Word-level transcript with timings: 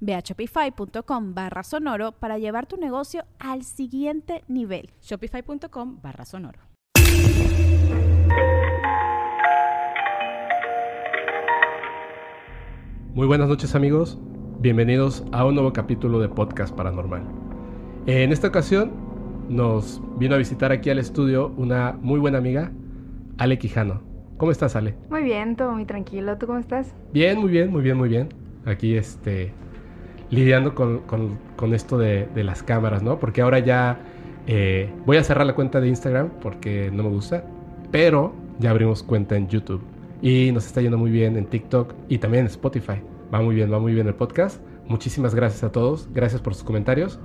Ve 0.00 0.14
a 0.14 0.20
shopify.com 0.20 1.34
barra 1.34 1.62
sonoro 1.62 2.12
para 2.12 2.38
llevar 2.38 2.66
tu 2.66 2.76
negocio 2.76 3.24
al 3.38 3.62
siguiente 3.64 4.44
nivel. 4.48 4.90
Shopify.com 5.02 6.00
barra 6.02 6.24
sonoro. 6.24 6.60
Muy 13.14 13.26
buenas 13.26 13.48
noches 13.48 13.74
amigos, 13.74 14.18
bienvenidos 14.60 15.24
a 15.32 15.44
un 15.44 15.54
nuevo 15.54 15.72
capítulo 15.72 16.20
de 16.20 16.28
Podcast 16.28 16.74
Paranormal. 16.74 17.24
En 18.06 18.30
esta 18.32 18.48
ocasión 18.48 18.92
nos 19.48 20.00
vino 20.18 20.36
a 20.36 20.38
visitar 20.38 20.70
aquí 20.70 20.90
al 20.90 20.98
estudio 20.98 21.52
una 21.56 21.98
muy 22.00 22.20
buena 22.20 22.38
amiga, 22.38 22.70
Ale 23.38 23.58
Quijano. 23.58 24.02
¿Cómo 24.36 24.52
estás, 24.52 24.76
Ale? 24.76 24.94
Muy 25.10 25.24
bien, 25.24 25.56
todo 25.56 25.72
muy 25.72 25.84
tranquilo. 25.84 26.38
¿Tú 26.38 26.46
cómo 26.46 26.60
estás? 26.60 26.94
Bien, 27.12 27.40
muy 27.40 27.50
bien, 27.50 27.72
muy 27.72 27.82
bien, 27.82 27.96
muy 27.96 28.08
bien 28.08 28.47
aquí 28.64 28.96
este, 28.96 29.52
lidiando 30.30 30.74
con, 30.74 31.74
esto 31.74 31.98
de, 31.98 32.28
las 32.36 32.62
cámaras, 32.62 33.02
¿no? 33.02 33.18
Porque 33.18 33.42
ahora 33.42 33.58
ya 33.58 34.00
eh, 34.46 34.90
voy 35.06 35.16
a 35.16 35.24
cerrar 35.24 35.46
la 35.46 35.54
cuenta 35.54 35.80
de 35.80 35.88
Instagram 35.88 36.30
porque 36.40 36.90
no 36.92 37.02
me 37.02 37.10
gusta, 37.10 37.44
pero 37.90 38.34
ya 38.58 38.70
abrimos 38.70 39.02
cuenta 39.02 39.36
en 39.36 39.48
YouTube 39.48 39.82
y 40.20 40.50
nos 40.52 40.66
está 40.66 40.80
yendo 40.80 40.98
muy 40.98 41.10
bien 41.10 41.36
en 41.36 41.46
TikTok 41.46 41.94
y 42.08 42.18
también 42.18 42.42
en 42.42 42.50
Spotify. 42.50 43.00
Va 43.32 43.40
muy 43.40 43.54
bien, 43.54 43.72
va 43.72 43.78
muy 43.78 43.94
bien 43.94 44.06
el 44.06 44.14
podcast. 44.14 44.60
Muchísimas 44.86 45.34
gracias 45.34 45.64
a 45.64 45.72
todos, 45.72 46.08
gracias 46.12 46.40
por 46.40 46.54
sus 46.54 46.64
comentarios. 46.64 47.18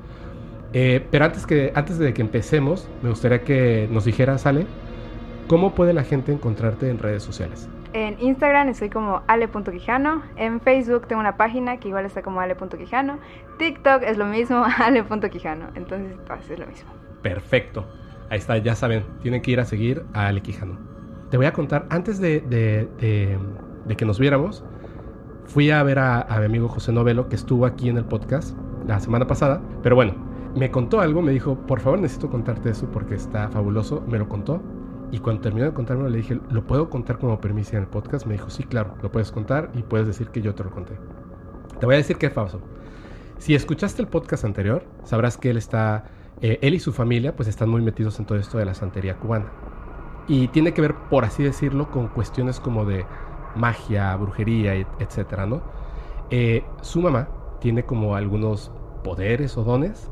Eh, 0.74 1.06
pero 1.12 1.26
antes, 1.26 1.46
que, 1.46 1.72
antes 1.76 1.98
de 1.98 2.14
que 2.14 2.22
empecemos, 2.22 2.88
me 3.02 3.10
gustaría 3.10 3.42
que 3.42 3.88
nos 3.92 4.06
dijeras, 4.06 4.46
Ale, 4.46 4.66
¿cómo 5.48 5.76
puede 5.76 5.94
la 5.94 6.04
gente 6.04 6.34
encontrarte 6.34 6.90
en 6.90 6.98
redes 6.98 7.24
sociales? 7.24 7.70
En 7.94 8.20
Instagram 8.20 8.70
estoy 8.70 8.90
como 8.90 9.22
ale.quijano. 9.28 10.24
En 10.36 10.60
Facebook 10.60 11.08
tengo 11.08 11.20
una 11.22 11.38
página 11.38 11.78
que 11.78 11.90
igual 11.90 12.06
está 12.06 12.24
como 12.24 12.40
ale.quijano. 12.40 13.20
TikTok 13.60 14.02
es 14.02 14.18
lo 14.18 14.26
mismo, 14.26 14.66
ale.quijano. 14.80 15.68
Entonces, 15.76 16.18
pues, 16.26 16.50
es 16.50 16.60
lo 16.60 16.66
mismo. 16.66 16.92
Perfecto. 17.22 17.86
Ahí 18.30 18.40
está, 18.40 18.58
ya 18.58 18.74
saben, 18.74 19.06
tienen 19.22 19.44
que 19.44 19.52
ir 19.52 19.60
a 19.60 19.66
seguir 19.66 20.04
a 20.14 20.28
Ale 20.28 20.42
Quijano. 20.42 20.78
Te 21.30 21.38
voy 21.38 21.46
a 21.46 21.54
contar, 21.54 21.86
antes 21.90 22.20
de, 22.20 22.42
de, 22.42 23.96
que 23.96 24.06
nos 24.06 24.18
viéramos, 24.20 24.64
fui 25.46 25.70
a 25.70 25.84
ver 25.84 26.00
a, 26.00 26.22
a 26.22 26.40
mi 26.40 26.46
amigo 26.46 26.68
José 26.68 26.92
Novelo, 26.92 27.30
que 27.30 27.36
estuvo 27.36 27.66
aquí 27.66 27.90
en 27.90 27.98
el 27.98 28.06
podcast 28.06 28.58
la 28.88 29.00
semana 29.00 29.28
pasada. 29.28 29.62
Pero 29.84 29.96
bueno, 29.96 30.16
me 30.56 30.72
contó 30.72 31.00
algo, 31.00 31.22
me 31.22 31.32
dijo, 31.32 31.56
por 31.68 31.80
favor 31.80 32.00
necesito 32.00 32.30
contarte 32.30 32.72
eso 32.72 32.90
porque 32.92 33.14
está 33.14 33.50
fabuloso. 33.50 34.04
Me 34.08 34.18
lo 34.18 34.28
contó 34.28 34.62
y 35.14 35.20
cuando 35.20 35.44
terminó 35.44 35.68
de 35.68 35.74
contármelo, 35.74 36.10
le 36.10 36.18
dije, 36.18 36.40
¿lo 36.50 36.66
puedo 36.66 36.90
contar 36.90 37.20
como 37.20 37.40
permiso 37.40 37.76
en 37.76 37.84
el 37.84 37.88
podcast? 37.88 38.26
Me 38.26 38.34
dijo, 38.34 38.50
sí, 38.50 38.64
claro, 38.64 38.96
lo 39.04 39.12
puedes 39.12 39.32
contar 39.32 39.70
y 39.76 39.84
puedes 39.84 40.08
decir 40.08 40.30
que 40.30 40.42
yo 40.42 40.56
te 40.56 40.64
lo 40.64 40.72
conté. 40.72 40.98
Te 41.80 41.86
voy 41.86 41.94
a 41.94 41.98
decir 42.00 42.18
que 42.18 42.26
es 42.26 42.34
falso. 42.34 42.60
Si 43.38 43.54
escuchaste 43.54 44.02
el 44.02 44.08
podcast 44.08 44.44
anterior, 44.44 44.84
sabrás 45.04 45.38
que 45.38 45.52
él 45.52 45.58
está, 45.58 46.06
eh, 46.42 46.58
él 46.64 46.74
y 46.74 46.80
su 46.80 46.92
familia, 46.94 47.36
pues 47.36 47.48
están 47.48 47.70
muy 47.70 47.84
metidos 47.84 48.18
en 48.18 48.26
todo 48.26 48.40
esto 48.40 48.58
de 48.58 48.66
la 48.66 48.74
santería 48.74 49.18
cubana. 49.18 49.52
Y 50.28 50.48
tiene 50.48 50.74
que 50.74 50.82
ver, 50.82 50.96
por 51.12 51.26
así 51.26 51.44
decirlo, 51.44 51.92
con 51.92 52.08
cuestiones 52.08 52.60
como 52.60 52.84
de 52.84 53.06
magia, 53.56 54.16
brujería, 54.16 54.74
etcétera, 54.98 55.46
¿no? 55.46 55.62
Eh, 56.32 56.66
su 56.82 57.04
mamá 57.04 57.30
tiene 57.62 57.86
como 57.86 58.16
algunos 58.16 58.72
poderes 59.04 59.58
o 59.58 59.64
dones 59.64 60.10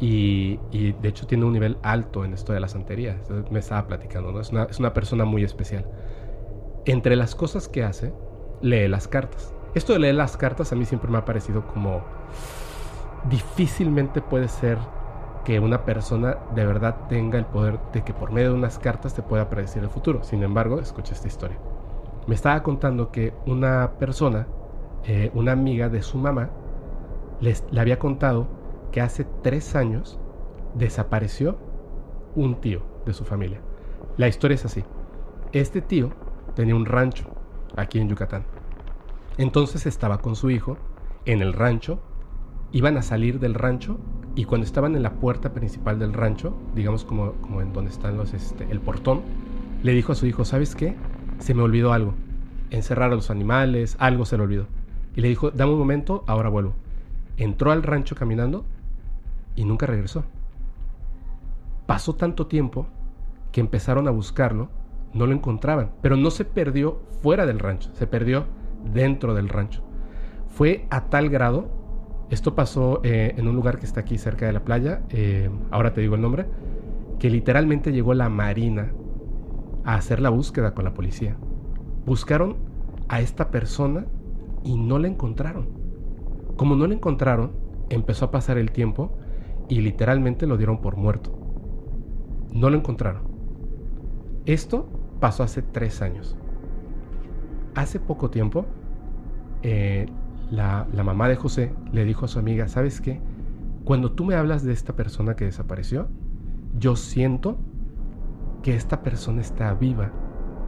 y, 0.00 0.56
de 0.92 1.08
hecho 1.08 1.26
tiene 1.26 1.44
un 1.44 1.52
nivel 1.52 1.78
alto 1.82 2.24
en 2.24 2.32
esto 2.32 2.52
de 2.52 2.60
la 2.60 2.68
santería. 2.68 3.20
Me 3.50 3.58
estaba 3.58 3.86
platicando, 3.86 4.32
¿no? 4.32 4.40
Es 4.40 4.78
una, 4.78 4.92
persona 4.92 5.24
muy 5.24 5.42
especial. 5.42 5.86
Entre 6.84 7.16
las 7.16 7.34
cosas 7.34 7.68
que 7.68 7.82
hace, 7.82 8.12
lee 8.62 8.88
las 8.88 9.08
cartas. 9.08 9.52
Esto 9.74 9.92
de 9.92 9.98
leer 9.98 10.14
las 10.14 10.36
cartas 10.36 10.72
a 10.72 10.76
mí 10.76 10.84
siempre 10.84 11.10
me 11.10 11.18
ha 11.18 11.24
parecido 11.24 11.66
como 11.66 12.02
difícilmente 13.28 14.22
puede 14.22 14.48
ser 14.48 14.78
que 15.44 15.60
una 15.60 15.84
persona 15.84 16.38
de 16.54 16.64
verdad 16.64 17.08
tenga 17.08 17.38
el 17.38 17.44
poder 17.44 17.78
de 17.92 18.02
que 18.02 18.14
por 18.14 18.32
medio 18.32 18.50
de 18.50 18.54
unas 18.54 18.78
cartas 18.78 19.14
te 19.14 19.22
pueda 19.22 19.48
predecir 19.50 19.82
el 19.82 19.90
futuro. 19.90 20.22
Sin 20.22 20.42
embargo, 20.42 20.80
escucha 20.80 21.14
esta 21.14 21.26
historia. 21.26 21.58
Me 22.26 22.34
estaba 22.34 22.62
contando 22.62 23.10
que 23.10 23.32
una 23.46 23.92
persona, 23.98 24.46
eh, 25.04 25.30
una 25.34 25.52
amiga 25.52 25.88
de 25.88 26.02
su 26.02 26.18
mamá, 26.18 26.50
les, 27.40 27.64
le 27.70 27.80
había 27.80 27.98
contado 27.98 28.57
que 28.90 29.00
hace 29.00 29.26
tres 29.42 29.74
años 29.74 30.18
desapareció 30.74 31.58
un 32.34 32.60
tío 32.60 32.82
de 33.04 33.12
su 33.14 33.24
familia. 33.24 33.60
La 34.16 34.28
historia 34.28 34.54
es 34.54 34.64
así. 34.64 34.84
Este 35.52 35.80
tío 35.80 36.10
tenía 36.54 36.74
un 36.74 36.86
rancho 36.86 37.26
aquí 37.76 37.98
en 37.98 38.08
Yucatán. 38.08 38.44
Entonces 39.36 39.86
estaba 39.86 40.18
con 40.18 40.36
su 40.36 40.50
hijo 40.50 40.76
en 41.24 41.42
el 41.42 41.52
rancho, 41.52 42.00
iban 42.72 42.96
a 42.96 43.02
salir 43.02 43.38
del 43.38 43.54
rancho 43.54 43.98
y 44.34 44.44
cuando 44.44 44.66
estaban 44.66 44.96
en 44.96 45.02
la 45.02 45.14
puerta 45.14 45.52
principal 45.52 45.98
del 45.98 46.12
rancho, 46.12 46.56
digamos 46.74 47.04
como, 47.04 47.32
como 47.34 47.62
en 47.62 47.72
donde 47.72 47.90
están 47.90 48.16
los, 48.16 48.34
este, 48.34 48.66
el 48.70 48.80
portón, 48.80 49.22
le 49.82 49.92
dijo 49.92 50.12
a 50.12 50.14
su 50.14 50.26
hijo, 50.26 50.44
¿sabes 50.44 50.74
qué? 50.74 50.96
Se 51.38 51.54
me 51.54 51.62
olvidó 51.62 51.92
algo. 51.92 52.14
Encerrar 52.70 53.12
a 53.12 53.14
los 53.14 53.30
animales, 53.30 53.96
algo 53.98 54.24
se 54.24 54.36
le 54.36 54.42
olvidó. 54.42 54.66
Y 55.14 55.20
le 55.20 55.28
dijo, 55.28 55.50
dame 55.50 55.72
un 55.72 55.78
momento, 55.78 56.24
ahora 56.26 56.48
vuelvo. 56.48 56.74
Entró 57.36 57.70
al 57.72 57.82
rancho 57.82 58.14
caminando 58.14 58.64
y 59.58 59.64
nunca 59.64 59.86
regresó. 59.86 60.24
Pasó 61.86 62.14
tanto 62.14 62.46
tiempo 62.46 62.86
que 63.50 63.60
empezaron 63.60 64.06
a 64.06 64.12
buscarlo, 64.12 64.70
no 65.12 65.26
lo 65.26 65.32
encontraban, 65.32 65.90
pero 66.00 66.16
no 66.16 66.30
se 66.30 66.44
perdió 66.44 67.00
fuera 67.22 67.44
del 67.44 67.58
rancho, 67.58 67.90
se 67.94 68.06
perdió 68.06 68.46
dentro 68.92 69.34
del 69.34 69.48
rancho. 69.48 69.82
Fue 70.46 70.86
a 70.90 71.06
tal 71.06 71.28
grado, 71.28 71.68
esto 72.30 72.54
pasó 72.54 73.00
eh, 73.02 73.34
en 73.36 73.48
un 73.48 73.56
lugar 73.56 73.80
que 73.80 73.86
está 73.86 74.00
aquí 74.00 74.16
cerca 74.16 74.46
de 74.46 74.52
la 74.52 74.64
playa, 74.64 75.02
eh, 75.08 75.50
ahora 75.72 75.92
te 75.92 76.02
digo 76.02 76.14
el 76.14 76.20
nombre, 76.20 76.46
que 77.18 77.28
literalmente 77.28 77.90
llegó 77.90 78.14
la 78.14 78.28
marina 78.28 78.92
a 79.82 79.96
hacer 79.96 80.20
la 80.20 80.30
búsqueda 80.30 80.72
con 80.72 80.84
la 80.84 80.94
policía. 80.94 81.36
Buscaron 82.06 82.58
a 83.08 83.20
esta 83.20 83.50
persona 83.50 84.06
y 84.62 84.76
no 84.76 85.00
la 85.00 85.08
encontraron. 85.08 85.66
Como 86.56 86.76
no 86.76 86.86
la 86.86 86.94
encontraron, 86.94 87.52
empezó 87.88 88.26
a 88.26 88.30
pasar 88.30 88.56
el 88.56 88.70
tiempo 88.70 89.18
y 89.68 89.80
literalmente 89.80 90.46
lo 90.46 90.56
dieron 90.56 90.80
por 90.80 90.96
muerto. 90.96 91.38
No 92.52 92.70
lo 92.70 92.76
encontraron. 92.76 93.22
Esto 94.46 94.88
pasó 95.20 95.42
hace 95.42 95.62
tres 95.62 96.00
años. 96.02 96.36
Hace 97.74 98.00
poco 98.00 98.30
tiempo, 98.30 98.66
eh, 99.62 100.06
la, 100.50 100.86
la 100.92 101.04
mamá 101.04 101.28
de 101.28 101.36
José 101.36 101.72
le 101.92 102.04
dijo 102.04 102.24
a 102.24 102.28
su 102.28 102.38
amiga, 102.38 102.68
¿sabes 102.68 103.00
qué? 103.00 103.20
Cuando 103.84 104.12
tú 104.12 104.24
me 104.24 104.34
hablas 104.34 104.64
de 104.64 104.72
esta 104.72 104.96
persona 104.96 105.36
que 105.36 105.44
desapareció, 105.44 106.08
yo 106.78 106.96
siento 106.96 107.58
que 108.62 108.74
esta 108.74 109.02
persona 109.02 109.40
está 109.40 109.74
viva. 109.74 110.12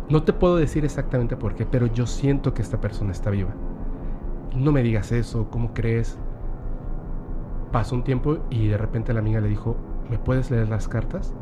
No 0.08 0.22
te 0.22 0.32
puedo 0.32 0.56
decir 0.56 0.84
exactamente 0.84 1.36
por 1.36 1.54
qué, 1.54 1.66
pero 1.66 1.86
yo 1.86 2.06
siento 2.06 2.54
que 2.54 2.62
esta 2.62 2.80
persona 2.80 3.12
está 3.12 3.30
viva. 3.30 3.54
No 4.54 4.72
me 4.72 4.82
digas 4.82 5.12
eso, 5.12 5.48
¿cómo 5.50 5.72
crees? 5.72 6.18
Pasó 7.72 7.94
un 7.94 8.02
tiempo 8.02 8.38
y 8.50 8.66
de 8.66 8.76
repente 8.76 9.12
la 9.12 9.20
amiga 9.20 9.40
le 9.40 9.48
dijo, 9.48 9.76
¿me 10.10 10.18
puedes 10.18 10.50
leer 10.50 10.68
las 10.68 10.88
cartas? 10.88 11.32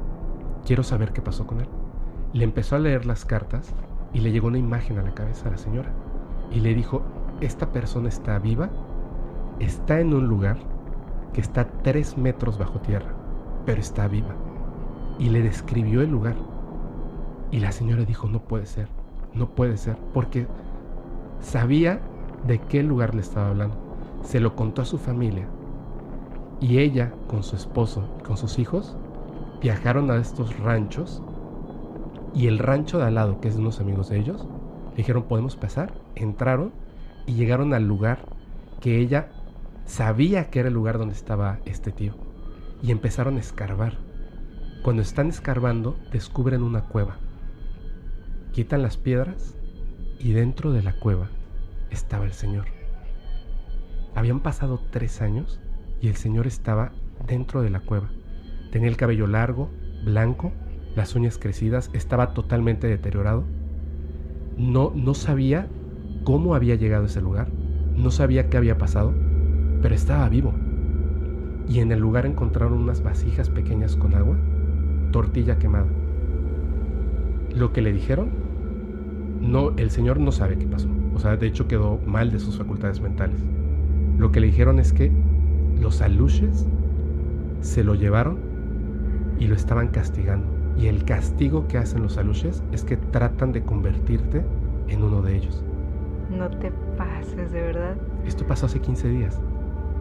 Quiero 0.66 0.82
saber 0.82 1.12
qué 1.12 1.22
pasó 1.22 1.46
con 1.46 1.60
él. 1.60 1.68
Le 2.34 2.44
empezó 2.44 2.76
a 2.76 2.80
leer 2.80 3.06
las 3.06 3.24
cartas 3.24 3.74
y 4.12 4.20
le 4.20 4.30
llegó 4.30 4.48
una 4.48 4.58
imagen 4.58 4.98
a 4.98 5.02
la 5.02 5.14
cabeza 5.14 5.48
a 5.48 5.52
la 5.52 5.58
señora. 5.58 5.90
Y 6.52 6.60
le 6.60 6.74
dijo, 6.74 7.02
esta 7.40 7.72
persona 7.72 8.08
está 8.08 8.38
viva, 8.38 8.68
está 9.58 10.00
en 10.00 10.12
un 10.12 10.26
lugar 10.26 10.58
que 11.32 11.40
está 11.40 11.68
tres 11.82 12.18
metros 12.18 12.58
bajo 12.58 12.80
tierra, 12.80 13.12
pero 13.64 13.80
está 13.80 14.06
viva. 14.06 14.34
Y 15.18 15.30
le 15.30 15.42
describió 15.42 16.02
el 16.02 16.10
lugar. 16.10 16.36
Y 17.50 17.60
la 17.60 17.72
señora 17.72 18.04
dijo, 18.04 18.28
no 18.28 18.40
puede 18.40 18.66
ser, 18.66 18.88
no 19.32 19.48
puede 19.48 19.78
ser, 19.78 19.96
porque 20.12 20.46
sabía 21.40 22.00
de 22.46 22.58
qué 22.58 22.82
lugar 22.82 23.14
le 23.14 23.22
estaba 23.22 23.48
hablando. 23.48 23.76
Se 24.22 24.40
lo 24.40 24.54
contó 24.54 24.82
a 24.82 24.84
su 24.84 24.98
familia. 24.98 25.48
Y 26.60 26.78
ella, 26.78 27.12
con 27.28 27.42
su 27.42 27.56
esposo 27.56 28.08
y 28.18 28.22
con 28.22 28.36
sus 28.36 28.58
hijos, 28.58 28.96
viajaron 29.60 30.10
a 30.10 30.16
estos 30.16 30.58
ranchos. 30.58 31.22
Y 32.34 32.46
el 32.46 32.58
rancho 32.58 32.98
de 32.98 33.04
al 33.04 33.14
lado, 33.14 33.40
que 33.40 33.48
es 33.48 33.54
de 33.54 33.60
unos 33.60 33.80
amigos 33.80 34.08
de 34.08 34.18
ellos, 34.18 34.46
dijeron, 34.96 35.24
podemos 35.24 35.56
pasar. 35.56 35.92
Entraron 36.16 36.72
y 37.26 37.34
llegaron 37.34 37.74
al 37.74 37.86
lugar 37.86 38.24
que 38.80 38.98
ella 38.98 39.28
sabía 39.86 40.50
que 40.50 40.60
era 40.60 40.68
el 40.68 40.74
lugar 40.74 40.98
donde 40.98 41.14
estaba 41.14 41.60
este 41.64 41.92
tío. 41.92 42.14
Y 42.82 42.90
empezaron 42.90 43.36
a 43.36 43.40
escarbar. 43.40 43.98
Cuando 44.82 45.02
están 45.02 45.28
escarbando, 45.28 45.96
descubren 46.12 46.62
una 46.62 46.82
cueva. 46.82 47.18
Quitan 48.52 48.82
las 48.82 48.96
piedras 48.96 49.54
y 50.18 50.32
dentro 50.32 50.72
de 50.72 50.82
la 50.82 50.92
cueva 50.92 51.28
estaba 51.90 52.24
el 52.24 52.32
Señor. 52.32 52.66
Habían 54.14 54.40
pasado 54.40 54.80
tres 54.90 55.20
años 55.20 55.60
y 56.00 56.08
el 56.08 56.16
Señor 56.16 56.46
estaba 56.46 56.92
dentro 57.26 57.62
de 57.62 57.70
la 57.70 57.80
cueva. 57.80 58.08
Tenía 58.70 58.88
el 58.88 58.96
cabello 58.96 59.26
largo, 59.26 59.70
blanco, 60.04 60.52
las 60.94 61.14
uñas 61.14 61.38
crecidas, 61.38 61.90
estaba 61.92 62.34
totalmente 62.34 62.86
deteriorado. 62.86 63.44
No, 64.56 64.92
no 64.94 65.14
sabía 65.14 65.68
cómo 66.24 66.54
había 66.54 66.74
llegado 66.74 67.04
a 67.04 67.06
ese 67.06 67.20
lugar, 67.20 67.48
no 67.96 68.10
sabía 68.10 68.48
qué 68.48 68.56
había 68.56 68.78
pasado, 68.78 69.14
pero 69.82 69.94
estaba 69.94 70.28
vivo. 70.28 70.52
Y 71.68 71.80
en 71.80 71.92
el 71.92 72.00
lugar 72.00 72.26
encontraron 72.26 72.78
unas 72.78 73.02
vasijas 73.02 73.50
pequeñas 73.50 73.96
con 73.96 74.14
agua, 74.14 74.36
tortilla 75.12 75.58
quemada. 75.58 75.86
Lo 77.54 77.72
que 77.72 77.82
le 77.82 77.92
dijeron, 77.92 78.30
no, 79.40 79.70
el 79.76 79.90
señor 79.90 80.18
no 80.18 80.32
sabe 80.32 80.58
qué 80.58 80.66
pasó. 80.66 80.88
O 81.14 81.18
sea, 81.18 81.36
de 81.36 81.46
hecho 81.46 81.68
quedó 81.68 81.98
mal 82.06 82.30
de 82.30 82.38
sus 82.38 82.58
facultades 82.58 83.00
mentales. 83.00 83.40
Lo 84.18 84.32
que 84.32 84.40
le 84.40 84.48
dijeron 84.48 84.78
es 84.78 84.92
que 84.92 85.12
los 85.80 86.00
aluches 86.00 86.66
se 87.60 87.84
lo 87.84 87.94
llevaron 87.94 88.38
y 89.38 89.46
lo 89.46 89.54
estaban 89.54 89.88
castigando. 89.88 90.46
Y 90.76 90.86
el 90.86 91.04
castigo 91.04 91.66
que 91.66 91.78
hacen 91.78 92.02
los 92.02 92.18
aluches 92.18 92.62
es 92.72 92.84
que 92.84 92.96
tratan 92.96 93.52
de 93.52 93.62
convertirte 93.62 94.44
en 94.88 95.02
uno 95.02 95.22
de 95.22 95.36
ellos. 95.36 95.64
No 96.30 96.48
te 96.50 96.70
pases, 96.96 97.50
de 97.52 97.62
verdad. 97.62 97.96
Esto 98.26 98.46
pasó 98.46 98.66
hace 98.66 98.80
15 98.80 99.08
días. 99.08 99.40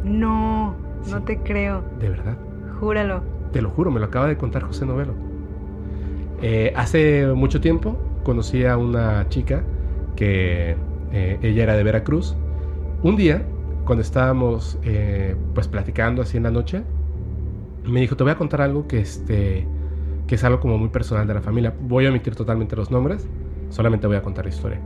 No, 0.04 0.76
no 1.10 1.24
te 1.24 1.40
creo. 1.40 1.84
De 2.00 2.10
verdad. 2.10 2.38
Júralo. 2.80 3.24
Te 3.52 3.62
lo 3.62 3.70
juro, 3.70 3.92
me 3.92 4.00
lo 4.00 4.06
acaba 4.06 4.28
de 4.28 4.38
contar 4.38 4.64
José 4.64 4.86
Novelo. 4.86 5.14
Eh, 6.42 6.74
hace 6.76 7.26
mucho 7.28 7.60
tiempo 7.60 7.98
conocí 8.24 8.66
a 8.66 8.78
una 8.78 9.28
chica 9.30 9.64
que 10.16 10.76
eh, 11.12 11.40
ella 11.42 11.64
era 11.64 11.76
de 11.76 11.84
Veracruz. 11.84 12.36
Un 13.04 13.16
día, 13.16 13.44
cuando 13.88 14.02
estábamos 14.02 14.78
eh, 14.84 15.36
pues 15.56 15.68
platicando 15.68 16.22
así 16.22 16.38
en 16.38 16.44
la 16.44 16.52
noche, 16.52 16.84
me 17.86 18.02
dijo, 18.02 18.18
te 18.18 18.24
voy 18.24 18.34
a 18.34 18.36
contar 18.36 18.62
algo 18.62 18.86
que, 18.88 19.00
este, 19.00 19.66
que 20.28 20.36
es 20.36 20.44
algo 20.44 20.60
como 20.60 20.78
muy 20.78 20.90
personal 20.90 21.26
de 21.26 21.34
la 21.34 21.42
familia. 21.42 21.74
Voy 21.82 22.06
a 22.06 22.10
omitir 22.10 22.36
totalmente 22.36 22.76
los 22.76 22.92
nombres, 22.92 23.28
solamente 23.70 24.06
voy 24.06 24.18
a 24.18 24.22
contar 24.22 24.46
la 24.46 24.50
historia. 24.50 24.80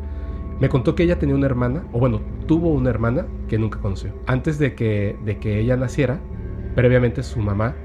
Me 0.60 0.70
contó 0.70 0.94
que 0.94 1.04
ella 1.04 1.18
tenía 1.18 1.36
una 1.36 1.48
hermana, 1.48 1.84
o 1.92 2.00
bueno, 2.00 2.22
tuvo 2.46 2.70
una 2.70 2.92
hermana 2.92 3.26
que 3.50 3.58
nunca 3.58 3.80
conoció. 3.80 4.14
Antes 4.28 4.60
de 4.60 4.76
que, 4.76 5.18
de 5.26 5.40
que 5.40 5.60
ella 5.60 5.76
naciera, 5.76 6.20
previamente 6.76 7.24
su 7.24 7.40
mamá 7.40 7.76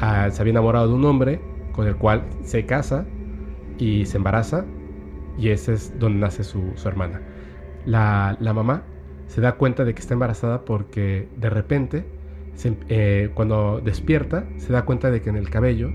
ah, 0.00 0.30
se 0.30 0.40
había 0.40 0.52
enamorado 0.52 0.88
de 0.88 0.94
un 0.94 1.04
hombre 1.04 1.40
con 1.72 1.86
el 1.86 1.96
cual 1.96 2.24
se 2.42 2.64
casa 2.64 3.04
y 3.78 4.06
se 4.06 4.16
embaraza 4.16 4.64
y 5.38 5.50
ese 5.50 5.74
es 5.74 5.98
donde 5.98 6.20
nace 6.20 6.42
su, 6.42 6.72
su 6.76 6.88
hermana. 6.88 7.20
La, 7.84 8.38
la 8.40 8.54
mamá 8.54 8.82
se 9.26 9.40
da 9.40 9.52
cuenta 9.56 9.84
de 9.84 9.94
que 9.94 10.00
está 10.00 10.14
embarazada 10.14 10.64
porque 10.64 11.28
de 11.36 11.50
repente, 11.50 12.04
se- 12.54 12.76
eh, 12.88 13.30
cuando 13.34 13.80
despierta, 13.80 14.44
se 14.58 14.72
da 14.72 14.84
cuenta 14.84 15.10
de 15.10 15.20
que 15.22 15.30
en 15.30 15.36
el 15.36 15.50
cabello 15.50 15.90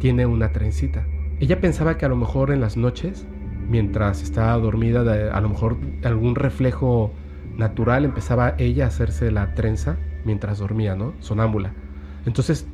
tiene 0.00 0.26
una 0.26 0.52
trencita. 0.52 1.06
Ella 1.40 1.60
pensaba 1.60 1.98
que 1.98 2.06
a 2.06 2.08
lo 2.08 2.16
mejor 2.16 2.50
en 2.50 2.60
las 2.60 2.76
noches, 2.76 3.26
mientras 3.68 4.22
estaba 4.22 4.56
dormida, 4.58 5.00
a 5.32 5.40
lo 5.40 5.48
mejor 5.48 5.76
algún 6.04 6.34
reflejo 6.34 7.12
natural 7.56 8.04
empezaba 8.04 8.54
ella 8.58 8.84
a 8.84 8.88
hacerse 8.88 9.30
la 9.30 9.54
trenza 9.54 9.96
mientras 10.24 10.58
dormía, 10.58 10.94
¿no? 10.96 11.14
Sonámbula. 11.20 11.72
Entonces 12.24 12.66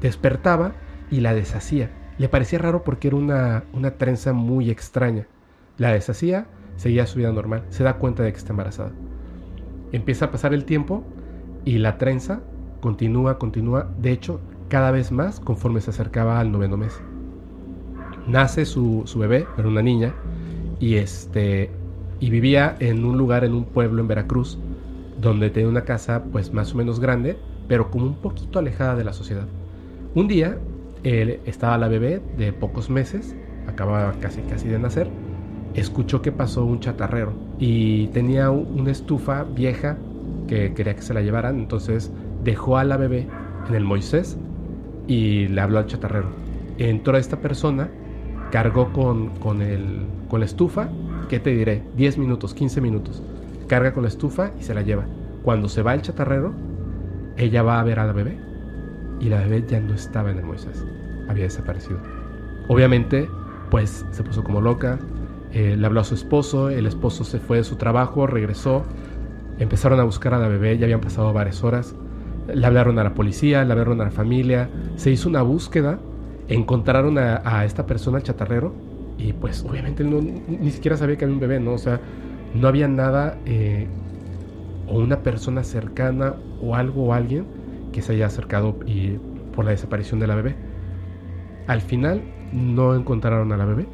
despertaba 0.00 0.74
y 1.10 1.20
la 1.20 1.34
deshacía. 1.34 1.90
Le 2.18 2.28
parecía 2.28 2.58
raro 2.58 2.84
porque 2.84 3.08
era 3.08 3.16
una, 3.16 3.64
una 3.72 3.92
trenza 3.92 4.32
muy 4.32 4.70
extraña. 4.70 5.26
La 5.78 5.92
deshacía, 5.92 6.46
seguía 6.76 7.06
su 7.06 7.18
vida 7.18 7.32
normal. 7.32 7.64
Se 7.70 7.84
da 7.84 7.94
cuenta 7.98 8.22
de 8.22 8.32
que 8.32 8.38
está 8.38 8.52
embarazada. 8.52 8.92
Empieza 9.96 10.26
a 10.26 10.30
pasar 10.30 10.52
el 10.52 10.66
tiempo 10.66 11.04
y 11.64 11.78
la 11.78 11.96
trenza 11.96 12.42
continúa, 12.80 13.38
continúa. 13.38 13.88
De 13.98 14.12
hecho, 14.12 14.40
cada 14.68 14.90
vez 14.90 15.10
más 15.10 15.40
conforme 15.40 15.80
se 15.80 15.88
acercaba 15.88 16.38
al 16.38 16.52
noveno 16.52 16.76
mes. 16.76 17.00
Nace 18.28 18.66
su, 18.66 19.04
su 19.06 19.18
bebé, 19.18 19.46
era 19.56 19.66
una 19.66 19.80
niña, 19.80 20.12
y, 20.80 20.96
este, 20.96 21.70
y 22.20 22.28
vivía 22.28 22.76
en 22.78 23.06
un 23.06 23.16
lugar, 23.16 23.42
en 23.42 23.54
un 23.54 23.64
pueblo 23.64 24.02
en 24.02 24.08
Veracruz, 24.08 24.58
donde 25.18 25.48
tenía 25.48 25.70
una 25.70 25.84
casa 25.84 26.24
pues 26.30 26.52
más 26.52 26.74
o 26.74 26.76
menos 26.76 27.00
grande, 27.00 27.38
pero 27.66 27.90
como 27.90 28.04
un 28.04 28.16
poquito 28.16 28.58
alejada 28.58 28.96
de 28.96 29.04
la 29.04 29.14
sociedad. 29.14 29.46
Un 30.14 30.28
día 30.28 30.58
él, 31.04 31.40
estaba 31.46 31.78
la 31.78 31.88
bebé 31.88 32.20
de 32.36 32.52
pocos 32.52 32.90
meses, 32.90 33.34
acababa 33.66 34.12
casi 34.20 34.42
casi 34.42 34.68
de 34.68 34.78
nacer, 34.78 35.08
escuchó 35.76 36.22
que 36.22 36.32
pasó 36.32 36.64
un 36.64 36.80
chatarrero 36.80 37.32
y 37.58 38.08
tenía 38.08 38.50
una 38.50 38.90
estufa 38.90 39.44
vieja 39.44 39.96
que 40.48 40.72
quería 40.74 40.94
que 40.94 41.02
se 41.02 41.14
la 41.14 41.22
llevaran, 41.22 41.58
entonces 41.58 42.10
dejó 42.44 42.78
a 42.78 42.84
la 42.84 42.96
bebé 42.96 43.26
en 43.68 43.74
el 43.74 43.84
Moisés 43.84 44.36
y 45.06 45.48
le 45.48 45.60
habló 45.60 45.78
al 45.78 45.86
chatarrero. 45.86 46.28
Entró 46.78 47.16
esta 47.16 47.40
persona, 47.40 47.88
cargó 48.50 48.92
con, 48.92 49.30
con, 49.36 49.62
el, 49.62 50.00
con 50.28 50.40
la 50.40 50.46
estufa, 50.46 50.88
¿qué 51.28 51.40
te 51.40 51.50
diré? 51.50 51.82
10 51.96 52.18
minutos, 52.18 52.54
15 52.54 52.80
minutos. 52.80 53.22
Carga 53.66 53.92
con 53.92 54.04
la 54.04 54.08
estufa 54.08 54.52
y 54.58 54.62
se 54.62 54.74
la 54.74 54.82
lleva. 54.82 55.04
Cuando 55.42 55.68
se 55.68 55.82
va 55.82 55.94
el 55.94 56.02
chatarrero, 56.02 56.52
ella 57.36 57.62
va 57.62 57.80
a 57.80 57.84
ver 57.84 57.98
a 57.98 58.06
la 58.06 58.12
bebé 58.12 58.36
y 59.20 59.28
la 59.28 59.40
bebé 59.40 59.64
ya 59.68 59.80
no 59.80 59.94
estaba 59.94 60.30
en 60.30 60.38
el 60.38 60.44
Moisés, 60.44 60.84
había 61.28 61.44
desaparecido. 61.44 61.98
Obviamente, 62.68 63.28
pues 63.70 64.04
se 64.10 64.22
puso 64.22 64.42
como 64.44 64.60
loca, 64.60 64.98
eh, 65.52 65.76
le 65.76 65.86
habló 65.86 66.00
a 66.00 66.04
su 66.04 66.14
esposo, 66.14 66.70
el 66.70 66.86
esposo 66.86 67.24
se 67.24 67.38
fue 67.38 67.58
de 67.58 67.64
su 67.64 67.76
trabajo, 67.76 68.26
regresó, 68.26 68.84
empezaron 69.58 70.00
a 70.00 70.04
buscar 70.04 70.34
a 70.34 70.38
la 70.38 70.48
bebé, 70.48 70.76
ya 70.78 70.84
habían 70.84 71.00
pasado 71.00 71.32
varias 71.32 71.62
horas, 71.64 71.94
le 72.52 72.66
hablaron 72.66 72.98
a 72.98 73.04
la 73.04 73.14
policía, 73.14 73.64
le 73.64 73.72
hablaron 73.72 74.00
a 74.00 74.04
la 74.04 74.10
familia, 74.10 74.68
se 74.96 75.10
hizo 75.10 75.28
una 75.28 75.42
búsqueda, 75.42 75.98
encontraron 76.48 77.18
a, 77.18 77.64
esta 77.64 77.86
persona, 77.86 78.20
chatarrero, 78.20 78.74
y 79.18 79.32
pues 79.32 79.64
obviamente 79.64 80.04
no, 80.04 80.20
ni 80.20 80.70
siquiera 80.70 80.96
sabía 80.96 81.16
que 81.16 81.24
había 81.24 81.34
un 81.34 81.40
bebé, 81.40 81.58
¿no? 81.58 81.72
O 81.72 81.78
sea, 81.78 82.00
no 82.54 82.68
había 82.68 82.86
nada, 82.86 83.38
eh, 83.46 83.86
o 84.88 84.98
una 84.98 85.22
persona 85.22 85.64
cercana, 85.64 86.34
o 86.60 86.74
algo 86.74 87.06
o 87.06 87.12
alguien 87.12 87.46
que 87.92 88.02
se 88.02 88.12
haya 88.12 88.26
acercado 88.26 88.76
por 89.54 89.64
la 89.64 89.70
desaparición 89.70 90.20
de 90.20 90.26
la 90.26 90.34
bebé. 90.34 90.54
Al 91.66 91.80
final 91.80 92.22
no 92.52 92.94
encontraron 92.94 93.52
a 93.52 93.56
la 93.56 93.64
bebé 93.64 93.86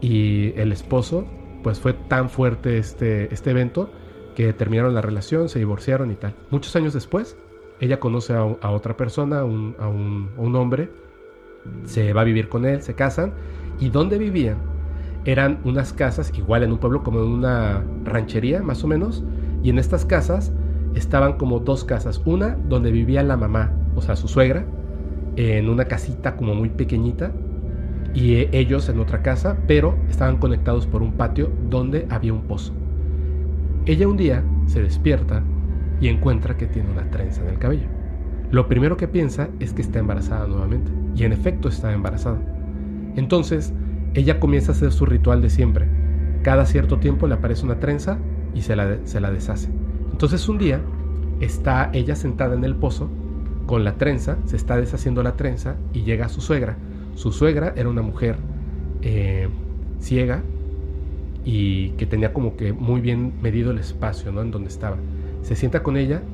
y 0.00 0.52
el 0.60 0.72
esposo, 0.72 1.26
pues 1.62 1.80
fue 1.80 1.92
tan 1.94 2.30
fuerte 2.30 2.78
este, 2.78 3.32
este 3.32 3.50
evento 3.50 3.90
que 4.34 4.52
terminaron 4.52 4.94
la 4.94 5.00
relación, 5.00 5.48
se 5.48 5.58
divorciaron 5.58 6.10
y 6.10 6.14
tal. 6.16 6.34
Muchos 6.50 6.76
años 6.76 6.92
después, 6.92 7.36
ella 7.80 7.98
conoce 8.00 8.34
a, 8.34 8.44
otra 8.70 8.96
persona, 8.96 9.44
un, 9.44 9.74
a 9.78 9.88
un- 9.88 10.30
un 10.36 10.56
hombre, 10.56 10.90
se 11.84 12.12
va 12.12 12.22
a 12.22 12.24
vivir 12.24 12.48
con 12.48 12.64
él, 12.64 12.82
se 12.82 12.94
casan 12.94 13.32
y 13.80 13.88
donde 13.90 14.18
vivían 14.18 14.58
eran 15.24 15.58
unas 15.64 15.92
casas, 15.92 16.32
igual 16.38 16.62
en 16.62 16.70
un 16.72 16.78
pueblo 16.78 17.02
como 17.02 17.20
en 17.20 17.26
una 17.28 17.82
ranchería 18.04 18.62
más 18.62 18.84
o 18.84 18.86
menos, 18.86 19.24
y 19.62 19.70
en 19.70 19.78
estas 19.78 20.04
casas 20.04 20.52
estaban 20.94 21.32
como 21.36 21.58
dos 21.58 21.84
casas, 21.84 22.22
una 22.24 22.56
donde 22.68 22.92
vivía 22.92 23.24
la 23.24 23.36
mamá, 23.36 23.72
o 23.96 24.02
sea, 24.02 24.14
su 24.14 24.28
suegra, 24.28 24.64
en 25.34 25.68
una 25.68 25.86
casita 25.86 26.36
como 26.36 26.54
muy 26.54 26.68
pequeñita, 26.70 27.32
y 28.16 28.36
eh, 28.36 28.48
ellos 28.52 28.88
en 28.88 28.98
otra 28.98 29.22
casa, 29.22 29.58
pero 29.68 29.94
estaban 30.08 30.38
conectados 30.38 30.86
por 30.86 31.02
un 31.02 31.12
patio 31.12 31.52
donde 31.68 32.06
había 32.08 32.32
un 32.32 32.44
pozo. 32.44 32.72
Ella 33.84 34.08
un 34.08 34.16
día 34.16 34.42
se 34.64 34.82
despierta 34.82 35.44
y 36.00 36.08
encuentra 36.08 36.56
que 36.56 36.66
tiene 36.66 36.90
una 36.90 37.10
trenza 37.10 37.42
en 37.42 37.50
el 37.50 37.58
cabello. 37.58 37.86
Lo 38.50 38.68
primero 38.68 38.96
que 38.96 39.06
piensa 39.06 39.50
es 39.60 39.74
que 39.74 39.82
está 39.82 39.98
embarazada 39.98 40.46
nuevamente, 40.46 40.90
y 41.14 41.24
en 41.24 41.32
efecto 41.32 41.68
está 41.68 41.92
embarazada. 41.92 42.40
Entonces, 43.16 43.74
ella 44.14 44.40
comienza 44.40 44.72
a 44.72 44.74
hacer 44.74 44.92
su 44.92 45.04
ritual 45.04 45.42
de 45.42 45.50
siempre. 45.50 45.86
Cada 46.42 46.64
cierto 46.64 46.98
tiempo 46.98 47.26
le 47.26 47.34
aparece 47.34 47.66
una 47.66 47.80
trenza 47.80 48.18
y 48.54 48.62
se 48.62 48.76
la, 48.76 48.96
se 49.04 49.20
la 49.20 49.30
deshace. 49.30 49.68
Entonces 50.10 50.48
un 50.48 50.56
día 50.56 50.80
está 51.40 51.90
ella 51.92 52.16
sentada 52.16 52.54
en 52.54 52.64
el 52.64 52.76
pozo 52.76 53.10
con 53.66 53.84
la 53.84 53.98
trenza, 53.98 54.38
se 54.46 54.56
está 54.56 54.76
deshaciendo 54.78 55.22
la 55.22 55.36
trenza 55.36 55.76
y 55.92 56.04
llega 56.04 56.30
su 56.30 56.40
suegra. 56.40 56.78
Su 57.16 57.32
suegra 57.32 57.74
era 57.76 57.90
una 57.90 58.02
mujer 58.02 58.46
eh, 59.02 59.50
ciega 59.98 60.52
y 61.44 61.92
que 61.92 62.06
tenía 62.06 62.32
como 62.32 62.56
que 62.56 62.72
muy 62.72 63.00
bien 63.00 63.40
medido 63.40 63.70
el 63.70 63.78
espacio, 63.78 64.32
¿no? 64.32 64.42
En 64.42 64.50
donde 64.50 64.68
estaba. 64.68 65.04
Se 65.42 65.56
sienta 65.56 65.82
con 65.82 65.96
ella 65.96 66.28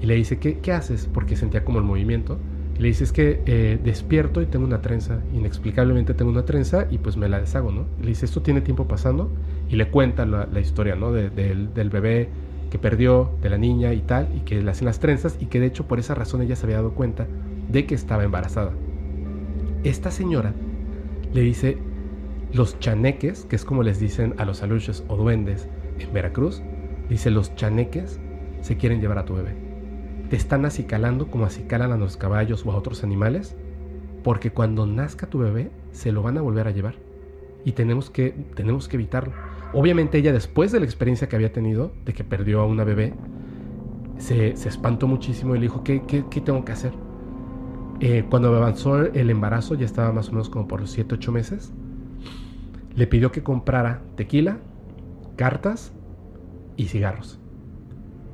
y 0.00 0.06
le 0.06 0.14
dice, 0.14 0.38
¿qué, 0.40 0.60
qué 0.60 0.72
haces? 0.72 1.06
Porque 1.12 1.36
sentía 1.36 1.64
como 1.64 1.78
el 1.78 1.84
movimiento. 1.84 2.44
Y 2.74 2.80
le 2.80 2.88
dice, 2.88 3.04
es 3.04 3.12
que 3.12 3.42
eh, 3.46 3.80
despierto 3.82 4.42
y 4.42 4.46
tengo 4.46 4.66
una 4.66 4.82
trenza. 4.82 5.26
Inexplicablemente 5.32 6.14
tengo 6.14 6.30
una 6.32 6.44
trenza 6.44 6.88
y 6.90 6.98
pues 6.98 7.16
me 7.16 7.28
la 7.28 7.40
deshago, 7.40 7.72
¿no? 7.72 7.90
Le 8.00 8.08
dice, 8.08 8.26
esto 8.26 8.42
tiene 8.42 8.62
tiempo 8.62 8.88
pasando. 8.88 9.36
Y 9.68 9.76
le 9.76 9.90
cuenta 9.90 10.26
la, 10.26 10.46
la 10.46 10.60
historia, 10.60 10.96
¿no? 10.96 11.12
De- 11.12 11.30
del, 11.30 11.74
del 11.74 11.90
bebé 11.90 12.34
que 12.70 12.78
perdió, 12.78 13.38
de 13.42 13.50
la 13.50 13.58
niña 13.58 13.94
y 13.94 14.02
tal, 14.02 14.34
y 14.34 14.42
que 14.42 14.62
le 14.62 14.70
hacen 14.70 14.86
las 14.86 14.98
trenzas 15.00 15.36
y 15.40 15.46
que 15.48 15.60
de 15.60 15.66
hecho 15.66 15.86
por 15.86 16.00
esa 16.00 16.14
razón 16.14 16.42
ella 16.42 16.56
se 16.56 16.66
había 16.66 16.76
dado 16.78 16.94
cuenta 16.94 17.30
de 17.68 17.86
que 17.86 17.94
estaba 17.94 18.24
embarazada. 18.24 18.80
Esta 19.84 20.10
señora 20.10 20.54
le 21.34 21.42
dice, 21.42 21.76
los 22.54 22.78
chaneques, 22.78 23.44
que 23.44 23.56
es 23.56 23.66
como 23.66 23.82
les 23.82 24.00
dicen 24.00 24.34
a 24.38 24.46
los 24.46 24.62
aluches 24.62 25.04
o 25.08 25.16
duendes 25.16 25.68
en 25.98 26.10
Veracruz, 26.10 26.62
dice, 27.10 27.30
los 27.30 27.54
chaneques 27.54 28.18
se 28.62 28.78
quieren 28.78 29.02
llevar 29.02 29.18
a 29.18 29.26
tu 29.26 29.34
bebé. 29.34 29.54
Te 30.30 30.36
están 30.36 30.64
acicalando 30.64 31.30
como 31.30 31.44
acicalan 31.44 31.92
a 31.92 31.98
los 31.98 32.16
caballos 32.16 32.64
o 32.64 32.72
a 32.72 32.76
otros 32.76 33.04
animales, 33.04 33.56
porque 34.22 34.50
cuando 34.50 34.86
nazca 34.86 35.26
tu 35.26 35.40
bebé 35.40 35.70
se 35.92 36.12
lo 36.12 36.22
van 36.22 36.38
a 36.38 36.40
volver 36.40 36.66
a 36.66 36.70
llevar 36.70 36.94
y 37.62 37.72
tenemos 37.72 38.08
que, 38.08 38.34
tenemos 38.54 38.88
que 38.88 38.96
evitarlo. 38.96 39.34
Obviamente 39.74 40.16
ella 40.16 40.32
después 40.32 40.72
de 40.72 40.80
la 40.80 40.86
experiencia 40.86 41.28
que 41.28 41.36
había 41.36 41.52
tenido, 41.52 41.92
de 42.06 42.14
que 42.14 42.24
perdió 42.24 42.60
a 42.60 42.66
una 42.66 42.84
bebé, 42.84 43.12
se, 44.16 44.56
se 44.56 44.68
espantó 44.70 45.08
muchísimo 45.08 45.54
y 45.54 45.58
le 45.58 45.64
dijo, 45.64 45.84
¿qué, 45.84 46.04
qué, 46.06 46.24
qué 46.30 46.40
tengo 46.40 46.64
que 46.64 46.72
hacer? 46.72 47.03
Eh, 48.00 48.24
cuando 48.28 48.54
avanzó 48.54 49.00
el 49.00 49.30
embarazo, 49.30 49.74
ya 49.74 49.86
estaba 49.86 50.12
más 50.12 50.28
o 50.28 50.32
menos 50.32 50.50
como 50.50 50.66
por 50.66 50.80
los 50.80 50.90
7, 50.90 51.14
8 51.14 51.32
meses, 51.32 51.72
le 52.96 53.06
pidió 53.06 53.32
que 53.32 53.42
comprara 53.42 54.02
tequila, 54.16 54.58
cartas 55.36 55.92
y 56.76 56.86
cigarros. 56.86 57.38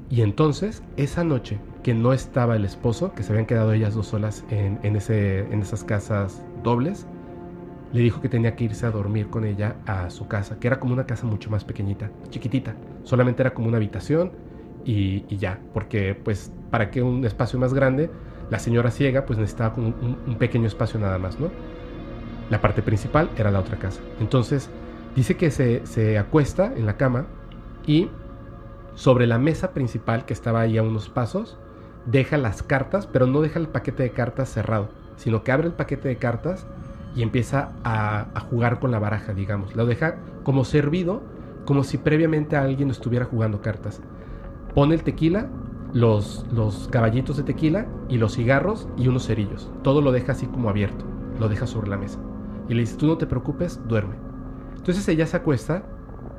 Y 0.09 0.23
entonces, 0.23 0.83
esa 0.97 1.25
noche 1.25 1.59
que 1.83 1.95
no 1.95 2.13
estaba 2.13 2.57
el 2.57 2.65
esposo, 2.65 3.13
que 3.15 3.23
se 3.23 3.33
habían 3.33 3.47
quedado 3.47 3.73
ellas 3.73 3.95
dos 3.95 4.09
solas 4.09 4.45
en, 4.51 4.79
esas 4.97 5.85
casas 5.85 6.45
dobles, 6.63 7.07
le 7.93 8.01
dijo 8.03 8.21
que 8.21 8.29
tenía 8.29 8.55
que 8.57 8.65
irse 8.65 8.87
a 8.87 8.91
dormir 8.91 9.29
con 9.29 9.45
ella 9.45 9.77
a 9.87 10.11
su 10.11 10.27
casa, 10.29 10.59
que 10.59 10.67
era 10.67 10.79
como 10.79 10.93
una 10.93 11.07
casa 11.07 11.27
mucho 11.27 11.51
más 11.51 11.65
pequeñita, 11.65 12.11
chiquitita. 12.29 12.75
Solamente 13.05 13.43
era 13.43 13.55
como 13.55 13.69
una 13.69 13.77
habitación 13.77 14.33
y 14.85 15.37
ya, 15.37 15.61
porque 15.73 16.15
pues 16.15 16.53
para 16.71 16.91
que 16.91 17.03
un 17.03 17.25
espacio 17.25 17.59
más 17.59 17.75
grande, 17.75 18.11
la 18.51 18.59
señora 18.59 18.91
ciega 18.91 19.27
pues 19.27 19.39
necesitaba 19.39 19.75
como 19.75 19.89
un, 19.89 20.19
un 20.27 20.35
pequeño 20.37 20.67
espacio 20.67 20.99
nada 21.01 21.19
más, 21.19 21.39
¿no? 21.39 21.51
La 22.51 22.61
parte 22.61 22.83
principal 22.83 23.31
era 23.37 23.51
la 23.51 23.61
otra 23.61 23.79
casa. 23.79 24.01
Entonces 24.21 24.71
dice 25.15 25.37
que 25.37 25.51
se, 25.51 25.87
se 25.87 26.19
acuesta 26.19 26.73
en 26.75 26.87
la 26.87 26.97
cama 26.97 27.27
y 27.87 28.09
sobre 28.95 29.27
la 29.27 29.39
mesa 29.39 29.73
principal 29.73 30.25
que 30.25 30.33
estaba 30.33 30.61
ahí 30.61 30.77
a 30.77 30.83
unos 30.83 31.09
pasos, 31.09 31.57
deja 32.07 32.37
las 32.37 32.63
cartas, 32.63 33.07
pero 33.07 33.27
no 33.27 33.41
deja 33.41 33.59
el 33.59 33.69
paquete 33.69 34.03
de 34.03 34.11
cartas 34.11 34.49
cerrado, 34.49 34.89
sino 35.17 35.43
que 35.43 35.53
abre 35.53 35.69
el 35.69 35.73
paquete 35.73 36.09
de 36.09 36.17
cartas 36.17 36.67
y 37.15 37.23
empieza 37.23 37.73
a, 37.85 38.27
jugar 38.51 38.79
con 38.79 38.91
la 38.91 38.99
baraja, 38.99 39.33
digamos. 39.33 39.75
Lo 39.75 39.87
deja 39.87 40.17
como 40.43 40.65
servido, 40.65 41.23
como 41.65 41.85
si 41.85 41.99
previamente 41.99 42.57
alguien 42.57 42.91
estuviera 42.91 43.25
jugando 43.25 43.61
cartas. 43.61 44.01
Pone 44.75 44.95
el 44.95 45.03
tequila, 45.03 45.49
los, 45.93 46.89
caballitos 46.91 47.37
de 47.37 47.43
tequila 47.43 47.87
y 48.09 48.19
los 48.19 48.35
cigarros 48.35 48.89
y 48.97 49.09
unos 49.09 49.27
cerillos. 49.27 49.71
Todo 49.83 50.01
lo 50.01 50.13
deja 50.13 50.33
así 50.33 50.47
como 50.47 50.69
abierto, 50.69 51.05
lo 51.39 51.49
deja 51.49 51.67
sobre 51.67 51.91
la 51.91 51.97
mesa. 51.97 52.19
Y 52.69 52.75
le 52.75 52.81
dice, 52.81 52.97
tú 52.97 53.07
no 53.07 53.19
te 53.19 53.27
preocupes, 53.27 53.81
duerme. 53.89 54.15
Entonces 54.77 55.07
ella 55.09 55.27
se 55.27 55.37
acuesta, 55.37 55.85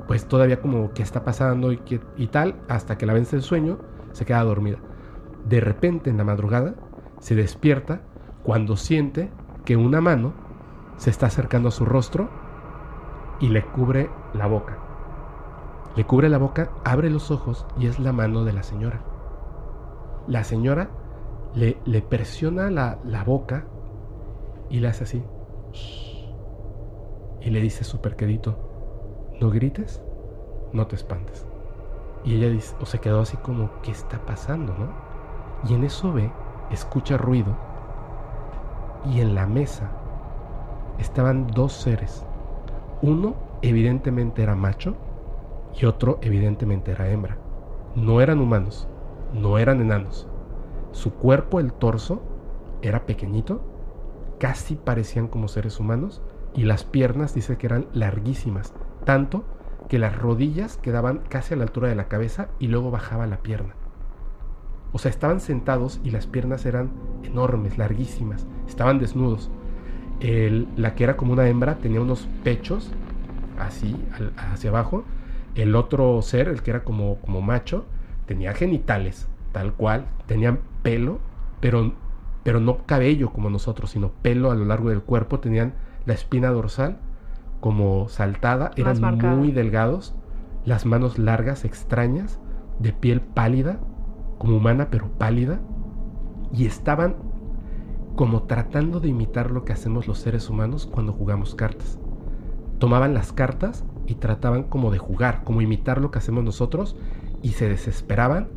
pues 0.06 0.26
todavía 0.26 0.60
como 0.60 0.92
que 0.92 1.02
está 1.02 1.24
pasando 1.24 1.72
y, 1.72 1.78
que, 1.78 2.00
y 2.16 2.28
tal, 2.28 2.56
hasta 2.68 2.96
que 2.96 3.06
la 3.06 3.12
vence 3.12 3.36
el 3.36 3.42
sueño, 3.42 3.78
se 4.12 4.24
queda 4.24 4.42
dormida. 4.44 4.78
De 5.48 5.60
repente 5.60 6.10
en 6.10 6.16
la 6.16 6.24
madrugada 6.24 6.74
se 7.20 7.34
despierta 7.34 8.02
cuando 8.42 8.76
siente 8.76 9.30
que 9.64 9.76
una 9.76 10.00
mano 10.00 10.32
se 10.96 11.10
está 11.10 11.26
acercando 11.26 11.68
a 11.68 11.72
su 11.72 11.84
rostro 11.84 12.28
y 13.40 13.48
le 13.48 13.64
cubre 13.64 14.10
la 14.34 14.46
boca. 14.46 14.78
Le 15.96 16.04
cubre 16.04 16.28
la 16.28 16.38
boca, 16.38 16.70
abre 16.84 17.10
los 17.10 17.30
ojos 17.30 17.66
y 17.78 17.86
es 17.86 17.98
la 17.98 18.12
mano 18.12 18.44
de 18.44 18.52
la 18.52 18.62
señora. 18.62 19.11
La 20.26 20.44
señora 20.44 20.90
le, 21.54 22.02
presiona 22.02 22.70
la, 22.70 22.98
la, 23.04 23.24
boca 23.24 23.66
y 24.70 24.80
le 24.80 24.88
hace 24.88 25.04
así. 25.04 25.24
Y 27.40 27.50
le 27.50 27.60
dice 27.60 27.84
súper 27.84 28.16
quedito, 28.16 28.56
no 29.40 29.50
grites, 29.50 30.02
no 30.72 30.86
te 30.86 30.96
espantes. 30.96 31.46
Y 32.24 32.36
ella 32.36 32.48
dice, 32.48 32.74
o 32.80 32.86
se 32.86 33.00
quedó 33.00 33.20
así 33.20 33.36
como, 33.36 33.70
¿qué 33.82 33.90
está 33.90 34.24
pasando, 34.24 34.74
no? 34.78 34.92
Y 35.68 35.74
en 35.74 35.84
eso 35.84 36.12
ve, 36.12 36.30
escucha 36.70 37.16
ruido 37.16 37.56
y 39.04 39.20
en 39.20 39.34
la 39.34 39.46
mesa 39.46 39.90
estaban 40.98 41.48
dos 41.48 41.72
seres. 41.72 42.24
Uno 43.00 43.34
evidentemente 43.62 44.42
era 44.42 44.54
macho 44.54 44.94
y 45.74 45.86
otro 45.86 46.18
evidentemente 46.22 46.92
era 46.92 47.10
hembra. 47.10 47.38
No 47.94 48.20
eran 48.20 48.40
humanos, 48.40 48.88
no 49.32 49.58
eran 49.58 49.80
enanos. 49.80 50.28
Su 50.92 51.14
cuerpo, 51.14 51.60
el 51.60 51.72
torso, 51.72 52.22
era 52.82 53.06
pequeñito, 53.06 53.62
casi 54.38 54.74
parecían 54.74 55.28
como 55.28 55.48
seres 55.48 55.78
humanos 55.80 56.22
y 56.54 56.64
las 56.64 56.84
piernas 56.84 57.34
dice 57.34 57.56
que 57.56 57.66
eran 57.66 57.86
larguísimas, 57.92 58.74
tanto 59.04 59.44
que 59.88 59.98
las 59.98 60.16
rodillas 60.16 60.76
quedaban 60.76 61.22
casi 61.28 61.54
a 61.54 61.56
la 61.56 61.64
altura 61.64 61.88
de 61.88 61.94
la 61.94 62.08
cabeza 62.08 62.48
y 62.58 62.68
luego 62.68 62.90
bajaba 62.90 63.26
la 63.26 63.38
pierna. 63.38 63.74
O 64.92 64.98
sea, 64.98 65.10
estaban 65.10 65.40
sentados 65.40 66.00
y 66.04 66.10
las 66.10 66.26
piernas 66.26 66.66
eran 66.66 66.90
enormes, 67.22 67.78
larguísimas, 67.78 68.46
estaban 68.68 68.98
desnudos. 68.98 69.50
El, 70.20 70.68
la 70.76 70.94
que 70.94 71.04
era 71.04 71.16
como 71.16 71.32
una 71.32 71.48
hembra 71.48 71.78
tenía 71.78 72.00
unos 72.00 72.28
pechos 72.44 72.92
así 73.58 73.96
hacia 74.36 74.70
abajo. 74.70 75.04
El 75.54 75.74
otro 75.74 76.20
ser, 76.22 76.48
el 76.48 76.62
que 76.62 76.70
era 76.70 76.84
como, 76.84 77.16
como 77.20 77.40
macho, 77.40 77.86
tenía 78.26 78.54
genitales, 78.54 79.28
tal 79.52 79.74
cual, 79.74 80.06
tenía 80.26 80.58
pelo, 80.82 81.20
pero, 81.60 81.92
pero 82.42 82.60
no 82.60 82.86
cabello 82.86 83.30
como 83.30 83.50
nosotros, 83.50 83.90
sino 83.90 84.10
pelo 84.10 84.50
a 84.50 84.54
lo 84.54 84.64
largo 84.64 84.90
del 84.90 85.02
cuerpo. 85.02 85.40
Tenían 85.40 85.74
la 86.06 86.14
espina 86.14 86.50
dorsal 86.50 86.98
como 87.60 88.08
saltada, 88.08 88.72
eran 88.76 89.00
muy 89.38 89.52
delgados, 89.52 90.14
las 90.64 90.84
manos 90.84 91.18
largas, 91.18 91.64
extrañas, 91.64 92.40
de 92.78 92.92
piel 92.92 93.20
pálida, 93.20 93.78
como 94.38 94.56
humana 94.56 94.88
pero 94.90 95.08
pálida, 95.12 95.60
y 96.52 96.66
estaban 96.66 97.14
como 98.16 98.42
tratando 98.42 99.00
de 99.00 99.08
imitar 99.08 99.50
lo 99.50 99.64
que 99.64 99.72
hacemos 99.72 100.06
los 100.06 100.18
seres 100.18 100.50
humanos 100.50 100.88
cuando 100.92 101.12
jugamos 101.12 101.54
cartas. 101.54 101.98
Tomaban 102.78 103.14
las 103.14 103.32
cartas 103.32 103.84
y 104.06 104.16
trataban 104.16 104.64
como 104.64 104.90
de 104.90 104.98
jugar, 104.98 105.44
como 105.44 105.62
imitar 105.62 106.00
lo 106.00 106.10
que 106.10 106.18
hacemos 106.18 106.44
nosotros, 106.44 106.96
y 107.42 107.50
se 107.50 107.68
desesperaban 107.68 108.48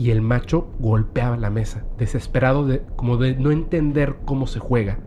y 0.00 0.10
el 0.12 0.22
macho 0.22 0.70
golpeaba 0.78 1.36
la 1.36 1.50
mesa, 1.50 1.84
desesperado 1.98 2.66
de 2.66 2.82
como 2.96 3.18
de 3.18 3.36
no 3.36 3.50
entender 3.50 4.16
cómo 4.24 4.46
se 4.46 4.58
juega. 4.58 4.98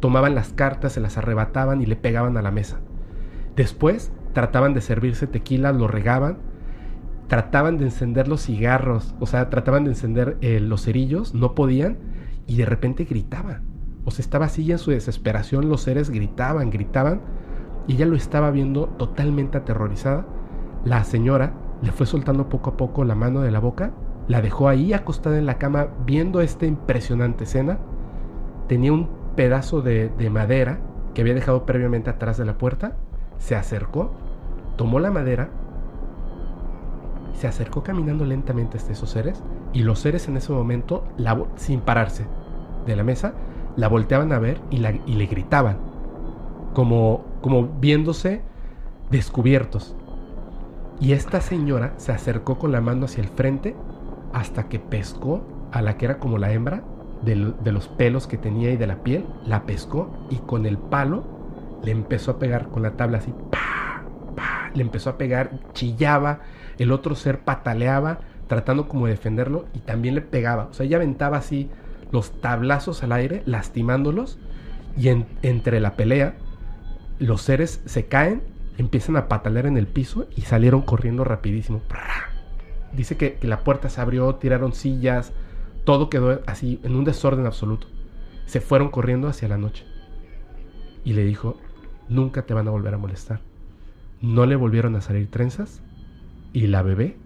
Tomaban 0.00 0.34
las 0.34 0.52
cartas, 0.52 0.92
se 0.92 1.00
las 1.00 1.16
arrebataban 1.16 1.80
y 1.80 1.86
le 1.86 1.96
pegaban 1.96 2.36
a 2.36 2.42
la 2.42 2.50
mesa. 2.50 2.80
Después 3.56 4.12
trataban 4.34 4.74
de 4.74 4.82
servirse 4.82 5.26
tequila, 5.26 5.72
lo 5.72 5.88
regaban, 5.88 6.36
trataban 7.28 7.78
de 7.78 7.86
encender 7.86 8.28
los 8.28 8.42
cigarros, 8.42 9.14
o 9.20 9.26
sea, 9.26 9.48
trataban 9.48 9.84
de 9.84 9.92
encender 9.92 10.36
eh, 10.42 10.60
los 10.60 10.84
cerillos, 10.84 11.34
no 11.34 11.54
podían, 11.54 11.96
y 12.46 12.56
de 12.56 12.66
repente 12.66 13.04
gritaba. 13.04 13.62
O 14.04 14.10
sea, 14.10 14.22
estaba 14.22 14.44
así 14.44 14.70
en 14.70 14.78
su 14.78 14.90
desesperación 14.90 15.70
los 15.70 15.80
seres 15.80 16.10
gritaban, 16.10 16.68
gritaban, 16.68 17.22
y 17.86 17.94
ella 17.94 18.04
lo 18.04 18.16
estaba 18.16 18.50
viendo 18.50 18.88
totalmente 18.98 19.56
aterrorizada. 19.56 20.26
La 20.84 21.04
señora 21.04 21.54
le 21.82 21.92
fue 21.92 22.06
soltando 22.06 22.48
poco 22.48 22.70
a 22.70 22.76
poco 22.76 23.04
la 23.04 23.14
mano 23.14 23.40
de 23.40 23.50
la 23.50 23.60
boca, 23.60 23.92
la 24.28 24.40
dejó 24.40 24.68
ahí 24.68 24.92
acostada 24.92 25.38
en 25.38 25.46
la 25.46 25.58
cama 25.58 25.88
viendo 26.04 26.40
esta 26.40 26.66
impresionante 26.66 27.44
escena. 27.44 27.78
Tenía 28.68 28.92
un 28.92 29.08
pedazo 29.36 29.82
de, 29.82 30.08
de 30.08 30.30
madera 30.30 30.80
que 31.14 31.22
había 31.22 31.34
dejado 31.34 31.64
previamente 31.64 32.10
atrás 32.10 32.36
de 32.36 32.44
la 32.44 32.58
puerta, 32.58 32.96
se 33.38 33.54
acercó, 33.54 34.12
tomó 34.76 34.98
la 35.00 35.10
madera, 35.10 35.50
se 37.34 37.46
acercó 37.46 37.82
caminando 37.82 38.24
lentamente 38.24 38.78
hasta 38.78 38.92
esos 38.92 39.10
seres 39.10 39.42
y 39.72 39.82
los 39.82 39.98
seres 39.98 40.26
en 40.28 40.36
ese 40.36 40.52
momento, 40.52 41.04
sin 41.56 41.80
pararse 41.80 42.26
de 42.86 42.96
la 42.96 43.04
mesa, 43.04 43.34
la 43.76 43.88
volteaban 43.88 44.32
a 44.32 44.38
ver 44.38 44.60
y, 44.70 44.76
y 45.06 45.14
le 45.14 45.26
gritaban, 45.26 45.76
como, 46.72 47.24
como 47.42 47.68
viéndose 47.80 48.42
descubiertos. 49.10 49.94
Y 51.00 51.12
esta 51.12 51.40
señora 51.40 51.94
se 51.98 52.12
acercó 52.12 52.58
con 52.58 52.72
la 52.72 52.80
mano 52.80 53.04
hacia 53.04 53.22
el 53.22 53.28
frente 53.28 53.76
hasta 54.32 54.68
que 54.68 54.78
pescó 54.78 55.68
a 55.72 55.82
la 55.82 55.96
que 55.96 56.06
era 56.06 56.18
como 56.18 56.38
la 56.38 56.52
hembra 56.52 56.82
de, 57.22 57.34
los 57.72 57.88
pelos 57.88 58.26
que 58.26 58.38
tenía 58.38 58.70
y 58.70 58.76
de 58.76 58.86
la 58.86 59.02
piel, 59.02 59.24
la 59.44 59.64
pescó 59.64 60.10
y 60.30 60.36
con 60.36 60.66
el 60.66 60.78
palo 60.78 61.24
le 61.82 61.92
empezó 61.92 62.32
a 62.32 62.38
pegar 62.38 62.68
con 62.68 62.82
la 62.82 62.92
tabla 62.92 63.18
así, 63.18 63.32
¡pah! 63.50 64.02
le 64.74 64.82
empezó 64.82 65.10
a 65.10 65.18
pegar, 65.18 65.50
chillaba, 65.72 66.40
el 66.78 66.92
otro 66.92 67.14
ser 67.14 67.40
pataleaba, 67.40 68.20
tratando 68.46 68.88
como 68.88 69.06
de 69.06 69.12
defenderlo 69.12 69.66
y 69.74 69.80
también 69.80 70.14
le 70.14 70.20
pegaba. 70.20 70.68
O 70.70 70.74
sea, 70.74 70.86
ella 70.86 70.98
aventaba 70.98 71.38
así 71.38 71.70
los 72.12 72.40
tablazos 72.40 73.02
al 73.02 73.12
aire, 73.12 73.42
lastimándolos, 73.46 74.38
y 74.96 75.08
entre 75.42 75.80
la 75.80 75.96
pelea, 75.96 76.34
los 77.18 77.42
seres 77.42 77.82
se 77.86 78.06
caen, 78.06 78.42
empiezan 78.78 79.16
a 79.16 79.28
patalear 79.28 79.66
en 79.66 79.76
el 79.76 79.86
piso 79.86 80.26
y 80.36 80.42
salieron 80.42 80.82
corriendo 80.82 81.24
rapidísimo. 81.24 81.82
Dice 82.92 83.16
que, 83.16 83.38
la 83.42 83.64
puerta 83.64 83.88
se 83.88 84.00
abrió, 84.00 84.34
tiraron 84.36 84.72
sillas, 84.72 85.32
todo 85.84 86.10
quedó 86.10 86.40
así 86.46 86.80
en 86.82 86.96
un 86.96 87.04
desorden 87.04 87.46
absoluto. 87.46 87.88
Se 88.46 88.60
fueron 88.60 88.90
corriendo 88.90 89.28
hacia 89.28 89.48
la 89.48 89.58
noche. 89.58 89.84
Y 91.04 91.12
le 91.12 91.24
dijo, 91.24 91.58
nunca 92.08 92.42
te 92.42 92.54
van 92.54 92.68
a 92.68 92.70
volver 92.70 92.94
a 92.94 92.98
molestar. 92.98 93.40
No 94.20 94.46
le 94.46 94.56
volvieron 94.56 94.96
a 94.96 95.00
salir 95.00 95.30
trenzas 95.30 95.82
y 96.52 96.66
la 96.68 96.82
bebé 96.82 97.16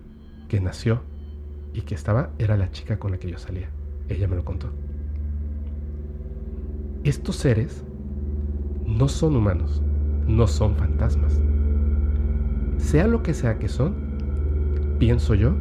que 0.49 0.61
nació 0.61 1.03
y 1.73 1.83
que 1.83 1.95
estaba 1.95 2.31
era 2.39 2.57
la 2.57 2.71
chica 2.71 2.99
con 2.99 3.13
la 3.13 3.19
que 3.19 3.31
yo 3.31 3.39
salía. 3.39 3.71
Ella 4.09 4.27
me 4.27 4.37
lo 4.37 4.45
contó. 4.45 4.71
Estos 7.05 7.37
seres 7.37 7.85
no 8.85 9.09
son 9.09 9.37
humanos, 9.37 9.81
no 10.31 10.47
son 10.47 10.75
fantasmas. 10.77 11.41
Sea 12.79 13.07
lo 13.07 13.23
que 13.23 13.35
sea 13.35 13.59
que 13.59 13.69
son, 13.69 13.95
pienso 14.99 15.35
yo 15.35 15.53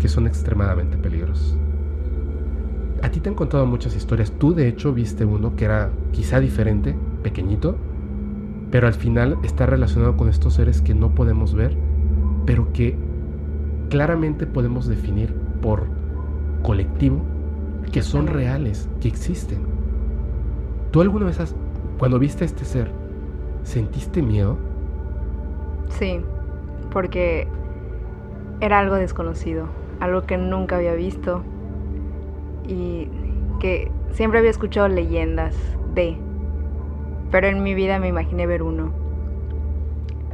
que 0.00 0.08
son 0.08 0.26
extremadamente 0.26 0.96
peligrosos. 0.96 1.56
A 3.02 3.10
ti 3.10 3.20
te 3.20 3.28
han 3.28 3.34
contado 3.34 3.64
muchas 3.66 3.96
historias. 3.96 4.32
Tú 4.32 4.54
de 4.54 4.68
hecho 4.68 4.92
viste 4.92 5.24
uno 5.24 5.56
que 5.56 5.64
era 5.64 5.90
quizá 6.12 6.40
diferente, 6.40 6.96
pequeñito, 7.22 7.76
pero 8.70 8.86
al 8.86 8.94
final 8.94 9.38
está 9.42 9.66
relacionado 9.66 10.16
con 10.16 10.28
estos 10.28 10.54
seres 10.54 10.82
que 10.82 10.94
no 10.94 11.14
podemos 11.14 11.54
ver, 11.54 11.76
pero 12.44 12.72
que 12.72 12.96
claramente 13.88 14.46
podemos 14.46 14.86
definir 14.86 15.32
por 15.62 15.86
colectivo 16.62 17.22
que 17.92 18.02
son 18.02 18.26
reales, 18.26 18.88
que 19.00 19.08
existen. 19.08 19.58
¿Tú 20.90 21.00
alguna 21.00 21.26
vez 21.26 21.40
has, 21.40 21.54
cuando 21.98 22.18
viste 22.18 22.44
a 22.44 22.46
este 22.46 22.64
ser, 22.64 22.90
sentiste 23.62 24.22
miedo? 24.22 24.56
Sí, 25.88 26.20
porque 26.90 27.48
era 28.60 28.78
algo 28.78 28.96
desconocido, 28.96 29.66
algo 30.00 30.22
que 30.22 30.36
nunca 30.36 30.76
había 30.76 30.94
visto 30.94 31.42
y 32.66 33.08
que 33.60 33.90
siempre 34.12 34.38
había 34.38 34.50
escuchado 34.50 34.88
leyendas 34.88 35.54
de, 35.94 36.16
pero 37.30 37.48
en 37.48 37.62
mi 37.62 37.74
vida 37.74 37.98
me 37.98 38.08
imaginé 38.08 38.46
ver 38.46 38.62
uno. 38.62 38.92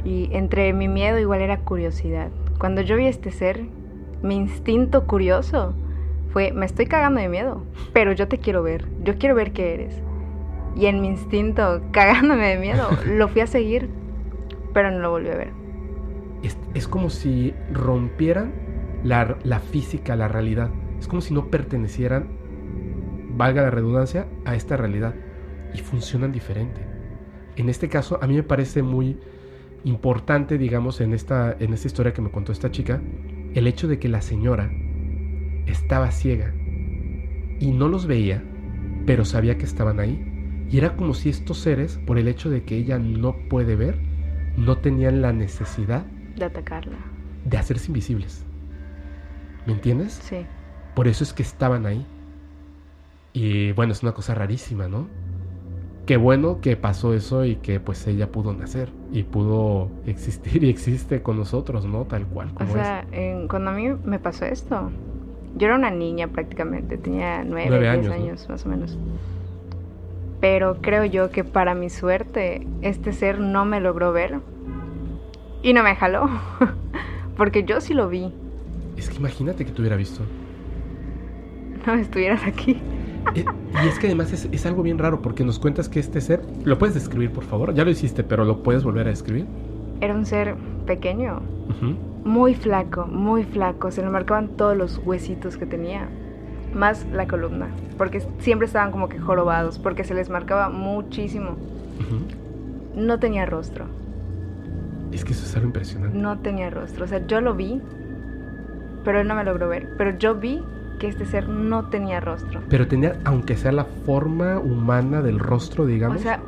Y 0.03 0.29
entre 0.33 0.71
mi 0.73 0.87
miedo 0.87 1.17
igual 1.17 1.41
era 1.41 1.61
curiosidad. 1.61 2.29
Cuando 2.59 2.81
yo 2.81 2.95
vi 2.95 3.07
este 3.07 3.31
ser, 3.31 3.65
mi 4.21 4.35
instinto 4.35 5.07
curioso 5.07 5.73
fue, 6.31 6.51
me 6.51 6.65
estoy 6.65 6.85
cagando 6.85 7.21
de 7.21 7.29
miedo, 7.29 7.63
pero 7.93 8.11
yo 8.11 8.27
te 8.27 8.37
quiero 8.37 8.61
ver, 8.61 8.85
yo 9.03 9.17
quiero 9.17 9.35
ver 9.35 9.51
qué 9.51 9.73
eres. 9.73 10.01
Y 10.75 10.87
en 10.87 11.01
mi 11.01 11.07
instinto, 11.07 11.81
cagándome 11.91 12.47
de 12.47 12.57
miedo, 12.57 12.89
lo 13.05 13.27
fui 13.27 13.41
a 13.41 13.47
seguir, 13.47 13.89
pero 14.73 14.91
no 14.91 14.99
lo 14.99 15.11
volví 15.11 15.29
a 15.29 15.35
ver. 15.35 15.51
Es, 16.73 16.87
como 16.87 17.09
si 17.09 17.53
rompieran 17.71 18.53
la, 19.03 19.37
la 19.43 19.59
física, 19.59 20.15
la 20.15 20.27
realidad. 20.27 20.69
Es 20.99 21.07
como 21.07 21.21
si 21.21 21.33
no 21.33 21.47
pertenecieran, 21.47 22.27
valga 23.29 23.63
la 23.63 23.71
redundancia, 23.71 24.27
a 24.43 24.55
esta 24.55 24.77
realidad. 24.77 25.15
Y 25.73 25.79
funcionan 25.79 26.31
diferente. 26.31 26.81
En 27.55 27.69
este 27.69 27.89
caso, 27.89 28.19
a 28.21 28.27
mí 28.27 28.35
me 28.35 28.43
parece 28.43 28.83
muy 28.83 29.17
importante, 29.85 30.57
digamos, 30.57 30.99
en 30.99 31.13
esta, 31.13 31.55
en 31.59 31.73
esta 31.73 31.87
historia 31.87 32.13
que 32.13 32.21
me 32.21 32.31
contó 32.31 32.51
esta 32.51 32.71
chica, 32.71 33.01
el 33.53 33.67
hecho 33.67 33.87
de 33.87 33.99
que 33.99 34.09
la 34.09 34.21
señora 34.21 34.69
estaba 35.65 36.11
ciega 36.11 36.53
y 37.59 37.71
no 37.71 37.87
los 37.87 38.05
veía, 38.05 38.43
pero 39.05 39.25
sabía 39.25 39.57
que 39.57 39.65
estaban 39.65 39.99
ahí. 39.99 40.34
Y 40.69 40.77
era 40.77 40.95
como 40.95 41.13
si 41.13 41.29
estos 41.29 41.59
seres, 41.59 41.99
por 42.05 42.17
el 42.17 42.27
hecho 42.27 42.49
de 42.49 42.63
que 42.63 42.77
ella 42.77 42.97
no 42.99 43.35
puede 43.49 43.75
ver, 43.75 43.99
no 44.57 44.77
tenían 44.77 45.21
la 45.21 45.31
necesidad 45.31 46.05
de 46.35 46.45
atacarla, 46.45 46.97
de 47.45 47.57
hacerse 47.57 47.87
invisibles. 47.87 48.45
¿Me 49.65 49.73
entiendes? 49.73 50.13
Sí. 50.23 50.45
Por 50.95 51.07
eso 51.07 51.23
es 51.23 51.33
que 51.33 51.43
estaban 51.43 51.85
ahí. 51.85 52.05
Y 53.33 53.73
bueno, 53.73 53.91
es 53.91 54.01
una 54.01 54.13
cosa 54.13 54.33
rarísima, 54.33 54.87
¿no? 54.87 55.07
qué 56.05 56.17
bueno 56.17 56.61
que 56.61 56.77
pasó 56.77 57.13
eso 57.13 57.45
y 57.45 57.55
que 57.57 57.79
pues 57.79 58.05
ella 58.07 58.31
pudo 58.31 58.53
nacer 58.53 58.89
y 59.11 59.23
pudo 59.23 59.89
existir 60.05 60.63
y 60.63 60.69
existe 60.69 61.21
con 61.21 61.37
nosotros, 61.37 61.85
¿no? 61.85 62.05
Tal 62.05 62.25
cual. 62.27 62.53
Como 62.53 62.71
o 62.71 62.73
sea, 62.73 63.05
cuando 63.49 63.71
a 63.71 63.73
mí 63.73 63.89
me 64.03 64.19
pasó 64.19 64.45
esto, 64.45 64.91
yo 65.55 65.67
era 65.67 65.75
una 65.75 65.91
niña 65.91 66.27
prácticamente, 66.27 66.97
tenía 66.97 67.43
nueve, 67.43 67.79
diez 67.79 68.09
años, 68.09 68.47
más 68.49 68.65
o 68.65 68.69
menos. 68.69 68.97
Pero 70.41 70.81
creo 70.81 71.05
yo 71.05 71.31
que 71.31 71.43
para 71.43 71.75
mi 71.75 71.89
suerte, 71.89 72.67
este 72.81 73.13
ser 73.13 73.39
no 73.39 73.65
me 73.65 73.79
logró 73.79 74.11
ver 74.11 74.39
y 75.63 75.73
no 75.73 75.83
me 75.83 75.95
jaló, 75.95 76.29
porque 77.37 77.63
yo 77.63 77.81
sí 77.81 77.93
lo 77.93 78.09
vi. 78.09 78.31
Es 78.97 79.09
que 79.09 79.17
imagínate 79.17 79.65
que 79.65 79.71
te 79.71 79.81
hubiera 79.81 79.95
visto. 79.95 80.23
No 81.85 81.93
estuvieras 81.93 82.43
aquí. 82.45 82.81
Eh, 83.33 83.45
y 83.83 83.87
es 83.87 83.97
que 83.99 84.07
además 84.07 84.31
es, 84.31 84.65
algo 84.65 84.83
bien 84.83 84.97
raro 84.99 85.21
porque 85.21 85.43
nos 85.43 85.59
cuentas 85.59 85.89
que 85.89 85.99
este 85.99 86.21
ser, 86.21 86.41
¿lo 86.63 86.77
puedes 86.77 86.93
describir 86.93 87.31
por 87.31 87.43
favor? 87.43 87.73
Ya 87.73 87.83
lo 87.83 87.89
hiciste, 87.89 88.23
pero 88.23 88.45
¿lo 88.45 88.61
puedes 88.61 88.83
volver 88.83 89.07
a 89.07 89.09
describir? 89.09 89.47
Era 90.01 90.13
un 90.13 90.25
ser 90.25 90.55
pequeño, 90.85 91.41
muy 92.23 92.53
flaco, 92.53 93.07
muy 93.07 93.43
flaco, 93.43 93.91
se 93.91 94.01
le 94.01 94.09
marcaban 94.09 94.49
todos 94.49 94.77
los 94.77 95.01
huesitos 95.03 95.57
que 95.57 95.65
tenía, 95.65 96.09
más 96.75 97.05
la 97.11 97.27
columna, 97.27 97.67
porque 97.97 98.21
siempre 98.39 98.67
estaban 98.67 98.91
como 98.91 99.09
que 99.09 99.19
jorobados, 99.19 99.79
porque 99.79 100.03
se 100.03 100.13
les 100.13 100.29
marcaba 100.29 100.69
muchísimo. 100.69 101.55
No 102.95 103.19
tenía 103.19 103.45
rostro. 103.45 103.85
Es 105.11 105.23
que 105.23 105.33
eso 105.33 105.45
es 105.45 105.55
algo 105.55 105.67
impresionante. 105.67 106.17
No 106.17 106.39
tenía 106.39 106.69
rostro, 106.69 107.05
o 107.05 107.07
sea, 107.07 107.25
yo 107.25 107.41
lo 107.41 107.55
vi, 107.55 107.81
pero 109.03 109.21
él 109.21 109.27
no 109.27 109.35
me 109.35 109.43
logró 109.43 109.69
ver, 109.69 109.89
pero 109.97 110.17
yo 110.17 110.35
vi 110.35 110.61
que 110.99 111.07
este 111.07 111.25
ser 111.25 111.47
no 111.47 111.85
tenía 111.89 112.19
rostro. 112.19 112.61
Pero 112.69 112.87
tenía, 112.87 113.17
aunque 113.23 113.57
sea 113.57 113.71
la 113.71 113.85
forma 113.85 114.59
humana 114.59 115.21
del 115.21 115.39
rostro, 115.39 115.85
digamos. 115.85 116.17
O 116.17 116.19
sea, 116.19 116.39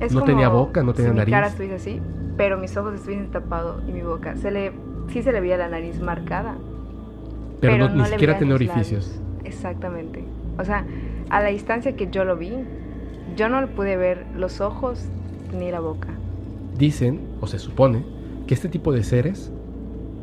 es 0.00 0.12
no 0.12 0.24
tenía 0.24 0.48
boca, 0.48 0.82
no 0.82 0.92
tenía 0.94 1.12
si 1.12 1.16
nariz. 1.16 1.32
Mi 1.32 1.32
cara 1.32 1.46
estuviese 1.48 1.74
así, 1.76 2.00
pero 2.36 2.58
mis 2.58 2.76
ojos 2.76 2.94
estuviesen 2.94 3.30
tapados 3.30 3.82
y 3.88 3.92
mi 3.92 4.02
boca. 4.02 4.36
Se 4.36 4.50
le, 4.50 4.72
sí 5.08 5.22
se 5.22 5.32
le 5.32 5.40
veía 5.40 5.56
la 5.56 5.68
nariz 5.68 6.00
marcada. 6.00 6.56
Pero, 7.60 7.78
no, 7.78 7.88
ni 7.94 8.04
siquiera 8.06 8.38
tenía 8.38 8.54
orificios. 8.54 9.20
Exactamente. 9.44 10.24
O 10.58 10.64
sea, 10.64 10.86
a 11.30 11.40
la 11.40 11.48
distancia 11.48 11.96
que 11.96 12.10
yo 12.10 12.24
lo 12.24 12.36
vi, 12.36 12.52
yo 13.36 13.48
no 13.48 13.66
pude 13.68 13.96
ver 13.96 14.26
los 14.34 14.60
ojos 14.60 15.06
ni 15.52 15.70
la 15.70 15.80
boca. 15.80 16.08
Dicen, 16.76 17.20
o 17.40 17.46
se 17.46 17.58
supone, 17.58 18.04
que 18.46 18.54
este 18.54 18.68
tipo 18.68 18.92
de 18.92 19.02
seres, 19.02 19.52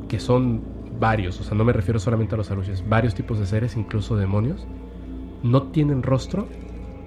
que 0.08 0.20
son 0.20 0.62
varios, 1.00 1.40
o 1.40 1.44
sea, 1.44 1.58
no 1.58 1.64
me 1.64 1.74
refiero 1.74 2.00
solamente 2.00 2.36
a 2.36 2.38
los 2.38 2.52
aluches, 2.52 2.88
varios 2.88 3.16
tipos 3.16 3.40
de 3.40 3.46
seres, 3.46 3.78
incluso 3.78 4.16
demonios, 4.16 4.68
no 5.44 5.64
tienen 5.68 6.04
rostro 6.04 6.48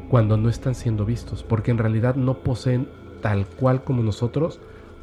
cuando 0.09 0.37
no 0.37 0.48
están 0.48 0.75
siendo 0.75 1.05
vistos, 1.05 1.42
porque 1.42 1.70
en 1.70 1.79
realidad 1.79 2.16
no 2.16 2.38
poseen 2.38 2.88
tal 3.20 3.46
cual 3.46 3.85
como 3.85 4.03
nosotros 4.03 4.61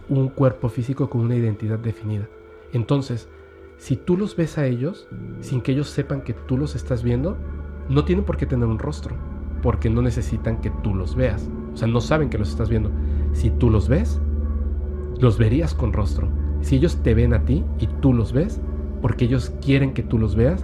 un 0.10 0.30
cuerpo 0.30 0.69
físico 0.69 1.10
con 1.10 1.22
una 1.22 1.36
identidad 1.36 1.80
definida. 1.80 2.28
Entonces, 2.74 3.30
si 3.79 3.95
tú 3.95 4.17
los 4.17 4.35
ves 4.35 4.57
a 4.57 4.67
ellos, 4.67 5.07
sin 5.39 5.61
que 5.61 5.71
ellos 5.71 5.89
sepan 5.89 6.21
que 6.21 6.33
tú 6.33 6.57
los 6.57 6.75
estás 6.75 7.01
viendo, 7.01 7.37
no 7.87 8.03
tienen 8.03 8.25
por 8.25 8.35
qué 8.35 8.45
tener 8.45 8.67
un 8.67 8.77
rostro, 8.77 9.15
porque 9.61 9.89
no 9.89 10.01
necesitan 10.01 10.59
que 10.59 10.69
tú 10.83 10.93
los 10.93 11.15
veas. 11.15 11.49
O 11.73 11.77
sea, 11.77 11.87
no 11.87 12.01
saben 12.01 12.29
que 12.29 12.37
los 12.37 12.49
estás 12.49 12.69
viendo. 12.69 12.91
Si 13.31 13.49
tú 13.49 13.69
los 13.69 13.87
ves, 13.87 14.21
los 15.19 15.37
verías 15.37 15.73
con 15.73 15.93
rostro. 15.93 16.27
Si 16.59 16.75
ellos 16.75 17.01
te 17.03 17.13
ven 17.13 17.33
a 17.33 17.45
ti 17.45 17.63
y 17.79 17.87
tú 17.87 18.13
los 18.13 18.33
ves, 18.33 18.59
porque 19.01 19.25
ellos 19.25 19.51
quieren 19.61 19.93
que 19.93 20.03
tú 20.03 20.19
los 20.19 20.35
veas, 20.35 20.61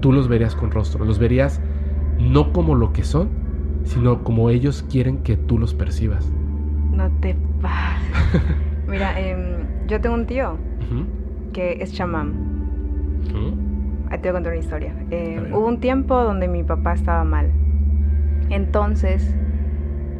tú 0.00 0.12
los 0.12 0.26
verías 0.26 0.56
con 0.56 0.72
rostro, 0.72 1.04
los 1.04 1.20
verías 1.20 1.60
no 2.18 2.52
como 2.52 2.74
lo 2.74 2.92
que 2.92 3.04
son, 3.04 3.28
sino 3.84 4.24
como 4.24 4.50
ellos 4.50 4.84
quieren 4.90 5.18
que 5.18 5.36
tú 5.36 5.56
los 5.56 5.72
percibas. 5.72 6.28
No 6.90 7.08
te 7.20 7.36
pases. 7.62 8.42
Mira, 8.88 9.20
em, 9.20 9.86
yo 9.86 10.00
tengo 10.00 10.16
un 10.16 10.26
tío 10.26 10.58
que 11.52 11.78
es 11.80 11.92
chamán. 11.92 12.55
Te 13.32 14.18
voy 14.18 14.28
a 14.28 14.32
contar 14.32 14.52
una 14.52 14.60
historia. 14.60 14.94
Em, 15.10 15.52
hubo 15.52 15.66
un 15.66 15.80
tiempo 15.80 16.14
donde 16.22 16.48
mi 16.48 16.62
papá 16.62 16.94
estaba 16.94 17.24
mal. 17.24 17.50
Entonces... 18.50 19.34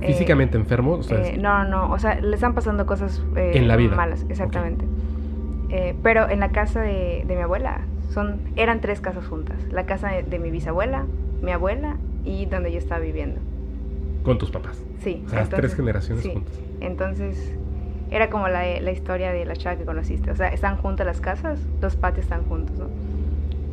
¿Físicamente 0.01 0.57
enfermo? 0.57 1.01
Eh, 1.11 1.39
no, 1.41 1.65
no, 1.65 1.91
o 1.91 1.99
sea, 1.99 2.21
le 2.21 2.35
están 2.35 2.55
pasando 2.55 2.85
cosas 2.85 3.23
eh, 3.35 3.53
en 3.55 3.67
la 3.67 3.77
vida. 3.77 3.97
malas, 3.97 4.27
exactamente. 4.29 4.85
Eh, 5.71 5.97
pero 6.03 6.29
en 6.29 6.41
la 6.41 6.51
casa 6.51 6.83
de, 6.83 7.25
mi 7.27 7.35
abuela, 7.37 7.81
son, 8.11 8.41
eran 8.57 8.81
tres 8.81 9.01
casas 9.01 9.27
juntas. 9.27 9.57
La 9.71 9.87
casa 9.87 10.11
de, 10.11 10.39
mi 10.39 10.51
bisabuela, 10.51 11.07
mi 11.43 11.51
abuela 11.51 11.97
y 12.25 12.47
donde 12.47 12.71
yo 12.71 12.79
estaba 12.79 13.01
viviendo. 13.01 13.41
¿Con 14.23 14.39
tus 14.39 14.51
papás? 14.51 14.83
Sí. 15.01 15.25
O 15.27 15.31
sea, 15.31 15.45
tres 15.45 15.75
generaciones 15.75 16.27
juntas. 16.27 16.61
Entonces, 16.81 17.57
era 18.11 18.31
como 18.31 18.49
la, 18.49 18.81
la 18.81 18.91
historia 18.93 19.33
de 19.33 19.45
la 19.45 19.55
chava 19.57 19.77
que 19.77 19.85
conociste. 19.85 20.31
O 20.31 20.37
sea, 20.37 20.49
están 20.49 20.77
juntas 20.77 21.07
las 21.07 21.21
casas, 21.21 21.61
los 21.81 21.97
patios 21.97 22.25
están 22.25 22.45
juntos, 22.45 22.79
¿no? 22.79 22.87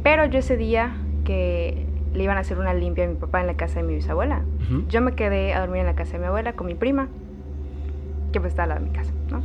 Pero 0.04 0.26
yo 0.26 0.40
ese 0.40 0.58
día 0.58 0.96
que 1.24 1.86
le 2.14 2.24
iban 2.24 2.38
a 2.38 2.42
hacer 2.42 2.58
una 2.60 2.74
limpia 2.74 3.06
a 3.06 3.08
mi 3.08 3.16
papá 3.16 3.42
en 3.42 3.48
la 3.48 3.56
casa 3.56 3.80
de 3.80 3.88
mi 3.88 3.96
bisabuela, 3.96 4.42
Ujú. 4.70 4.84
yo 4.90 5.02
me 5.02 5.14
quedé 5.14 5.54
a 5.54 5.60
dormir 5.62 5.82
en 5.82 5.86
la 5.88 5.96
casa 5.96 6.14
de 6.14 6.20
mi 6.20 6.26
abuela 6.26 6.54
con 6.54 6.68
mi 6.68 6.76
prima, 6.76 7.08
que 8.32 8.40
pues 8.40 8.52
está 8.54 8.64
al 8.64 8.70
lado 8.70 8.82
de 8.82 8.90
mi 8.90 8.96
casa, 8.96 9.12
¿no? 9.32 9.42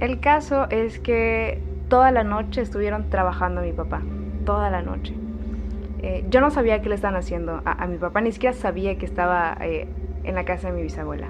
El 0.00 0.20
caso 0.20 0.68
es 0.70 0.98
que 0.98 1.60
toda 1.88 2.10
la 2.10 2.22
noche 2.24 2.60
estuvieron 2.60 3.08
trabajando 3.10 3.60
a 3.60 3.64
mi 3.64 3.72
papá, 3.72 4.02
toda 4.44 4.70
la 4.70 4.82
noche. 4.82 5.14
Eh, 6.02 6.24
yo 6.30 6.40
no 6.40 6.50
sabía 6.50 6.82
qué 6.82 6.88
le 6.90 6.94
estaban 6.94 7.16
haciendo 7.16 7.62
a, 7.64 7.82
a 7.82 7.86
mi 7.86 7.96
papá, 7.96 8.20
ni 8.20 8.30
siquiera 8.32 8.54
sabía 8.54 8.96
que 8.98 9.06
estaba 9.06 9.56
eh, 9.62 9.86
en 10.24 10.34
la 10.34 10.44
casa 10.44 10.68
de 10.68 10.74
mi 10.74 10.82
bisabuela. 10.82 11.28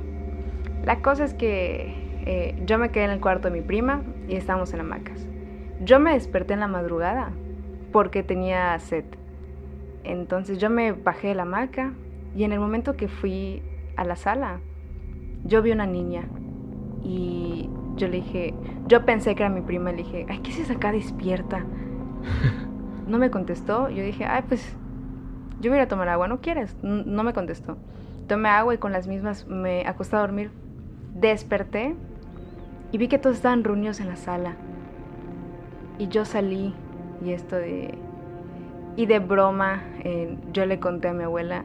La 0.85 1.00
cosa 1.00 1.24
es 1.24 1.35
que 1.35 1.94
eh, 2.26 2.60
yo 2.66 2.76
me 2.78 2.90
quedé 2.90 3.04
en 3.04 3.12
el 3.12 3.20
cuarto 3.20 3.48
de 3.48 3.56
mi 3.58 3.64
prima 3.64 4.02
y 4.28 4.34
estábamos 4.34 4.74
en 4.74 4.80
hamacas. 4.80 5.26
Yo 5.80 6.00
me 6.00 6.12
desperté 6.12 6.54
en 6.54 6.60
la 6.60 6.66
madrugada 6.66 7.30
porque 7.92 8.24
tenía 8.24 8.76
sed. 8.80 9.04
Entonces 10.02 10.58
yo 10.58 10.68
me 10.68 10.92
bajé 10.92 11.28
de 11.28 11.34
la 11.36 11.42
hamaca 11.42 11.92
y 12.34 12.42
en 12.42 12.52
el 12.52 12.58
momento 12.58 12.96
que 12.96 13.06
fui 13.06 13.62
a 13.96 14.04
la 14.04 14.16
sala, 14.16 14.58
yo 15.44 15.62
vi 15.62 15.70
una 15.70 15.86
niña 15.86 16.24
y 17.04 17.70
yo 17.94 18.08
le 18.08 18.16
dije, 18.16 18.54
yo 18.88 19.04
pensé 19.04 19.36
que 19.36 19.44
era 19.44 19.50
mi 19.50 19.60
prima, 19.60 19.92
le 19.92 19.98
dije, 19.98 20.26
ay, 20.28 20.40
¿qué 20.40 20.50
haces 20.50 20.70
acá 20.70 20.92
despierta? 20.92 21.64
No 23.06 23.18
me 23.18 23.30
contestó, 23.30 23.88
yo 23.88 24.02
dije, 24.02 24.24
ay, 24.24 24.42
pues 24.48 24.76
yo 25.60 25.70
voy 25.70 25.78
a 25.78 25.86
tomar 25.86 26.08
agua, 26.08 26.26
¿no 26.26 26.40
quieres? 26.40 26.76
No 26.82 27.22
me 27.22 27.32
contestó. 27.32 27.76
Tomé 28.26 28.48
agua 28.48 28.74
y 28.74 28.78
con 28.78 28.90
las 28.90 29.06
mismas 29.06 29.46
me 29.46 29.86
acosté 29.86 30.16
a 30.16 30.18
dormir. 30.18 30.50
Desperté 31.14 31.94
vi 32.96 33.09
que 33.09 33.18
todos 33.18 33.37
estaban 33.37 33.64
reunidos 33.64 34.00
en 34.00 34.09
la 34.09 34.16
sala. 34.16 34.54
Y 35.98 36.09
yo 36.09 36.24
salí 36.24 36.74
y 37.24 37.32
esto 37.32 37.56
de... 37.56 37.98
Y 38.96 39.06
de 39.06 39.18
broma, 39.18 39.82
eh, 40.04 40.38
yo 40.52 40.64
le 40.64 40.80
conté 40.80 41.09
a 41.09 41.12
mi 41.12 41.24
abuela, 41.24 41.64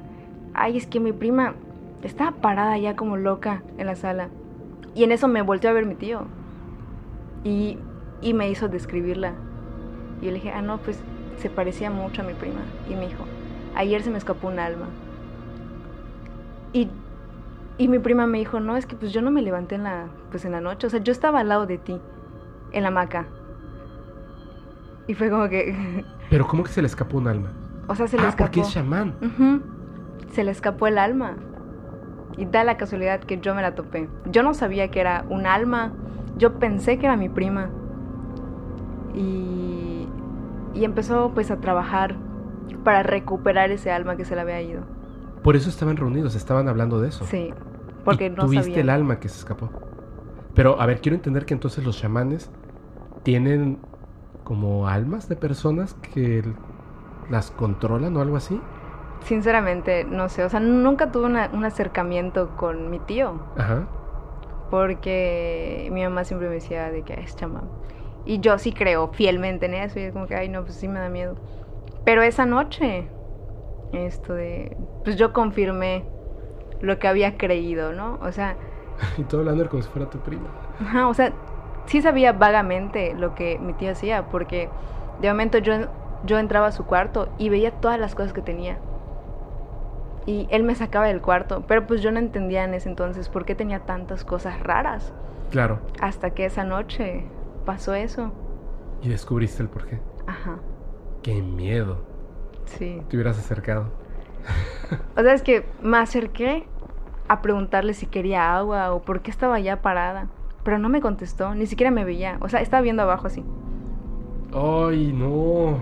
ay, 0.53 0.75
es 0.75 0.85
que 0.85 0.99
mi 0.99 1.13
prima 1.13 1.55
estaba 2.03 2.31
parada 2.31 2.77
ya 2.77 2.95
como 2.95 3.15
loca 3.15 3.63
en 3.77 3.87
la 3.87 3.95
sala. 3.95 4.29
Y 4.95 5.05
en 5.05 5.13
eso 5.13 5.27
me 5.29 5.41
volteó 5.41 5.69
a 5.69 5.73
ver 5.73 5.85
mi 5.85 5.95
tío. 5.95 6.23
Y, 7.45 7.77
y 8.21 8.33
me 8.33 8.49
hizo 8.49 8.67
describirla. 8.67 9.33
Y 10.21 10.25
yo 10.25 10.31
le 10.31 10.35
dije, 10.35 10.51
ah, 10.51 10.61
no, 10.61 10.79
pues 10.79 11.01
se 11.37 11.49
parecía 11.49 11.89
mucho 11.89 12.21
a 12.21 12.25
mi 12.25 12.33
prima. 12.33 12.61
Y 12.89 12.95
me 12.95 13.07
dijo, 13.07 13.23
ayer 13.75 14.03
se 14.03 14.09
me 14.09 14.17
escapó 14.17 14.47
un 14.47 14.59
alma. 14.59 14.87
Y, 16.73 16.89
y 17.81 17.87
mi 17.87 17.97
prima 17.97 18.27
me 18.27 18.37
dijo, 18.37 18.59
no, 18.59 18.77
es 18.77 18.85
que 18.85 18.95
pues 18.95 19.11
yo 19.11 19.23
no 19.23 19.31
me 19.31 19.41
levanté 19.41 19.73
en 19.73 19.81
la, 19.81 20.05
pues 20.29 20.45
en 20.45 20.51
la 20.51 20.61
noche. 20.61 20.85
O 20.85 20.89
sea, 20.91 20.99
yo 20.99 21.11
estaba 21.11 21.39
al 21.39 21.49
lado 21.49 21.65
de 21.65 21.79
ti, 21.79 21.99
en 22.73 22.83
la 22.83 22.89
hamaca. 22.89 23.25
Y 25.07 25.15
fue 25.15 25.31
como 25.31 25.49
que, 25.49 26.05
Pero 26.29 26.45
¿cómo 26.45 26.61
que 26.61 26.69
se 26.69 26.83
le 26.83 26.87
escapó 26.87 27.17
un 27.17 27.27
alma? 27.27 27.49
o 27.87 27.95
sea, 27.95 28.07
se 28.07 28.17
le 28.17 28.25
ah, 28.25 28.29
escapó. 28.29 28.43
porque 28.43 28.61
es 28.61 28.69
chamán. 28.69 29.15
Se 30.31 30.43
le 30.43 30.51
escapó 30.51 30.85
el 30.85 30.99
alma. 30.99 31.37
Y 32.37 32.45
da 32.45 32.63
la 32.63 32.77
casualidad 32.77 33.19
que 33.19 33.39
yo 33.39 33.55
me 33.55 33.63
la 33.63 33.73
topé. 33.73 34.07
Yo 34.25 34.43
no 34.43 34.53
sabía 34.53 34.91
que 34.91 34.99
era 34.99 35.25
un 35.29 35.47
alma. 35.47 35.91
Yo 36.37 36.59
pensé 36.59 36.99
que 36.99 37.07
era 37.07 37.17
mi 37.17 37.29
prima. 37.29 37.71
Y, 39.15 40.07
y 40.75 40.83
empezó 40.83 41.31
pues 41.33 41.49
a 41.49 41.57
trabajar 41.57 42.15
para 42.83 43.01
recuperar 43.01 43.71
ese 43.71 43.91
alma 43.91 44.17
que 44.17 44.23
se 44.23 44.35
le 44.35 44.41
había 44.41 44.61
ido. 44.61 44.83
Por 45.41 45.55
eso 45.55 45.67
estaban 45.67 45.97
reunidos, 45.97 46.35
estaban 46.35 46.69
hablando 46.69 47.01
de 47.01 47.09
eso. 47.09 47.25
Sí, 47.25 47.51
porque 48.03 48.25
Y 48.27 48.29
no 48.31 48.45
tuviste 48.45 48.63
sabía. 48.65 48.81
el 48.81 48.89
alma 48.89 49.19
que 49.19 49.29
se 49.29 49.37
escapó. 49.39 49.69
Pero, 50.53 50.79
a 50.81 50.85
ver, 50.85 51.01
quiero 51.01 51.15
entender 51.15 51.45
que 51.45 51.53
entonces 51.53 51.83
los 51.85 51.97
chamanes 51.99 52.49
tienen 53.23 53.77
como 54.43 54.87
almas 54.87 55.29
de 55.29 55.35
personas 55.35 55.93
que 56.13 56.43
las 57.29 57.51
controlan 57.51 58.15
o 58.17 58.21
algo 58.21 58.35
así. 58.37 58.59
Sinceramente, 59.23 60.03
no 60.03 60.27
sé. 60.29 60.43
O 60.43 60.49
sea, 60.49 60.59
nunca 60.59 61.11
tuve 61.11 61.25
una- 61.27 61.49
un 61.53 61.63
acercamiento 61.63 62.49
con 62.57 62.89
mi 62.89 62.99
tío. 62.99 63.39
Ajá. 63.55 63.87
Porque 64.69 65.89
mi 65.91 66.03
mamá 66.03 66.23
siempre 66.23 66.47
me 66.47 66.55
decía 66.55 66.89
de 66.91 67.03
que 67.03 67.13
"Ay, 67.13 67.23
es 67.25 67.35
chamán. 67.35 67.69
Y 68.25 68.39
yo 68.39 68.57
sí 68.57 68.71
creo 68.73 69.09
fielmente 69.09 69.65
en 69.65 69.73
eso. 69.75 69.99
Y 69.99 70.03
es 70.03 70.13
como 70.13 70.27
que, 70.27 70.35
ay, 70.35 70.49
no, 70.49 70.61
pues 70.63 70.75
sí 70.75 70.87
me 70.87 70.99
da 70.99 71.09
miedo. 71.09 71.35
Pero 72.05 72.21
esa 72.23 72.45
noche, 72.45 73.07
esto 73.93 74.33
de. 74.33 74.75
Pues 75.03 75.17
yo 75.17 75.33
confirmé 75.33 76.05
lo 76.81 76.99
que 76.99 77.07
había 77.07 77.37
creído, 77.37 77.93
¿no? 77.93 78.19
O 78.21 78.31
sea, 78.31 78.55
Y 79.17 79.23
todo 79.23 79.41
hablando 79.41 79.67
como 79.69 79.81
si 79.83 79.89
fuera 79.89 80.09
tu 80.09 80.19
prima. 80.19 80.47
ajá, 80.79 81.07
o 81.07 81.13
sea, 81.13 81.31
sí 81.85 82.01
sabía 82.01 82.33
vagamente 82.33 83.13
lo 83.15 83.33
que 83.35 83.57
mi 83.59 83.73
tío 83.73 83.91
hacía. 83.91 84.27
Porque 84.29 84.69
de 85.21 85.29
momento 85.29 85.57
yo, 85.57 85.73
yo 86.25 86.37
entraba 86.39 86.67
a 86.67 86.71
su 86.71 86.85
cuarto 86.85 87.29
y 87.37 87.49
veía 87.49 87.71
todas 87.71 87.99
las 87.99 88.13
cosas 88.15 88.33
que 88.33 88.41
tenía. 88.41 88.77
Y 90.27 90.47
él 90.51 90.63
me 90.63 90.75
sacaba 90.75 91.07
del 91.07 91.21
cuarto. 91.21 91.63
Pero 91.67 91.87
pues 91.87 92.01
yo 92.01 92.11
no 92.11 92.19
entendía 92.19 92.63
en 92.63 92.73
ese 92.75 92.89
entonces 92.89 93.27
por 93.29 93.43
qué 93.45 93.55
tenía 93.55 93.79
tantas 93.81 94.23
cosas 94.23 94.59
raras. 94.59 95.13
Claro. 95.49 95.79
Hasta 95.99 96.29
que 96.31 96.45
esa 96.45 96.63
noche 96.63 97.25
pasó 97.65 97.95
eso. 97.95 98.31
Y 99.01 99.09
descubriste 99.09 99.63
el 99.63 99.69
porqué. 99.69 99.99
Ajá, 100.27 100.59
Qué 101.23 101.41
miedo. 101.41 101.99
sí. 102.65 103.01
Te 103.09 103.15
hubieras 103.17 103.37
acercado. 103.39 103.89
O 105.17 105.21
sea, 105.21 105.33
es 105.33 105.41
que 105.41 105.65
me 105.81 105.97
acerqué 105.97 106.67
a 107.31 107.41
preguntarle 107.41 107.93
si 107.93 108.07
quería 108.07 108.57
agua 108.57 108.91
o 108.91 109.03
por 109.03 109.21
qué 109.21 109.31
estaba 109.31 109.57
ya 109.61 109.81
parada. 109.81 110.27
Pero 110.65 110.79
no 110.79 110.89
me 110.89 110.99
contestó, 110.99 111.55
ni 111.55 111.65
siquiera 111.65 111.89
me 111.89 112.03
veía. 112.03 112.37
O 112.41 112.49
sea, 112.49 112.59
estaba 112.59 112.81
viendo 112.81 113.03
abajo 113.03 113.27
así. 113.27 113.41
¡Ay, 114.53 115.13
no! 115.13 115.79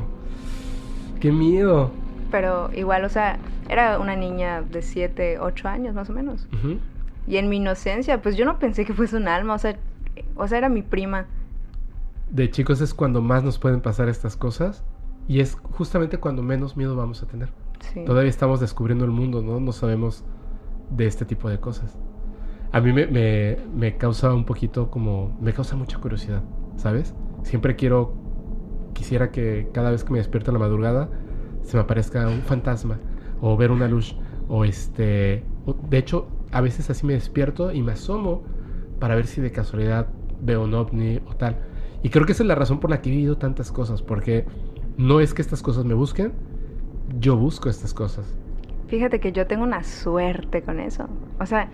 ¡Qué 1.20 1.32
miedo! 1.32 1.90
Pero 2.30 2.70
igual, 2.76 3.04
o 3.04 3.10
sea, 3.10 3.40
era 3.68 3.98
una 3.98 4.16
niña 4.16 4.62
de 4.62 4.84
7, 4.84 5.40
8 5.40 5.68
años 5.68 5.96
más 5.96 6.12
o 6.12 6.14
menos. 6.14 6.48
Y 7.26 7.38
en 7.38 7.50
mi 7.50 7.58
inocencia, 7.58 8.22
pues 8.22 8.38
yo 8.38 8.46
no 8.46 8.60
pensé 8.60 8.86
que 8.86 8.94
fuese 8.94 9.18
un 9.18 9.28
alma. 9.28 9.56
O 9.56 9.58
sea, 9.60 9.76
o 10.36 10.48
sea 10.48 10.60
era 10.60 10.70
mi 10.70 10.84
prima. 10.84 11.26
De 12.30 12.52
chicos 12.52 12.80
es 12.80 12.94
cuando 12.94 13.24
más 13.24 13.44
nos 13.44 13.58
pueden 13.58 13.82
pasar 13.82 14.08
estas 14.08 14.38
cosas. 14.38 14.84
Y 15.28 15.40
es 15.40 15.58
justamente 15.72 16.20
cuando 16.20 16.44
menos 16.44 16.78
miedo 16.78 16.96
vamos 16.96 17.24
a 17.24 17.26
tener. 17.26 17.50
Sí. 17.92 18.06
Todavía 18.06 18.30
estamos 18.30 18.60
descubriendo 18.60 19.04
el 19.04 19.12
mundo, 19.12 19.42
¿no? 19.42 19.60
No 19.60 19.72
sabemos 19.72 20.24
de 20.90 21.08
este 21.08 21.26
tipo 21.26 21.50
de 21.50 21.60
cosas. 21.60 21.98
A 22.72 22.82
mí 22.82 22.94
me, 22.94 23.08
me- 23.08 23.58
me 23.76 23.98
causa 23.98 24.34
un 24.34 24.46
poquito 24.46 24.90
como... 24.92 25.38
Me 25.42 25.54
causa 25.54 25.76
mucha 25.76 25.98
curiosidad, 26.00 26.44
¿sabes? 26.78 27.16
Siempre 27.44 27.76
quiero... 27.76 28.14
Quisiera 28.94 29.32
que 29.32 29.70
cada 29.74 29.92
vez 29.92 30.04
que 30.04 30.12
me 30.12 30.20
despierto 30.20 30.52
en 30.52 30.54
la 30.56 30.60
madrugada 30.60 31.10
se 31.64 31.78
me 31.78 31.84
aparezca 31.84 32.28
un 32.28 32.42
fantasma 32.42 33.00
o 33.42 33.56
ver 33.58 33.72
una 33.72 33.88
luz 33.88 34.16
o 34.48 34.66
este... 34.66 35.44
o- 35.66 35.76
De 35.90 35.98
hecho, 35.98 36.28
a 36.52 36.62
veces 36.62 36.90
así 36.90 37.06
me 37.06 37.14
despierto 37.14 37.72
y 37.72 37.82
me 37.82 37.94
asomo 37.94 38.44
para 39.00 39.16
ver 39.16 39.28
si 39.28 39.42
de 39.42 39.52
casualidad 39.52 40.08
veo 40.42 40.64
un 40.64 40.74
ovni 40.74 41.20
o 41.28 41.36
tal. 41.36 41.58
Y 42.04 42.10
creo 42.10 42.26
que 42.26 42.32
esa 42.34 42.44
es 42.44 42.48
la 42.48 42.56
razón 42.56 42.80
por 42.80 42.90
la 42.90 43.02
que 43.02 43.10
he 43.10 43.12
vivido 43.14 43.38
tantas 43.38 43.72
cosas, 43.72 44.02
porque 44.02 44.46
no 44.98 45.20
es 45.20 45.34
que 45.34 45.42
estas 45.42 45.62
cosas 45.62 45.86
me 45.86 45.94
busquen, 45.94 46.34
yo 47.20 47.36
busco 47.38 47.70
estas 47.70 47.94
cosas. 47.94 48.39
Fíjate 48.90 49.20
que 49.20 49.32
yo 49.32 49.48
tengo 49.48 49.64
una 49.64 49.84
suerte 49.84 50.62
con 50.64 50.80
eso. 50.80 51.08
O 51.40 51.46
sea, 51.46 51.70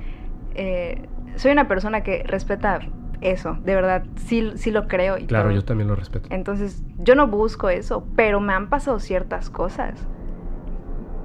eh, 0.54 1.08
soy 1.36 1.51
una 1.51 1.67
persona 1.67 2.01
que 2.04 2.23
respeta 2.23 2.80
eso, 3.21 3.58
de 3.63 3.75
verdad, 3.75 4.04
sí, 4.15 4.51
sí 4.56 4.71
lo 4.71 4.88
creo. 4.88 5.17
Y 5.17 5.25
Claro, 5.25 5.45
todo. 5.49 5.56
yo 5.56 5.65
también 5.65 5.88
lo 5.88 5.95
respeto. 5.95 6.28
Entonces, 6.32 6.84
yo 6.97 7.15
no 7.15 7.28
busco 7.28 7.69
eso, 7.69 8.06
pero 8.15 8.39
me 8.39 8.54
han 8.54 8.69
pasado 8.69 8.99
ciertas 8.99 9.49
cosas 9.49 10.08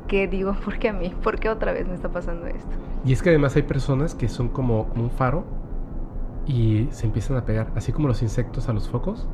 que 0.09 0.29
digo, 0.29 0.55
¿por 0.65 0.79
qué 0.79 0.89
a 0.89 0.93
mí? 0.93 1.13
¿Por 1.23 1.39
qué 1.39 1.49
otra 1.49 1.73
vez 1.73 1.89
me 1.89 1.95
está 1.95 2.09
pasando 2.09 2.47
esto? 2.47 2.77
Y 3.05 3.13
es 3.13 3.23
que 3.23 3.31
además 3.31 3.57
hay 3.57 3.63
personas 3.63 4.15
que 4.15 4.29
son 4.29 4.49
como, 4.49 4.89
como 4.89 5.05
un 5.05 5.11
faro 5.11 5.45
y 6.47 6.89
se 6.91 7.07
empiezan 7.07 7.37
a 7.37 7.45
pegar, 7.45 7.71
así 7.75 7.93
como 7.93 8.09
los 8.09 8.23
insectos 8.23 8.69
a 8.69 8.73
los 8.73 8.89
focos. 8.89 9.29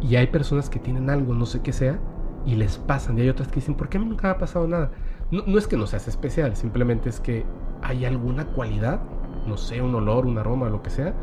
Y 0.00 0.16
hay 0.16 0.26
personas 0.26 0.68
que 0.68 0.78
tienen 0.78 1.08
algo, 1.10 1.34
no 1.34 1.46
sé 1.46 1.60
qué 1.62 1.72
sea, 1.72 1.98
y 2.44 2.56
les 2.56 2.78
pasan. 2.78 3.18
Y 3.18 3.22
hay 3.22 3.28
otras 3.28 3.48
que 3.48 3.56
dicen, 3.56 3.74
¿por 3.74 3.88
qué 3.88 3.96
a 3.98 4.00
mí 4.00 4.06
nunca 4.06 4.28
me 4.28 4.34
ha 4.34 4.38
pasado 4.38 4.66
nada? 4.68 4.90
No, 5.30 5.42
no 5.46 5.58
es 5.58 5.66
que 5.66 5.76
no 5.76 5.86
seas 5.86 6.08
especial, 6.08 6.56
simplemente 6.56 7.08
es 7.08 7.20
que 7.20 7.44
hay 7.82 8.04
alguna 8.04 8.46
cualidad, 8.46 9.00
no 9.46 9.56
sé, 9.56 9.82
un 9.82 9.94
olor, 9.94 10.26
un 10.26 10.38
aroma, 10.38 10.68
lo 10.70 10.82
que 10.82 10.90
sea, 10.90 11.14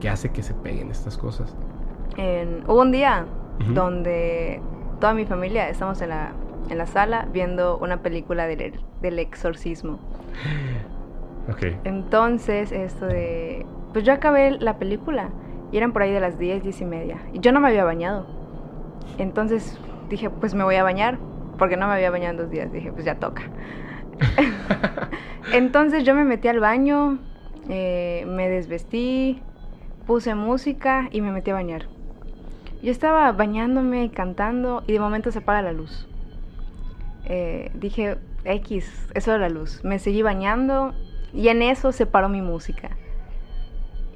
que 0.00 0.08
hace 0.08 0.30
que 0.32 0.42
se 0.42 0.54
peguen 0.54 0.90
estas 0.90 1.16
cosas. 1.18 1.56
En- 2.16 2.64
hubo 2.68 2.80
un 2.82 2.92
día 2.92 3.26
donde 3.66 4.60
toda 5.00 5.14
mi 5.14 5.24
familia 5.24 5.68
estamos 5.68 6.00
en 6.02 6.10
la, 6.10 6.32
en 6.68 6.78
la 6.78 6.86
sala 6.86 7.28
viendo 7.32 7.78
una 7.78 8.02
película 8.02 8.46
del, 8.46 8.80
del 9.00 9.18
exorcismo. 9.18 9.98
Ok. 11.48 11.62
Entonces, 11.84 12.72
esto 12.72 13.06
de... 13.06 13.66
Pues 13.92 14.04
yo 14.04 14.12
acabé 14.12 14.52
la 14.52 14.78
película 14.78 15.30
y 15.70 15.76
eran 15.76 15.92
por 15.92 16.02
ahí 16.02 16.12
de 16.12 16.20
las 16.20 16.38
10, 16.38 16.62
10 16.62 16.80
y 16.80 16.84
media. 16.84 17.18
Y 17.32 17.40
yo 17.40 17.52
no 17.52 17.60
me 17.60 17.68
había 17.68 17.84
bañado. 17.84 18.26
Entonces 19.18 19.78
dije, 20.08 20.30
pues 20.30 20.54
me 20.54 20.64
voy 20.64 20.76
a 20.76 20.82
bañar. 20.82 21.18
Porque 21.58 21.76
no 21.76 21.86
me 21.86 21.94
había 21.94 22.10
bañado 22.10 22.32
en 22.32 22.36
dos 22.38 22.50
días. 22.50 22.72
Dije, 22.72 22.92
pues 22.92 23.04
ya 23.04 23.16
toca. 23.16 23.42
Entonces 25.52 26.04
yo 26.04 26.14
me 26.14 26.24
metí 26.24 26.48
al 26.48 26.60
baño, 26.60 27.18
eh, 27.68 28.24
me 28.26 28.48
desvestí, 28.48 29.42
puse 30.06 30.34
música 30.34 31.08
y 31.10 31.20
me 31.20 31.32
metí 31.32 31.50
a 31.50 31.54
bañar. 31.54 31.86
Yo 32.82 32.90
estaba 32.90 33.30
bañándome, 33.32 34.10
cantando 34.10 34.84
y 34.86 34.92
de 34.92 35.00
momento 35.00 35.30
se 35.30 35.38
apaga 35.38 35.62
la 35.62 35.72
luz. 35.72 36.08
Eh, 37.24 37.70
dije, 37.74 38.18
X, 38.44 39.08
eso 39.14 39.30
era 39.30 39.40
la 39.40 39.48
luz. 39.48 39.82
Me 39.84 39.98
seguí 39.98 40.22
bañando 40.22 40.94
y 41.32 41.48
en 41.48 41.62
eso 41.62 41.92
se 41.92 42.06
paró 42.06 42.28
mi 42.28 42.42
música. 42.42 42.90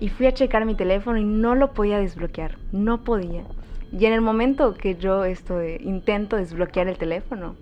Y 0.01 0.09
fui 0.11 0.27
a 0.27 0.35
checar 0.35 0.65
mi 0.65 0.75
teléfono 0.75 1.19
y 1.19 1.25
no 1.25 1.55
lo 1.55 1.73
podía 1.73 1.99
desbloquear, 1.99 2.59
no 2.71 3.05
podía. 3.05 3.45
Y 3.93 4.07
en 4.07 4.13
el 4.13 4.21
momento 4.21 4.75
que 4.75 4.97
yo 4.97 5.25
esto 5.25 5.63
intento 5.63 6.37
desbloquear 6.37 6.89
el 6.89 6.99
teléfono, 6.99 7.57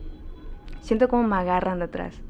siento 0.81 1.09
como 1.09 1.27
me 1.27 1.37
agarran 1.37 1.79
de 1.79 1.85
atrás. 1.85 2.21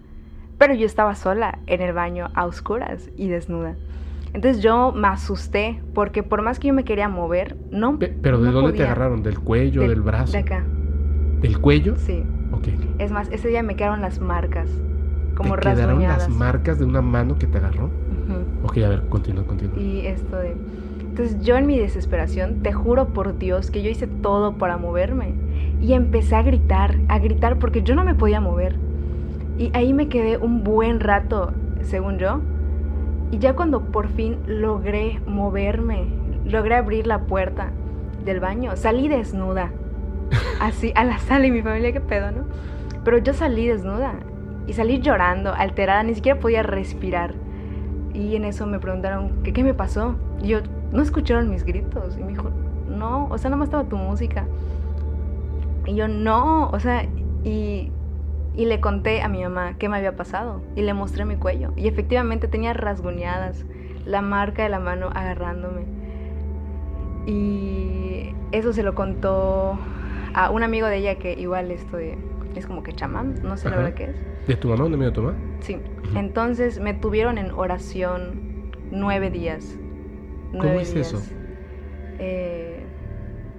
Pero 0.59 0.75
yo 0.75 0.87
estaba 0.87 1.15
sola 1.15 1.59
en 1.67 1.83
el 1.83 1.93
baño 1.93 2.29
a 2.35 2.47
oscuras 2.47 3.11
y 3.17 3.29
desnuda. 3.29 3.77
Entonces 4.33 4.63
yo 4.63 4.93
me 4.93 5.09
asusté 5.09 5.81
porque 5.95 6.23
por 6.23 6.43
más 6.43 6.59
que 6.59 6.69
yo 6.69 6.75
me 6.75 6.85
quería 6.85 7.09
mover, 7.09 7.57
no. 7.71 7.99
¿Pero 7.99 8.41
de 8.41 8.51
dónde 8.51 8.73
te 8.73 8.83
agarraron? 8.83 9.23
¿Del 9.23 9.39
cuello, 9.39 9.83
del, 9.83 10.03
brazo? 10.03 10.33
De 10.33 10.39
acá. 10.39 10.65
¿Del 11.41 11.59
cuello? 11.59 11.97
Sí. 11.97 12.23
Ok. 12.53 12.69
Es 12.99 13.11
más, 13.11 13.29
ese 13.31 13.49
día 13.49 13.63
me 13.63 13.77
quedaron 13.77 14.03
las 14.03 14.21
marcas, 14.21 14.69
como 15.35 15.55
¿Te 15.57 15.71
quedaron 15.71 16.03
las 16.03 16.29
marcas 16.29 16.79
de 16.79 16.85
una 16.85 17.01
mano 17.01 17.39
que 17.39 17.47
te 17.47 17.59
agarró? 17.59 17.91
Ok, 18.63 18.79
a 18.79 18.89
ver, 18.89 19.03
continúa, 19.09 19.45
continúa. 19.45 19.79
Y 19.79 20.07
esto 20.07 20.37
de... 20.37 20.57
Entonces 21.17 21.41
yo 21.41 21.57
en 21.57 21.67
mi 21.67 21.79
desesperación, 21.79 22.63
te 22.63 22.75
juro 22.75 23.07
por 23.15 23.39
Dios 23.39 23.71
que 23.71 23.83
yo 23.83 23.89
hice 23.89 24.07
todo 24.07 24.59
para 24.59 24.77
moverme. 24.77 25.33
Y 25.81 25.95
empecé 25.95 26.37
a 26.37 26.43
gritar, 26.43 26.99
a 27.09 27.19
gritar 27.19 27.59
porque 27.59 27.83
yo 27.83 27.95
no 27.95 28.05
me 28.05 28.15
podía 28.15 28.43
mover. 28.43 28.77
Y 29.57 29.71
ahí 29.73 29.95
me 29.95 30.09
quedé 30.09 30.37
un 30.37 30.63
buen 30.63 31.01
rato, 31.01 31.55
según 31.81 32.19
yo. 32.19 32.43
Y 33.31 33.39
ya 33.39 33.57
cuando 33.57 33.81
por 33.81 34.09
fin 34.09 34.41
logré 34.47 35.19
moverme, 35.27 36.05
logré 36.45 36.75
abrir 36.75 37.07
la 37.07 37.21
puerta 37.21 37.71
del 38.23 38.39
baño, 38.39 38.77
salí 38.77 39.09
desnuda. 39.09 39.73
Así, 40.61 40.93
a 40.97 41.05
la 41.05 41.17
sala 41.17 41.47
y 41.47 41.51
mi 41.51 41.63
familia, 41.63 41.93
qué 41.93 42.03
pedo, 42.03 42.31
¿no? 42.31 42.45
Pero 43.05 43.17
yo 43.17 43.33
salí 43.33 43.67
desnuda 43.67 44.17
y 44.67 44.75
salí 44.75 45.01
llorando, 45.01 45.55
alterada, 45.55 46.03
ni 46.03 46.15
siquiera 46.15 46.39
podía 46.39 46.63
respirar. 46.63 47.33
Y 48.13 48.37
en 48.37 48.45
eso 48.45 48.67
me 48.67 48.79
preguntaron, 48.79 49.43
¿qué, 49.45 49.55
qué 49.55 49.65
me 49.65 49.73
pasó? 49.73 50.17
Y 50.43 50.49
yo, 50.49 50.59
¿no 50.93 51.03
escucharon 51.03 51.51
mis 51.51 51.65
gritos? 51.65 52.17
Y 52.17 52.23
me 52.23 52.29
dijo, 52.29 52.51
no, 52.89 53.27
o 53.31 53.39
sea, 53.39 53.51
no 53.51 53.57
me 53.57 53.65
estaba 53.65 53.85
tu 53.85 53.97
música. 53.97 54.47
Y 55.87 55.95
yo, 55.95 56.09
no, 56.09 56.69
o 56.71 56.81
sea, 56.81 57.05
y, 57.45 57.91
y 58.57 58.65
le 58.65 58.81
conté 58.81 59.23
a 59.23 59.29
mi 59.29 59.43
mamá 59.43 59.75
qué 59.79 59.89
me 59.89 59.97
había 59.97 60.17
pasado. 60.17 60.61
Y 60.75 60.83
le 60.83 60.95
mostré 60.95 61.25
mi 61.25 61.37
cuello. 61.37 61.73
Y 61.77 61.89
efectivamente 61.89 62.49
tenía 62.49 62.73
rasguñadas, 62.73 63.65
la 64.05 64.23
marca 64.23 64.63
de 64.63 64.69
la 64.69 64.81
mano 64.81 65.11
agarrándome. 65.15 65.85
Y 67.27 68.35
eso 68.53 68.73
se 68.73 68.83
lo 68.83 68.95
contó 68.95 69.79
a 70.35 70.51
un 70.51 70.63
amigo 70.63 70.87
de 70.87 70.99
ella 70.99 71.17
que 71.17 71.33
igual 71.35 71.71
esto 71.71 71.99
es 71.99 72.67
como 72.67 72.83
que 72.83 72.93
chamán, 72.93 73.43
no 73.43 73.57
sé 73.57 73.69
la 73.69 73.77
verdad 73.77 73.95
qué 73.95 74.05
es. 74.05 74.47
¿De 74.47 74.57
tu 74.57 74.69
mamá? 74.69 74.85
¿Dónde 74.85 74.97
me 74.97 75.11
tu 75.11 75.23
mamá? 75.23 75.37
Sí. 75.61 75.79
Entonces 76.15 76.81
me 76.81 76.95
tuvieron 76.95 77.39
en 77.39 77.51
oración 77.51 78.71
nueve 78.91 79.31
días. 79.31 79.77
¿Cómo 80.59 80.81
es 80.81 80.95
eso? 80.95 81.23
Eh, 82.19 82.85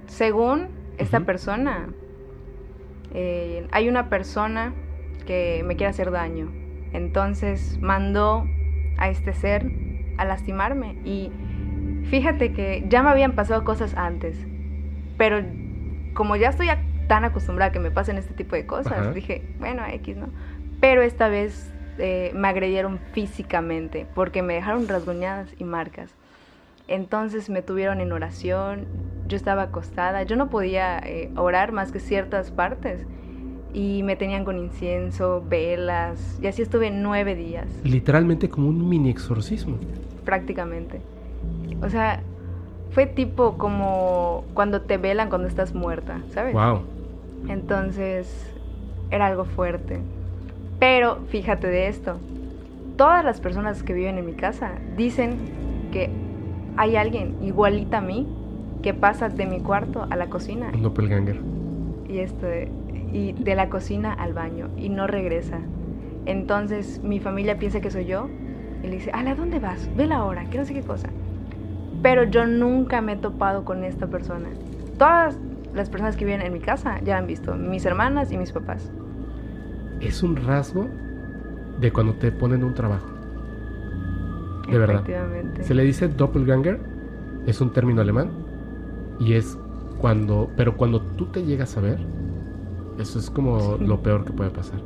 según 0.06 0.68
esta 0.98 1.20
persona, 1.20 1.88
eh, 3.14 3.66
hay 3.70 3.88
una 3.88 4.08
persona 4.08 4.74
que 5.26 5.62
me 5.64 5.76
quiere 5.76 5.90
hacer 5.90 6.10
daño. 6.10 6.50
Entonces 6.92 7.78
mandó 7.80 8.46
a 8.96 9.10
este 9.10 9.32
ser 9.32 9.70
a 10.16 10.24
lastimarme. 10.24 10.96
Y 11.04 11.30
fíjate 12.10 12.52
que 12.52 12.84
ya 12.88 13.02
me 13.02 13.10
habían 13.10 13.32
pasado 13.32 13.64
cosas 13.64 13.94
antes. 13.94 14.36
Pero 15.16 15.42
como 16.14 16.36
ya 16.36 16.48
estoy 16.48 16.68
tan 17.06 17.24
acostumbrada 17.24 17.70
a 17.70 17.72
que 17.72 17.80
me 17.80 17.90
pasen 17.90 18.18
este 18.18 18.34
tipo 18.34 18.56
de 18.56 18.66
cosas, 18.66 19.14
dije, 19.14 19.42
bueno, 19.58 19.84
X, 19.86 20.16
¿no? 20.16 20.28
Pero 20.80 21.02
esta 21.02 21.28
vez 21.28 21.72
eh, 21.98 22.30
me 22.34 22.48
agredieron 22.48 23.00
físicamente 23.12 24.06
porque 24.14 24.42
me 24.42 24.54
dejaron 24.54 24.86
rasguñadas 24.88 25.48
y 25.58 25.64
marcas. 25.64 26.14
Entonces 26.88 27.50
me 27.50 27.62
tuvieron 27.62 28.00
en 28.00 28.12
oración, 28.12 28.86
yo 29.28 29.36
estaba 29.36 29.64
acostada, 29.64 30.22
yo 30.22 30.36
no 30.36 30.48
podía 30.48 30.98
eh, 30.98 31.30
orar 31.36 31.72
más 31.72 31.92
que 31.92 32.00
ciertas 32.00 32.50
partes 32.50 33.06
y 33.74 34.02
me 34.02 34.16
tenían 34.16 34.44
con 34.46 34.58
incienso, 34.58 35.44
velas 35.46 36.38
y 36.42 36.46
así 36.46 36.62
estuve 36.62 36.90
nueve 36.90 37.34
días. 37.34 37.66
Literalmente 37.84 38.48
como 38.48 38.68
un 38.68 38.88
mini 38.88 39.10
exorcismo. 39.10 39.76
Prácticamente. 40.24 41.00
O 41.82 41.90
sea, 41.90 42.22
fue 42.90 43.06
tipo 43.06 43.58
como 43.58 44.44
cuando 44.54 44.80
te 44.80 44.96
velan 44.96 45.28
cuando 45.28 45.46
estás 45.46 45.74
muerta, 45.74 46.22
¿sabes? 46.32 46.54
Wow. 46.54 46.82
Entonces 47.48 48.50
era 49.10 49.26
algo 49.26 49.44
fuerte. 49.44 50.00
Pero 50.78 51.18
fíjate 51.28 51.66
de 51.66 51.88
esto, 51.88 52.16
todas 52.96 53.24
las 53.24 53.40
personas 53.40 53.82
que 53.82 53.92
viven 53.92 54.16
en 54.16 54.24
mi 54.24 54.32
casa 54.32 54.72
dicen 54.96 55.36
que 55.92 56.10
hay 56.78 56.96
alguien 56.96 57.36
igualita 57.42 57.98
a 57.98 58.00
mí 58.00 58.26
que 58.82 58.94
pasa 58.94 59.28
de 59.28 59.46
mi 59.46 59.60
cuarto 59.60 60.06
a 60.08 60.16
la 60.16 60.28
cocina. 60.30 60.70
Un 60.72 60.82
doppelganger. 60.82 61.40
Y, 62.08 62.18
este, 62.18 62.70
y 63.12 63.32
de 63.32 63.54
la 63.54 63.68
cocina 63.68 64.12
al 64.12 64.32
baño 64.32 64.68
y 64.76 64.88
no 64.88 65.06
regresa. 65.06 65.58
Entonces 66.24 67.02
mi 67.02 67.20
familia 67.20 67.58
piensa 67.58 67.80
que 67.80 67.90
soy 67.90 68.06
yo 68.06 68.28
y 68.82 68.86
le 68.86 68.94
dice, 68.94 69.10
¿a 69.12 69.34
dónde 69.34 69.58
vas? 69.58 69.90
Ve 69.96 70.06
la 70.06 70.24
hora, 70.24 70.48
que 70.48 70.58
no 70.58 70.64
sé 70.64 70.72
qué 70.72 70.82
cosa. 70.82 71.08
Pero 72.02 72.24
yo 72.24 72.46
nunca 72.46 73.00
me 73.00 73.12
he 73.12 73.16
topado 73.16 73.64
con 73.64 73.84
esta 73.84 74.06
persona. 74.06 74.48
Todas 74.98 75.38
las 75.74 75.90
personas 75.90 76.16
que 76.16 76.24
viven 76.24 76.40
en 76.40 76.52
mi 76.52 76.60
casa 76.60 77.00
ya 77.00 77.14
la 77.14 77.18
han 77.18 77.26
visto, 77.26 77.54
mis 77.56 77.84
hermanas 77.84 78.32
y 78.32 78.38
mis 78.38 78.52
papás 78.52 78.90
es 80.00 80.22
un 80.22 80.36
rasgo 80.36 80.86
de 81.80 81.92
cuando 81.92 82.14
te 82.14 82.30
ponen 82.30 82.64
un 82.64 82.74
trabajo. 82.74 83.17
De 84.70 84.78
verdad. 84.78 85.04
Se 85.60 85.74
le 85.74 85.84
dice 85.84 86.08
doppelganger, 86.08 86.80
es 87.46 87.60
un 87.60 87.72
término 87.72 88.00
alemán 88.00 88.30
y 89.18 89.34
es 89.34 89.58
cuando, 89.98 90.50
pero 90.56 90.76
cuando 90.76 91.00
tú 91.00 91.26
te 91.26 91.44
llegas 91.44 91.76
a 91.76 91.80
ver, 91.80 91.98
eso 92.98 93.18
es 93.18 93.30
como 93.30 93.76
lo 93.78 94.02
peor 94.02 94.24
que 94.24 94.32
puede 94.32 94.50
pasar. 94.50 94.80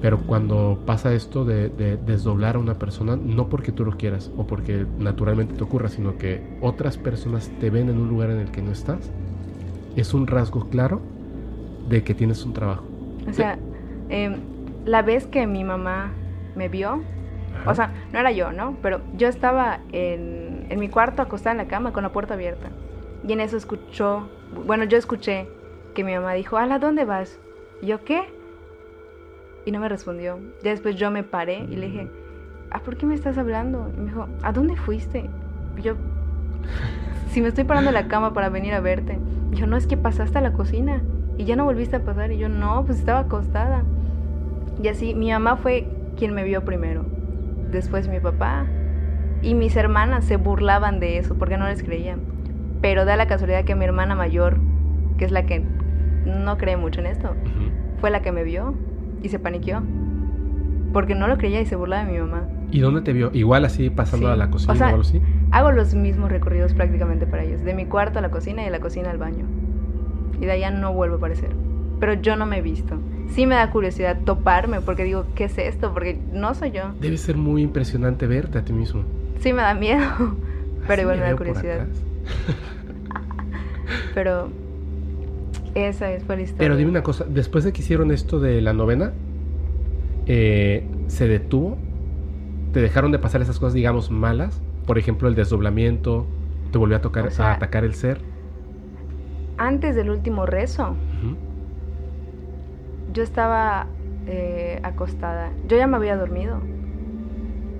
Pero 0.00 0.18
cuando 0.18 0.80
pasa 0.84 1.14
esto 1.14 1.44
de, 1.46 1.70
de, 1.70 1.96
desdoblar 1.96 2.56
a 2.56 2.58
una 2.58 2.74
persona, 2.74 3.16
no 3.16 3.48
porque 3.48 3.72
tú 3.72 3.84
lo 3.86 3.92
quieras 3.92 4.30
o 4.36 4.46
porque 4.46 4.86
naturalmente 4.98 5.54
te 5.54 5.64
ocurra, 5.64 5.88
sino 5.88 6.18
que 6.18 6.58
otras 6.60 6.98
personas 6.98 7.50
te 7.58 7.70
ven 7.70 7.88
en 7.88 7.98
un 7.98 8.08
lugar 8.08 8.30
en 8.30 8.38
el 8.38 8.50
que 8.50 8.60
no 8.60 8.70
estás, 8.70 9.10
es 9.96 10.12
un 10.12 10.26
rasgo 10.26 10.68
claro 10.68 11.00
de 11.88 12.02
que 12.02 12.12
tienes 12.12 12.44
un 12.44 12.52
trabajo. 12.52 12.84
O 13.26 13.32
sea, 13.32 13.58
Em, 14.08 14.36
la 14.84 15.02
vez 15.02 15.26
que 15.26 15.46
mi 15.46 15.64
mamá 15.64 16.12
me 16.54 16.68
vio, 16.68 17.02
o 17.66 17.74
sea, 17.74 17.92
no 18.12 18.18
era 18.18 18.30
yo, 18.32 18.52
¿no? 18.52 18.76
Pero 18.82 19.00
yo 19.16 19.28
estaba 19.28 19.80
en, 19.92 20.66
en 20.68 20.80
mi 20.80 20.88
cuarto 20.88 21.22
acostada 21.22 21.52
en 21.52 21.58
la 21.58 21.68
cama 21.68 21.92
con 21.92 22.02
la 22.02 22.12
puerta 22.12 22.34
abierta. 22.34 22.68
Y 23.26 23.32
en 23.32 23.40
eso 23.40 23.56
escuchó, 23.56 24.28
bueno, 24.66 24.84
yo 24.84 24.98
escuché 24.98 25.48
que 25.94 26.04
mi 26.04 26.14
mamá 26.14 26.34
dijo, 26.34 26.58
¿a 26.58 26.78
dónde 26.78 27.04
vas? 27.04 27.38
Y 27.80 27.86
yo, 27.86 28.04
¿qué? 28.04 28.24
Y 29.64 29.72
no 29.72 29.80
me 29.80 29.88
respondió. 29.88 30.38
Ya 30.62 30.72
después 30.72 30.96
yo 30.96 31.10
me 31.10 31.22
paré 31.22 31.58
y 31.70 31.76
le 31.76 31.86
dije, 31.86 32.10
¿a 32.70 32.80
por 32.80 32.96
qué 32.96 33.06
me 33.06 33.14
estás 33.14 33.38
hablando? 33.38 33.90
Y 33.96 34.00
me 34.00 34.06
dijo, 34.06 34.28
¿a 34.42 34.52
dónde 34.52 34.76
fuiste? 34.76 35.30
Y 35.78 35.82
yo, 35.82 35.94
si 37.30 37.40
me 37.40 37.48
estoy 37.48 37.64
parando 37.64 37.90
en 37.90 37.94
la 37.94 38.08
cama 38.08 38.34
para 38.34 38.48
venir 38.48 38.74
a 38.74 38.80
verte. 38.80 39.18
Y 39.52 39.56
yo, 39.56 39.66
no, 39.66 39.76
es 39.76 39.86
que 39.86 39.96
pasaste 39.96 40.38
a 40.38 40.40
la 40.40 40.52
cocina 40.52 41.02
y 41.38 41.44
ya 41.44 41.56
no 41.56 41.64
volviste 41.64 41.96
a 41.96 42.04
pasar. 42.04 42.30
Y 42.32 42.38
yo, 42.38 42.48
no, 42.48 42.84
pues 42.84 42.98
estaba 42.98 43.20
acostada. 43.20 43.84
Y 44.82 44.88
así, 44.88 45.14
mi 45.14 45.30
mamá 45.30 45.56
fue 45.56 45.88
quien 46.16 46.34
me 46.34 46.44
vio 46.44 46.64
primero, 46.64 47.04
después 47.74 48.08
mi 48.08 48.20
papá. 48.20 48.66
Y 49.42 49.54
mis 49.54 49.76
hermanas 49.76 50.24
se 50.24 50.36
burlaban 50.36 51.00
de 51.00 51.18
eso 51.18 51.36
porque 51.36 51.58
no 51.58 51.66
les 51.66 51.82
creían. 51.82 52.20
Pero 52.80 53.04
da 53.04 53.16
la 53.16 53.26
casualidad 53.26 53.64
que 53.64 53.74
mi 53.74 53.84
hermana 53.84 54.14
mayor, 54.14 54.58
que 55.18 55.26
es 55.26 55.32
la 55.32 55.44
que 55.44 55.62
no 56.24 56.56
cree 56.56 56.78
mucho 56.78 57.00
en 57.00 57.06
esto, 57.06 57.34
fue 57.98 58.10
la 58.10 58.22
que 58.22 58.32
me 58.32 58.44
vio 58.44 58.74
y 59.22 59.28
se 59.28 59.38
paniqueó. 59.38 59.82
Porque 60.94 61.14
no 61.14 61.28
lo 61.28 61.36
creía 61.36 61.60
y 61.60 61.66
se 61.66 61.76
burlaba 61.76 62.06
de 62.06 62.12
mi 62.12 62.18
mamá. 62.18 62.48
¿Y 62.70 62.80
dónde 62.80 63.02
te 63.02 63.12
vio? 63.12 63.30
Igual 63.34 63.64
así 63.64 63.90
pasando 63.90 64.28
a 64.28 64.36
la 64.36 64.50
cocina 64.50 64.86
o, 64.86 64.88
algo 64.88 65.00
así. 65.02 65.20
Hago 65.50 65.72
los 65.72 65.94
mismos 65.94 66.30
recorridos 66.30 66.72
prácticamente 66.72 67.26
para 67.26 67.42
ellos. 67.42 67.62
De 67.62 67.74
mi 67.74 67.84
cuarto 67.86 68.18
a 68.18 68.22
la 68.22 68.30
cocina 68.30 68.62
y 68.62 68.64
de 68.64 68.70
la 68.70 68.80
cocina 68.80 69.10
al 69.10 69.18
baño. 69.18 69.44
Y 70.40 70.46
de 70.46 70.52
allá 70.52 70.70
no 70.70 70.92
vuelvo 70.92 71.16
a 71.16 71.18
aparecer. 71.18 71.50
Pero 72.00 72.14
yo 72.14 72.36
no 72.36 72.46
me 72.46 72.58
he 72.58 72.62
visto 72.62 72.98
sí 73.30 73.46
me 73.46 73.54
da 73.54 73.70
curiosidad 73.70 74.18
toparme 74.24 74.80
porque 74.80 75.04
digo, 75.04 75.26
¿qué 75.34 75.44
es 75.44 75.58
esto? 75.58 75.92
Porque 75.92 76.18
no 76.32 76.54
soy 76.54 76.70
yo. 76.72 76.92
Debe 77.00 77.16
ser 77.16 77.36
muy 77.36 77.62
impresionante 77.62 78.26
verte 78.26 78.58
a 78.58 78.64
ti 78.64 78.72
mismo. 78.72 79.02
Sí, 79.40 79.52
me 79.52 79.62
da 79.62 79.74
miedo, 79.74 80.36
pero 80.86 81.02
igual 81.02 81.18
me 81.20 81.24
da 81.26 81.36
curiosidad. 81.36 81.86
pero 84.14 84.48
esa 85.74 86.10
es 86.12 86.24
fue 86.24 86.36
la 86.36 86.42
historia. 86.42 86.64
Pero 86.64 86.76
dime 86.76 86.90
una 86.90 87.02
cosa, 87.02 87.24
después 87.28 87.64
de 87.64 87.72
que 87.72 87.82
hicieron 87.82 88.10
esto 88.10 88.40
de 88.40 88.60
la 88.60 88.72
novena, 88.72 89.12
eh, 90.26 90.86
¿se 91.08 91.28
detuvo? 91.28 91.76
¿Te 92.72 92.80
dejaron 92.80 93.12
de 93.12 93.18
pasar 93.18 93.42
esas 93.42 93.58
cosas, 93.58 93.74
digamos, 93.74 94.10
malas? 94.10 94.60
Por 94.86 94.98
ejemplo, 94.98 95.28
el 95.28 95.34
desdoblamiento, 95.34 96.26
¿Te 96.74 96.78
volvió 96.78 96.96
a 96.96 97.00
tocar 97.00 97.28
O 97.28 97.30
sea- 97.30 97.52
a 97.52 97.54
atacar 97.54 97.84
el 97.84 97.94
ser? 97.94 98.18
Antes 99.58 99.94
del 99.94 100.10
último 100.10 100.44
rezo. 100.44 100.96
Yo 103.14 103.22
estaba 103.22 103.86
eh, 104.26 104.80
acostada. 104.82 105.50
Yo 105.66 105.78
ya 105.78 105.86
me 105.86 105.96
había 105.96 106.16
dormido. 106.16 106.60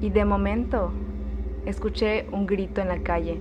Y 0.00 0.10
de 0.10 0.24
momento 0.24 0.92
escuché 1.66 2.26
un 2.32 2.46
grito 2.46 2.80
en 2.80 2.88
la 2.88 3.00
calle. 3.00 3.40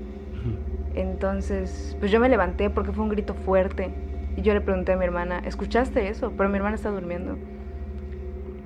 Entonces, 0.96 1.96
pues 2.00 2.12
yo 2.12 2.20
me 2.20 2.30
levanté 2.30 2.70
porque 2.70 2.92
fue 2.92 3.04
un 3.04 3.10
grito 3.10 3.34
fuerte. 3.34 3.94
Y 4.36 4.42
yo 4.42 4.54
le 4.54 4.62
pregunté 4.62 4.94
a 4.94 4.98
mi 4.98 5.06
hermana, 5.06 5.40
¿escuchaste 5.46 6.10
eso? 6.10 6.34
Pero 6.36 6.50
mi 6.50 6.58
hermana 6.58 6.76
está 6.76 6.90
durmiendo. 6.90 7.38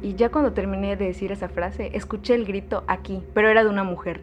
Y 0.02 0.16
ya 0.16 0.30
cuando 0.30 0.54
terminé 0.54 0.96
de 0.96 1.06
decir 1.06 1.32
esa 1.32 1.50
frase, 1.50 1.92
escuché 1.94 2.36
el 2.36 2.46
grito 2.46 2.84
aquí, 2.88 3.24
pero 3.34 3.50
era 3.50 3.63
de 3.63 3.70
una 3.70 3.84
mujer. 3.84 4.22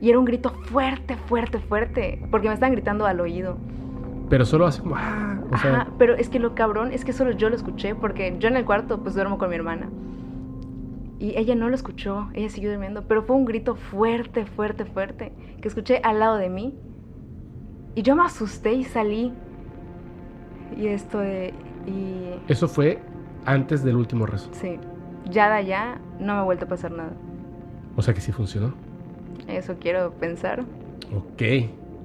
Y 0.00 0.10
era 0.10 0.18
un 0.18 0.24
grito 0.24 0.50
fuerte, 0.50 1.16
fuerte, 1.16 1.60
fuerte, 1.60 2.20
porque 2.30 2.48
me 2.48 2.54
estaban 2.54 2.72
gritando 2.72 3.06
al 3.06 3.20
oído. 3.20 3.56
Pero 4.32 4.46
solo 4.46 4.66
así 4.66 4.80
como, 4.80 4.94
ah, 4.96 5.38
o 5.50 5.58
sea, 5.58 5.72
Ajá, 5.82 5.88
pero 5.98 6.14
es 6.14 6.30
que 6.30 6.38
lo 6.38 6.54
cabrón 6.54 6.90
es 6.90 7.04
que 7.04 7.12
solo 7.12 7.32
yo 7.32 7.50
lo 7.50 7.54
escuché, 7.54 7.94
porque 7.94 8.34
yo 8.38 8.48
en 8.48 8.56
el 8.56 8.64
cuarto 8.64 9.02
pues 9.02 9.14
duermo 9.14 9.36
con 9.36 9.50
mi 9.50 9.56
hermana. 9.56 9.90
Y 11.18 11.36
ella 11.36 11.54
no 11.54 11.68
lo 11.68 11.74
escuchó, 11.74 12.30
ella 12.32 12.48
siguió 12.48 12.70
durmiendo, 12.70 13.02
pero 13.06 13.24
fue 13.24 13.36
un 13.36 13.44
grito 13.44 13.74
fuerte, 13.74 14.46
fuerte, 14.46 14.86
fuerte, 14.86 15.34
que 15.60 15.68
escuché 15.68 16.00
al 16.02 16.18
lado 16.18 16.38
de 16.38 16.48
mí. 16.48 16.74
Y 17.94 18.00
yo 18.00 18.16
me 18.16 18.22
asusté 18.22 18.72
y 18.72 18.84
salí. 18.84 19.34
Y 20.78 20.86
esto 20.86 21.18
de... 21.18 21.52
Y 21.86 22.40
eso 22.50 22.68
fue 22.68 23.00
antes 23.44 23.84
del 23.84 23.96
último 23.96 24.24
rezo. 24.24 24.48
sí, 24.52 24.78
ya 25.30 25.50
de 25.50 25.56
allá 25.56 26.00
no 26.18 26.32
me 26.32 26.40
ha 26.40 26.44
vuelto 26.44 26.64
a 26.64 26.68
pasar 26.68 26.90
nada. 26.92 27.12
O 27.96 28.00
sea 28.00 28.14
que 28.14 28.22
sí 28.22 28.32
funcionó. 28.32 28.72
Eso 29.46 29.76
quiero 29.78 30.12
pensar. 30.14 30.64
Ok. 31.14 31.42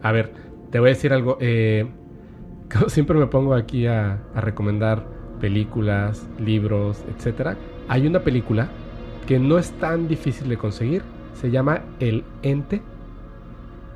A 0.04 0.12
ver, 0.12 0.34
te 0.72 0.82
voy 0.82 0.90
a 0.90 0.94
decir 0.94 1.14
algo. 1.14 1.38
eh, 1.40 1.90
siempre 2.88 3.18
me 3.18 3.28
pongo 3.28 3.54
aquí 3.54 3.88
a, 3.88 4.20
recomendar 4.36 5.06
películas, 5.40 6.28
libros, 6.40 7.04
etc. 7.08 7.58
Hay 7.88 8.08
una 8.08 8.22
película 8.22 8.70
que 9.26 9.40
no 9.40 9.58
es 9.58 9.72
tan 9.72 10.08
difícil 10.08 10.50
de 10.50 10.58
conseguir. 10.58 11.04
Se 11.34 11.52
llama 11.52 11.82
El 12.00 12.24
Ente. 12.42 12.82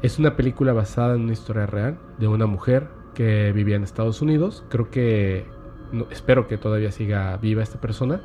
Es 0.01 0.19
una 0.19 0.35
película 0.35 0.73
basada 0.73 1.15
en 1.15 1.21
una 1.21 1.33
historia 1.33 1.65
real 1.65 1.97
de 2.17 2.27
una 2.27 2.45
mujer 2.45 2.87
que 3.13 3.51
vivía 3.51 3.75
en 3.75 3.83
Estados 3.83 4.21
Unidos. 4.21 4.63
Creo 4.69 4.89
que, 4.89 5.45
espero 6.09 6.47
que 6.47 6.57
todavía 6.57 6.91
siga 6.91 7.37
viva 7.37 7.63
esta 7.63 7.79
persona. 7.79 8.21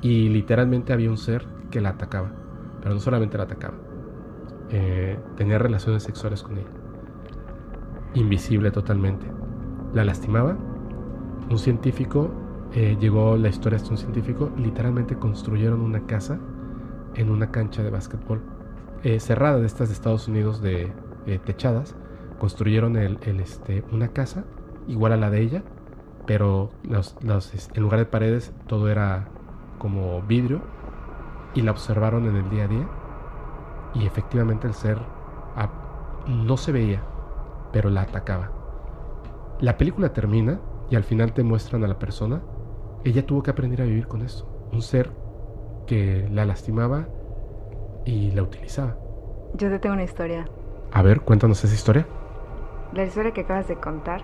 Y 0.00 0.28
literalmente 0.28 0.92
había 0.92 1.10
un 1.10 1.18
ser 1.18 1.44
que 1.70 1.80
la 1.80 1.90
atacaba. 1.90 2.32
Pero 2.80 2.94
no 2.94 3.00
solamente 3.00 3.36
la 3.36 3.44
atacaba. 3.44 3.74
eh, 4.70 5.18
tenía 5.36 5.58
relaciones 5.58 6.02
sexuales 6.02 6.42
con 6.42 6.58
ella. 6.58 6.68
Invisible 8.14 8.70
totalmente. 8.70 9.26
La 9.94 10.04
lastimaba. 10.04 10.56
Un 11.50 11.58
científico, 11.58 12.30
eh, 12.72 12.96
llegó 13.00 13.36
la 13.36 13.48
historia 13.48 13.76
hasta 13.76 13.90
un 13.90 13.96
científico, 13.96 14.50
literalmente 14.56 15.16
construyeron 15.16 15.80
una 15.80 16.06
casa 16.06 16.38
en 17.14 17.30
una 17.30 17.50
cancha 17.50 17.82
de 17.82 17.90
básquetbol 17.90 18.42
eh, 19.02 19.20
cerrada 19.20 19.58
de 19.58 19.66
estas 19.66 19.88
de 19.88 19.94
Estados 19.94 20.28
Unidos 20.28 20.60
de 20.60 20.92
eh, 21.26 21.38
techadas. 21.44 21.94
Construyeron 22.38 22.96
el, 22.96 23.18
el, 23.22 23.40
este, 23.40 23.84
una 23.92 24.08
casa 24.08 24.44
igual 24.86 25.12
a 25.12 25.16
la 25.16 25.30
de 25.30 25.40
ella, 25.40 25.62
pero 26.26 26.70
los, 26.82 27.16
los, 27.22 27.52
en 27.74 27.82
lugar 27.82 28.00
de 28.00 28.06
paredes 28.06 28.52
todo 28.66 28.88
era 28.88 29.28
como 29.78 30.20
vidrio 30.22 30.60
y 31.54 31.62
la 31.62 31.70
observaron 31.70 32.26
en 32.26 32.36
el 32.36 32.50
día 32.50 32.64
a 32.64 32.68
día 32.68 32.88
y 33.94 34.06
efectivamente 34.06 34.66
el 34.66 34.74
ser 34.74 34.98
ah, 35.56 35.70
no 36.26 36.56
se 36.56 36.72
veía, 36.72 37.02
pero 37.72 37.90
la 37.90 38.02
atacaba. 38.02 38.57
La 39.60 39.76
película 39.76 40.12
termina 40.12 40.60
y 40.90 40.96
al 40.96 41.04
final 41.04 41.32
te 41.32 41.42
muestran 41.44 41.84
a 41.84 41.88
la 41.88 41.98
persona. 41.98 42.42
Ella 43.04 43.26
tuvo 43.26 43.42
que 43.42 43.50
aprender 43.50 43.82
a 43.82 43.84
vivir 43.84 44.08
con 44.08 44.22
esto. 44.22 44.48
Un 44.72 44.82
ser 44.82 45.12
que 45.86 46.28
la 46.30 46.44
lastimaba 46.44 47.08
y 48.04 48.32
la 48.32 48.42
utilizaba. 48.42 48.98
Yo 49.52 49.68
te 49.68 49.78
tengo 49.78 49.94
una 49.94 50.04
historia. 50.04 50.48
A 50.90 51.02
ver, 51.02 51.22
cuéntanos 51.22 51.64
esa 51.64 51.74
historia. 51.74 52.06
La 52.92 53.04
historia 53.04 53.32
que 53.32 53.40
acabas 53.42 53.66
de 53.68 53.80
contar. 53.80 54.22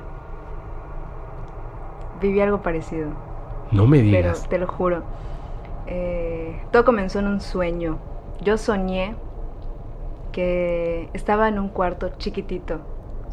Viví 2.21 2.41
algo 2.41 2.63
parecido. 2.63 3.11
No 3.71 3.87
me 3.87 3.99
Pero 3.99 4.03
digas. 4.03 4.49
te 4.49 4.59
lo 4.59 4.67
juro. 4.67 5.05
eh, 5.87 6.67
todo 6.73 6.85
comenzó 6.85 7.19
en 7.21 7.27
un 7.29 7.41
sueño. 7.41 7.99
Yo 8.41 8.57
soñé 8.59 9.17
que 10.33 11.11
estaba 11.13 11.49
en 11.49 11.59
un 11.59 11.69
cuarto 11.69 12.11
chiquitito, 12.19 12.81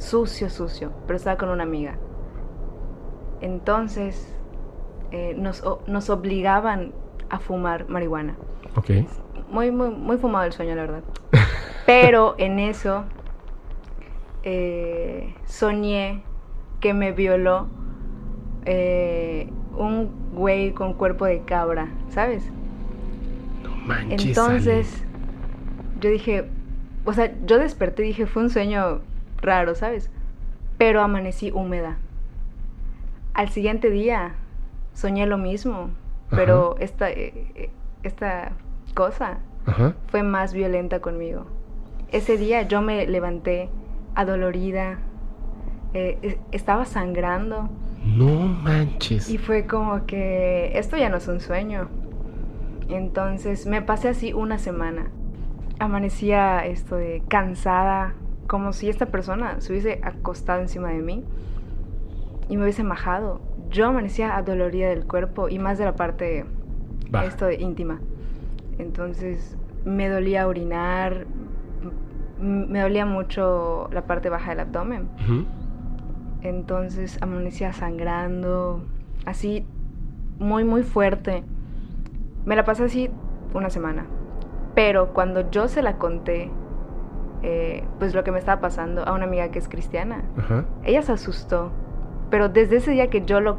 sucio, 0.01 0.49
sucio, 0.49 0.91
pero 1.05 1.17
estaba 1.17 1.37
con 1.37 1.49
una 1.49 1.63
amiga. 1.63 1.95
Entonces 3.39 4.35
eh, 5.11 5.35
nos, 5.37 6.09
obligaban 6.09 6.91
a 7.29 7.39
fumar 7.39 7.87
marihuana. 7.87 8.35
Ok. 8.75 8.89
Muy, 9.49 9.71
muy, 9.71 9.89
muy 9.91 10.17
fumado 10.17 10.45
el 10.45 10.53
sueño, 10.53 10.75
la 10.75 10.81
verdad. 10.81 11.03
Pero 11.85 12.35
en 12.37 12.59
eso 12.59 13.03
eh, 14.43 15.35
soñé 15.45 16.23
que 16.79 16.93
me 16.93 17.11
violó 17.11 17.67
eh, 18.65 19.49
un 19.75 20.31
güey 20.33 20.71
con 20.71 20.93
cuerpo 20.93 21.25
de 21.25 21.41
cabra, 21.41 21.89
¿sabes? 22.09 22.49
No 23.63 23.75
manches. 23.75 24.25
Entonces 24.25 25.03
yo 25.99 26.09
dije, 26.09 26.49
o 27.05 27.13
sea, 27.13 27.33
yo 27.45 27.57
desperté 27.59 28.03
y 28.03 28.07
dije, 28.07 28.25
fue 28.25 28.43
un 28.43 28.49
sueño 28.49 29.01
raro, 29.41 29.75
¿sabes? 29.75 30.09
Pero 30.77 31.01
amanecí 31.01 31.51
húmeda. 31.51 31.97
Al 33.33 33.49
siguiente 33.49 33.89
día 33.89 34.33
soñé 34.93 35.25
lo 35.25 35.37
mismo, 35.37 35.89
pero 36.29 36.75
esta, 36.79 37.09
eh, 37.09 37.51
eh, 37.55 37.69
esta 38.03 38.51
cosa. 38.93 39.39
Ajá. 39.63 39.93
fue 40.07 40.23
más 40.23 40.53
violenta 40.55 41.01
conmigo. 41.01 41.45
Ese 42.11 42.35
día 42.35 42.63
yo 42.63 42.81
me 42.81 43.05
levanté 43.05 43.69
adolorida, 44.15 44.97
eh, 45.93 46.17
es- 46.23 46.37
estaba 46.51 46.85
sangrando 46.85 47.69
No 48.03 48.31
manches. 48.47 49.29
y 49.29 49.37
fue 49.37 49.67
como 49.67 50.07
que 50.07 50.71
esto 50.79 50.97
ya 50.97 51.09
no 51.09 51.17
es 51.17 51.27
un 51.27 51.39
sueño. 51.41 51.89
Entonces 52.89 53.67
me 53.67 53.81
pasé 53.83 54.09
así 54.09 54.33
una 54.33 54.57
semana. 54.57 55.11
Amanecía 55.79 56.65
esto 56.65 56.95
de 56.95 57.21
cansada, 57.27 58.13
como 58.51 58.73
si 58.73 58.89
esta 58.89 59.05
persona 59.05 59.61
se 59.61 59.71
hubiese 59.71 60.01
acostado 60.03 60.59
encima 60.59 60.89
de 60.89 61.01
mí 61.01 61.23
y 62.49 62.57
me 62.57 62.63
hubiese 62.63 62.83
majado. 62.83 63.39
Yo 63.69 63.87
amanecía 63.87 64.35
adolorida 64.35 64.89
del 64.89 65.05
cuerpo 65.05 65.47
y 65.47 65.57
más 65.57 65.77
de 65.77 65.85
la 65.85 65.95
parte 65.95 66.45
Va. 67.15 67.23
esto 67.23 67.45
de 67.45 67.55
íntima. 67.55 68.01
Entonces 68.77 69.55
me 69.85 70.09
dolía 70.09 70.49
orinar, 70.49 71.27
me 72.41 72.81
dolía 72.81 73.05
mucho 73.05 73.87
la 73.93 74.01
parte 74.01 74.27
baja 74.27 74.49
del 74.49 74.59
abdomen. 74.59 75.07
Ujú. 75.23 75.45
Entonces 76.41 77.19
amanecía 77.21 77.71
sangrando, 77.71 78.83
así 79.25 79.65
muy 80.39 80.65
muy 80.65 80.83
fuerte. 80.83 81.45
Me 82.43 82.57
la 82.57 82.65
pasé 82.65 82.83
así 82.83 83.09
una 83.53 83.69
semana. 83.69 84.07
Pero 84.75 85.13
cuando 85.13 85.49
yo 85.51 85.69
se 85.69 85.81
la 85.81 85.97
conté, 85.97 86.51
eh, 87.43 87.83
pues 87.99 88.13
lo 88.15 88.23
que 88.23 88.31
me 88.31 88.39
estaba 88.39 88.61
pasando 88.61 89.03
a 89.05 89.13
una 89.13 89.25
amiga 89.25 89.49
que 89.51 89.59
es 89.59 89.67
cristiana, 89.69 90.23
Ajá. 90.37 90.65
ella 90.83 91.01
se 91.01 91.11
asustó. 91.13 91.71
Pero 92.29 92.49
desde 92.49 92.77
ese 92.77 92.91
día 92.91 93.09
que 93.09 93.23
yo 93.25 93.41
lo, 93.41 93.57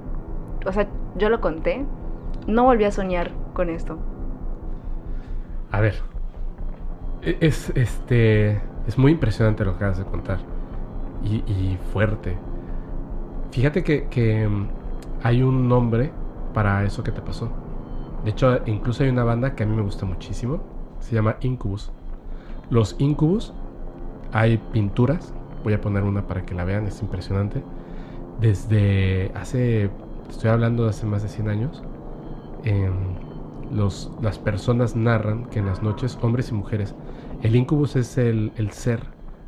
o 0.66 0.72
sea, 0.72 0.88
yo 1.16 1.28
lo 1.28 1.40
conté, 1.40 1.84
no 2.46 2.64
volví 2.64 2.84
a 2.84 2.90
soñar 2.90 3.32
con 3.54 3.68
esto. 3.70 3.98
A 5.70 5.80
ver. 5.80 5.94
E- 7.22 7.38
Es 7.40 7.70
este. 7.74 8.60
Es 8.86 8.98
muy 8.98 9.12
impresionante 9.12 9.64
lo 9.64 9.72
que 9.72 9.76
acabas 9.76 9.98
de 9.98 10.04
contar. 10.04 10.38
Y, 11.22 11.36
y 11.50 11.78
fuerte. 11.92 12.36
Fíjate 13.52 13.84
que, 13.84 14.08
que, 14.08 14.48
mm, 14.48 14.68
hay 15.22 15.42
un 15.42 15.68
nombre 15.68 16.10
para 16.54 16.84
eso 16.84 17.02
que 17.04 17.12
te 17.12 17.20
pasó. 17.20 17.50
De 18.24 18.30
hecho, 18.30 18.58
incluso 18.66 19.02
hay 19.04 19.10
una 19.10 19.24
banda 19.24 19.54
que 19.54 19.62
a 19.62 19.66
mí 19.66 19.74
me 19.74 19.82
gusta 19.82 20.06
muchísimo. 20.06 20.60
Se 21.00 21.14
llama 21.14 21.36
Incubus. 21.40 21.92
Los 22.70 22.96
Incubus, 22.98 23.52
hay 24.32 24.58
pinturas. 24.72 25.32
Voy 25.64 25.74
a 25.74 25.80
poner 25.80 26.02
una 26.02 26.26
para 26.26 26.44
que 26.44 26.54
la 26.54 26.64
vean, 26.64 26.86
es 26.86 27.00
impresionante. 27.02 27.62
Desde 28.40 29.30
hace, 29.34 29.90
estoy 30.28 30.50
hablando 30.50 30.84
de 30.84 30.90
hace 30.90 31.06
más 31.06 31.22
de 31.22 31.28
100 31.28 31.48
años, 31.48 31.82
los, 33.72 34.10
las 34.20 34.38
personas 34.38 34.96
narran 34.96 35.46
que 35.46 35.60
en 35.60 35.66
las 35.66 35.82
noches, 35.82 36.18
hombres 36.20 36.50
y 36.50 36.54
mujeres, 36.54 36.94
el 37.42 37.56
incubus 37.56 37.96
es 37.96 38.18
el, 38.18 38.52
el 38.56 38.72
ser 38.72 39.00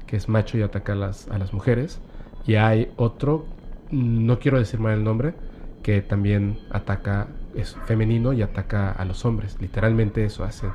que 0.06 0.16
es 0.16 0.28
macho 0.28 0.58
y 0.58 0.62
ataca 0.62 0.92
a 0.92 0.96
las, 0.96 1.28
a 1.28 1.38
las 1.38 1.52
mujeres. 1.52 2.00
Y 2.46 2.56
hay 2.56 2.92
otro, 2.96 3.46
no 3.90 4.38
quiero 4.38 4.58
decir 4.58 4.80
mal 4.80 4.94
el 4.94 5.04
nombre, 5.04 5.34
que 5.82 6.02
también 6.02 6.58
ataca, 6.70 7.28
es 7.54 7.76
femenino 7.86 8.32
y 8.32 8.42
ataca 8.42 8.90
a 8.90 9.04
los 9.04 9.24
hombres. 9.24 9.56
Literalmente 9.60 10.24
eso 10.24 10.44
hacen. 10.44 10.70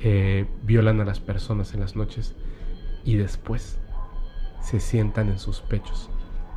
Eh, 0.00 0.46
violan 0.62 1.00
a 1.00 1.04
las 1.04 1.20
personas 1.20 1.74
en 1.74 1.80
las 1.80 1.96
noches. 1.96 2.34
Y 3.04 3.16
después 3.16 3.78
se 4.60 4.80
sientan 4.80 5.28
en 5.28 5.38
sus 5.38 5.60
pechos. 5.60 6.10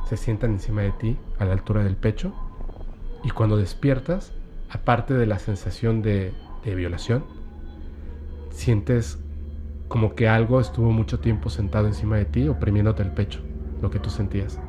Se 0.08 0.16
sientan 0.16 0.52
encima 0.52 0.82
de 0.82 0.92
ti 0.92 1.16
a 1.38 1.44
la 1.44 1.52
altura 1.52 1.82
del 1.82 1.96
pecho. 1.96 2.34
Y 3.24 3.30
cuando 3.30 3.56
despiertas, 3.56 4.32
aparte 4.70 5.14
de 5.14 5.26
la 5.26 5.38
sensación 5.38 6.02
de, 6.02 6.32
violación, 6.64 7.24
sientes 8.50 9.18
como 9.88 10.14
que 10.14 10.28
algo 10.28 10.60
estuvo 10.60 10.90
mucho 10.90 11.20
tiempo 11.20 11.50
sentado 11.50 11.86
encima 11.86 12.16
de 12.16 12.24
ti, 12.24 12.48
oprimiéndote 12.48 13.02
el 13.02 13.10
pecho, 13.10 13.40
lo 13.80 13.90
que 13.90 13.98
tú 13.98 14.10
sentías. 14.10 14.60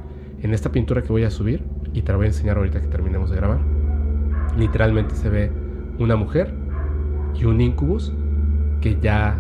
En 0.42 0.54
esta 0.54 0.72
pintura 0.72 1.02
que 1.02 1.10
voy 1.10 1.24
a 1.24 1.30
subir, 1.30 1.64
y 1.94 2.02
te 2.02 2.12
la 2.12 2.18
voy 2.18 2.26
a 2.26 2.30
enseñar 2.30 2.58
ahorita 2.58 2.82
que 2.82 2.88
terminemos 2.88 3.30
de 3.30 3.38
grabar, 3.38 3.60
literalmente 4.58 5.16
se 5.16 5.30
ve 5.30 5.52
una 6.00 6.16
mujer 6.16 6.54
y 7.36 7.46
un 7.46 7.62
incubus 7.62 8.12
que 8.82 9.00
ya 9.00 9.40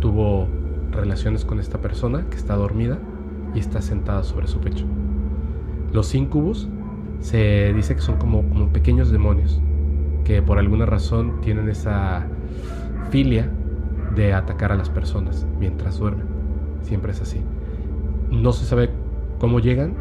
tuvo 0.00 0.48
relaciones 0.90 1.44
con 1.44 1.60
esta 1.60 1.80
persona 1.80 2.26
que 2.30 2.36
está 2.36 2.56
dormida 2.56 2.98
y 3.54 3.58
está 3.60 3.82
sentada 3.82 4.22
sobre 4.22 4.46
su 4.46 4.60
pecho. 4.60 4.84
Los 5.92 6.14
incubus 6.14 6.68
se 7.20 7.72
dice 7.74 7.94
que 7.94 8.00
son 8.00 8.16
como, 8.16 8.42
pequeños 8.72 9.10
demonios 9.10 9.60
que 10.24 10.42
por 10.42 10.58
alguna 10.58 10.86
razón 10.86 11.40
tienen 11.40 11.68
esa 11.68 12.26
filia 13.10 13.50
de 14.14 14.34
atacar 14.34 14.72
a 14.72 14.76
las 14.76 14.90
personas 14.90 15.46
mientras 15.58 15.98
duermen. 15.98 16.26
Siempre 16.82 17.12
es 17.12 17.20
así. 17.22 17.40
No 18.30 18.52
se 18.52 18.66
sabe 18.66 18.90
cómo 19.38 19.58
llegan. 19.60 19.94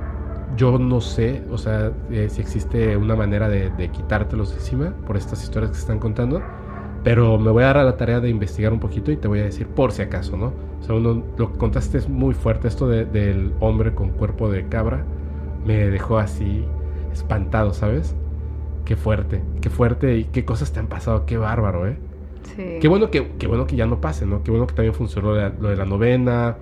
Yo 0.57 0.79
no 0.79 1.01
sé, 1.01 1.43
o 1.51 1.57
sea, 1.57 1.91
eh, 2.09 2.27
si 2.29 2.41
existe 2.41 2.97
una 2.97 3.15
manera 3.15 3.47
de, 3.47 3.69
de 3.69 3.89
quitártelos 3.89 4.49
de 4.49 4.55
encima 4.55 4.93
por 5.05 5.15
estas 5.15 5.43
historias 5.43 5.71
que 5.71 5.75
se 5.75 5.81
están 5.81 5.99
contando. 5.99 6.41
Pero 7.03 7.38
me 7.38 7.51
voy 7.51 7.63
a 7.63 7.67
dar 7.67 7.77
a 7.77 7.83
la 7.83 7.95
tarea 7.95 8.19
de 8.19 8.29
investigar 8.29 8.73
un 8.73 8.79
poquito 8.79 9.11
y 9.11 9.17
te 9.17 9.27
voy 9.27 9.39
a 9.39 9.43
decir 9.43 9.67
por 9.67 9.93
si 9.93 10.01
acaso, 10.01 10.35
¿no? 10.35 10.66
O 10.80 10.84
sea, 10.84 10.95
uno, 10.95 11.23
lo 11.38 11.53
que 11.53 11.57
contaste 11.57 11.97
es 11.97 12.09
muy 12.09 12.34
fuerte. 12.34 12.67
Esto 12.67 12.88
de, 12.88 13.05
del 13.05 13.53
hombre 13.59 13.93
con 13.93 14.09
cuerpo 14.09 14.49
de 14.49 14.67
cabra 14.67 15.05
me 15.65 15.89
dejó 15.89 16.17
así 16.17 16.65
espantado, 17.11 17.73
¿sabes? 17.73 18.15
Qué 18.86 18.95
fuerte, 18.95 19.43
qué 19.61 19.69
fuerte 19.69 20.17
y 20.17 20.23
qué 20.25 20.45
cosas 20.45 20.71
te 20.71 20.80
han 20.80 20.88
pasado, 20.88 21.25
qué 21.25 21.38
bárbaro, 21.38 21.88
¿eh? 21.88 21.97
Sí. 22.55 22.78
Qué 22.80 22.88
bueno 22.88 23.11
que, 23.11 23.34
qué 23.38 23.47
bueno 23.47 23.67
que 23.67 23.75
ya 23.75 23.86
no 23.86 23.99
pase, 23.99 24.25
¿no? 24.25 24.43
Qué 24.43 24.51
bueno 24.51 24.65
que 24.67 24.75
también 24.75 24.93
funcionó 24.93 25.30
lo 25.32 25.36
de, 25.36 25.41
la, 25.41 25.49
lo 25.49 25.69
de 25.69 25.75
la 25.75 25.86
novena, 25.86 26.57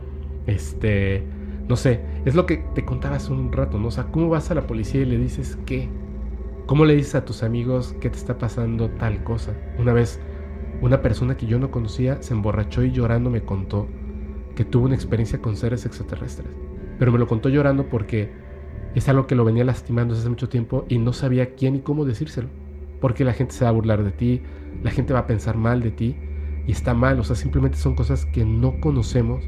este, 0.48 1.24
no 1.68 1.76
sé, 1.76 2.02
es 2.26 2.36
lo 2.36 2.46
que 2.46 2.58
te 2.74 2.86
contaba 2.86 3.18
hace 3.18 3.32
un 3.32 3.52
rato, 3.52 3.78
¿no? 3.78 3.88
O 3.88 3.92
sea, 3.92 4.06
¿cómo 4.06 4.30
vas 4.30 4.50
a 4.52 4.56
la 4.56 4.68
policía 4.68 5.02
y 5.02 5.06
le 5.06 5.18
dices 5.18 5.58
qué? 5.66 5.90
¿Cómo 6.66 6.86
le 6.86 6.96
dices 6.96 7.16
a 7.16 7.26
tus 7.26 7.44
amigos 7.44 7.96
que 8.00 8.10
te 8.10 8.18
está 8.18 8.38
pasando 8.38 8.90
tal 8.90 9.24
cosa? 9.24 9.54
Una 9.78 9.94
vez, 9.94 10.20
una 10.82 11.02
persona 11.02 11.38
que 11.38 11.46
yo 11.46 11.60
no 11.60 11.72
conocía 11.72 12.22
se 12.22 12.34
emborrachó 12.34 12.84
y 12.84 12.92
llorando 12.92 13.30
me 13.30 13.44
contó 13.44 13.88
que 14.56 14.66
tuvo 14.66 14.86
una 14.86 14.96
experiencia 14.96 15.42
con 15.42 15.56
seres 15.56 15.86
extraterrestres. 15.86 16.50
Pero 16.98 17.12
me 17.12 17.20
lo 17.20 17.28
contó 17.28 17.50
llorando 17.50 17.88
porque 17.90 18.32
es 18.96 19.10
algo 19.10 19.28
que 19.28 19.36
lo 19.36 19.46
venía 19.46 19.66
lastimando 19.66 20.14
desde 20.14 20.24
hace 20.24 20.30
mucho 20.30 20.50
tiempo 20.50 20.86
y 20.88 20.98
no 20.98 21.14
sabía 21.14 21.56
quién 21.56 21.76
y 21.76 21.80
cómo 21.82 22.06
decírselo. 22.06 22.48
Porque 23.02 23.26
la 23.26 23.34
gente 23.34 23.54
se 23.54 23.66
va 23.66 23.70
a 23.70 23.74
burlar 23.74 24.04
de 24.04 24.12
ti, 24.12 24.42
la 24.84 24.92
gente 24.92 25.14
va 25.14 25.20
a 25.20 25.28
pensar 25.28 25.58
mal 25.58 25.82
de 25.82 25.92
ti 25.92 26.16
y 26.66 26.72
está 26.72 26.94
mal, 26.94 27.20
o 27.20 27.24
sea, 27.24 27.36
simplemente 27.36 27.78
son 27.78 27.96
cosas 27.96 28.26
que 28.26 28.46
no 28.46 28.80
conocemos, 28.80 29.44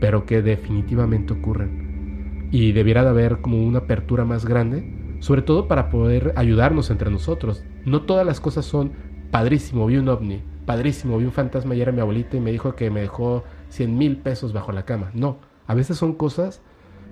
pero 0.00 0.24
que 0.24 0.42
definitivamente 0.42 1.34
ocurren. 1.34 2.48
Y 2.50 2.72
debiera 2.72 3.04
de 3.04 3.10
haber 3.10 3.38
como 3.38 3.62
una 3.62 3.80
apertura 3.80 4.24
más 4.24 4.46
grande, 4.46 4.90
sobre 5.20 5.42
todo 5.42 5.68
para 5.68 5.90
poder 5.90 6.32
ayudarnos 6.36 6.90
entre 6.90 7.10
nosotros. 7.10 7.64
No 7.84 8.02
todas 8.02 8.26
las 8.26 8.40
cosas 8.40 8.64
son 8.64 8.92
padrísimo, 9.30 9.86
vi 9.86 9.98
un 9.98 10.08
ovni, 10.08 10.42
padrísimo, 10.64 11.18
vi 11.18 11.26
un 11.26 11.32
fantasma 11.32 11.74
y 11.74 11.82
era 11.82 11.92
mi 11.92 12.00
abuelita 12.00 12.36
y 12.36 12.40
me 12.40 12.52
dijo 12.52 12.74
que 12.74 12.90
me 12.90 13.02
dejó 13.02 13.44
100 13.70 13.96
mil 13.98 14.16
pesos 14.18 14.52
bajo 14.52 14.72
la 14.72 14.84
cama. 14.84 15.10
No, 15.14 15.38
a 15.66 15.74
veces 15.74 15.96
son 15.96 16.14
cosas 16.14 16.60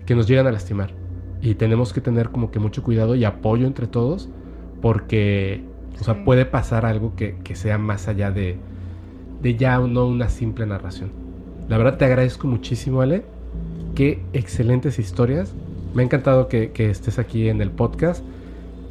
que 0.06 0.14
nos 0.14 0.26
llegan 0.26 0.46
a 0.46 0.52
lastimar 0.52 0.92
y 1.42 1.54
tenemos 1.56 1.92
que 1.92 2.00
tener 2.00 2.30
como 2.30 2.50
que 2.50 2.58
mucho 2.58 2.82
cuidado 2.82 3.14
y 3.14 3.24
apoyo 3.24 3.66
entre 3.66 3.86
todos 3.86 4.28
porque 4.80 5.64
o 6.00 6.04
sea, 6.04 6.14
Sí. 6.14 6.20
puede 6.24 6.44
pasar 6.44 6.84
algo 6.86 7.14
que, 7.16 7.36
que 7.42 7.56
sea 7.56 7.78
más 7.78 8.08
allá 8.08 8.30
de, 8.30 8.58
de 9.42 9.56
ya 9.56 9.78
no 9.78 10.06
una 10.06 10.28
simple 10.28 10.66
narración. 10.66 11.10
La 11.68 11.78
verdad 11.78 11.96
te 11.98 12.04
agradezco 12.04 12.46
muchísimo, 12.46 13.00
Ale. 13.00 13.24
Qué 13.94 14.22
excelentes 14.34 14.98
historias. 14.98 15.54
Me 15.94 16.02
ha 16.02 16.04
encantado 16.04 16.48
que, 16.48 16.70
que 16.72 16.90
estés 16.90 17.18
aquí 17.18 17.48
en 17.48 17.60
el 17.62 17.70
podcast. 17.70 18.22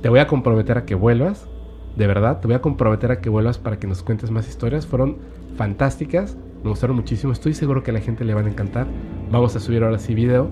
Te 0.02 0.10
voy 0.10 0.20
a 0.20 0.28
comprometer 0.28 0.78
a 0.80 0.86
que 0.86 0.96
vuelvas. 0.96 1.48
De 1.96 2.08
verdad, 2.08 2.42
te 2.42 2.48
voy 2.48 2.56
a 2.56 2.62
comprometer 2.62 3.12
a 3.12 3.22
que 3.22 3.30
vuelvas 3.30 3.58
para 3.60 3.78
que 3.80 3.86
nos 3.88 4.02
cuentes 4.04 4.32
más 4.32 4.50
historias. 4.50 4.88
Fueron 4.88 5.18
fantásticas. 5.56 6.36
Me 6.66 6.72
gustaron 6.72 6.96
muchísimo. 6.96 7.32
Estoy 7.32 7.54
seguro 7.54 7.84
que 7.84 7.92
a 7.92 7.94
la 7.94 8.00
gente 8.00 8.26
le 8.26 8.34
van 8.34 8.48
a 8.48 8.50
encantar. 8.50 8.88
Vamos 9.30 9.56
a 9.56 9.60
subir 9.60 9.84
ahora 9.84 10.00
sí 10.00 10.16
video. 10.16 10.50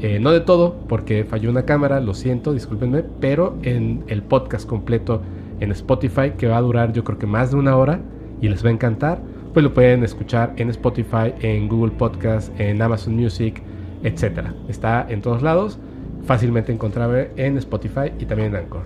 Eh, 0.00 0.18
no 0.18 0.32
de 0.32 0.40
todo, 0.40 0.74
porque 0.88 1.24
falló 1.24 1.48
una 1.48 1.64
cámara, 1.64 2.00
lo 2.00 2.12
siento, 2.12 2.52
discúlpenme, 2.52 3.04
pero 3.20 3.56
en 3.62 4.02
el 4.08 4.24
podcast 4.24 4.68
completo 4.68 5.22
en 5.60 5.70
Spotify, 5.70 6.32
que 6.36 6.48
va 6.48 6.56
a 6.56 6.60
durar 6.60 6.92
yo 6.92 7.04
creo 7.04 7.18
que 7.18 7.28
más 7.28 7.52
de 7.52 7.56
una 7.56 7.76
hora 7.76 8.00
y 8.40 8.48
les 8.48 8.64
va 8.64 8.70
a 8.70 8.72
encantar, 8.72 9.22
pues 9.52 9.62
lo 9.62 9.72
pueden 9.72 10.02
escuchar 10.02 10.54
en 10.56 10.70
Spotify, 10.70 11.32
en 11.40 11.68
Google 11.68 11.92
Podcast, 11.92 12.50
en 12.58 12.82
Amazon 12.82 13.14
Music, 13.14 13.62
etc. 14.02 14.48
Está 14.66 15.06
en 15.08 15.22
todos 15.22 15.40
lados, 15.40 15.78
fácilmente 16.24 16.72
encontrable 16.72 17.30
en 17.36 17.58
Spotify 17.58 18.10
y 18.18 18.24
también 18.24 18.48
en 18.48 18.56
Anchor. 18.56 18.82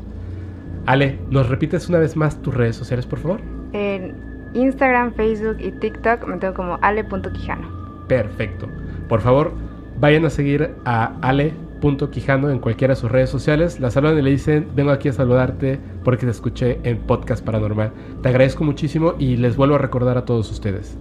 Ale, 0.84 1.18
¿nos 1.30 1.48
repites 1.48 1.88
una 1.88 1.98
vez 1.98 2.14
más 2.14 2.42
tus 2.42 2.52
redes 2.52 2.76
sociales, 2.76 3.06
por 3.06 3.20
favor? 3.20 3.40
En 3.72 4.27
Instagram, 4.55 5.12
Facebook 5.14 5.57
y 5.61 5.72
TikTok 5.72 6.26
me 6.26 6.38
tengo 6.38 6.55
como 6.55 6.78
ale.quijano. 6.82 8.07
Perfecto. 8.09 8.68
Por 9.09 9.20
favor, 9.20 9.53
vayan 10.01 10.24
a 10.24 10.30
seguir 10.30 10.74
a 10.84 11.16
ale.quijano 11.20 12.51
en 12.51 12.59
cualquiera 12.59 12.94
de 12.94 13.01
sus 13.01 13.11
redes 13.11 13.30
sociales. 13.30 13.80
La 13.80 13.90
saludan 13.90 14.18
y 14.18 14.22
le 14.22 14.30
dicen, 14.30 14.68
vengo 14.74 14.90
aquí 14.90 15.09
a 15.09 15.12
saludarte 15.12 15.78
porque 16.05 16.26
te 16.26 16.32
escuché 16.32 16.80
en 16.84 16.99
Podcast 16.99 17.44
Paranormal. 17.44 17.92
Te 18.22 18.28
agradezco 18.28 18.64
muchísimo 18.64 19.14
y 19.18 19.36
les 19.36 19.57
vuelvo 19.57 19.74
a 19.76 19.78
recordar 19.78 20.16
a 20.16 20.24
todos 20.24 20.51
ustedes. 20.51 20.96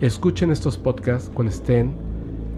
Escuchen 0.00 0.50
estos 0.50 0.78
podcasts 0.78 1.30
cuando 1.32 1.52
estén 1.52 1.94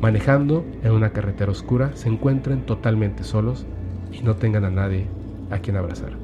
manejando 0.00 0.64
en 0.82 0.92
una 0.92 1.10
carretera 1.10 1.50
oscura, 1.50 1.90
se 1.94 2.08
encuentren 2.08 2.66
totalmente 2.66 3.24
solos 3.24 3.66
y 4.12 4.22
no 4.22 4.36
tengan 4.36 4.64
a 4.64 4.70
nadie 4.70 5.06
a 5.50 5.58
quien 5.58 5.76
abrazar. 5.76 6.23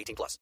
18 0.00 0.16
plus. 0.16 0.38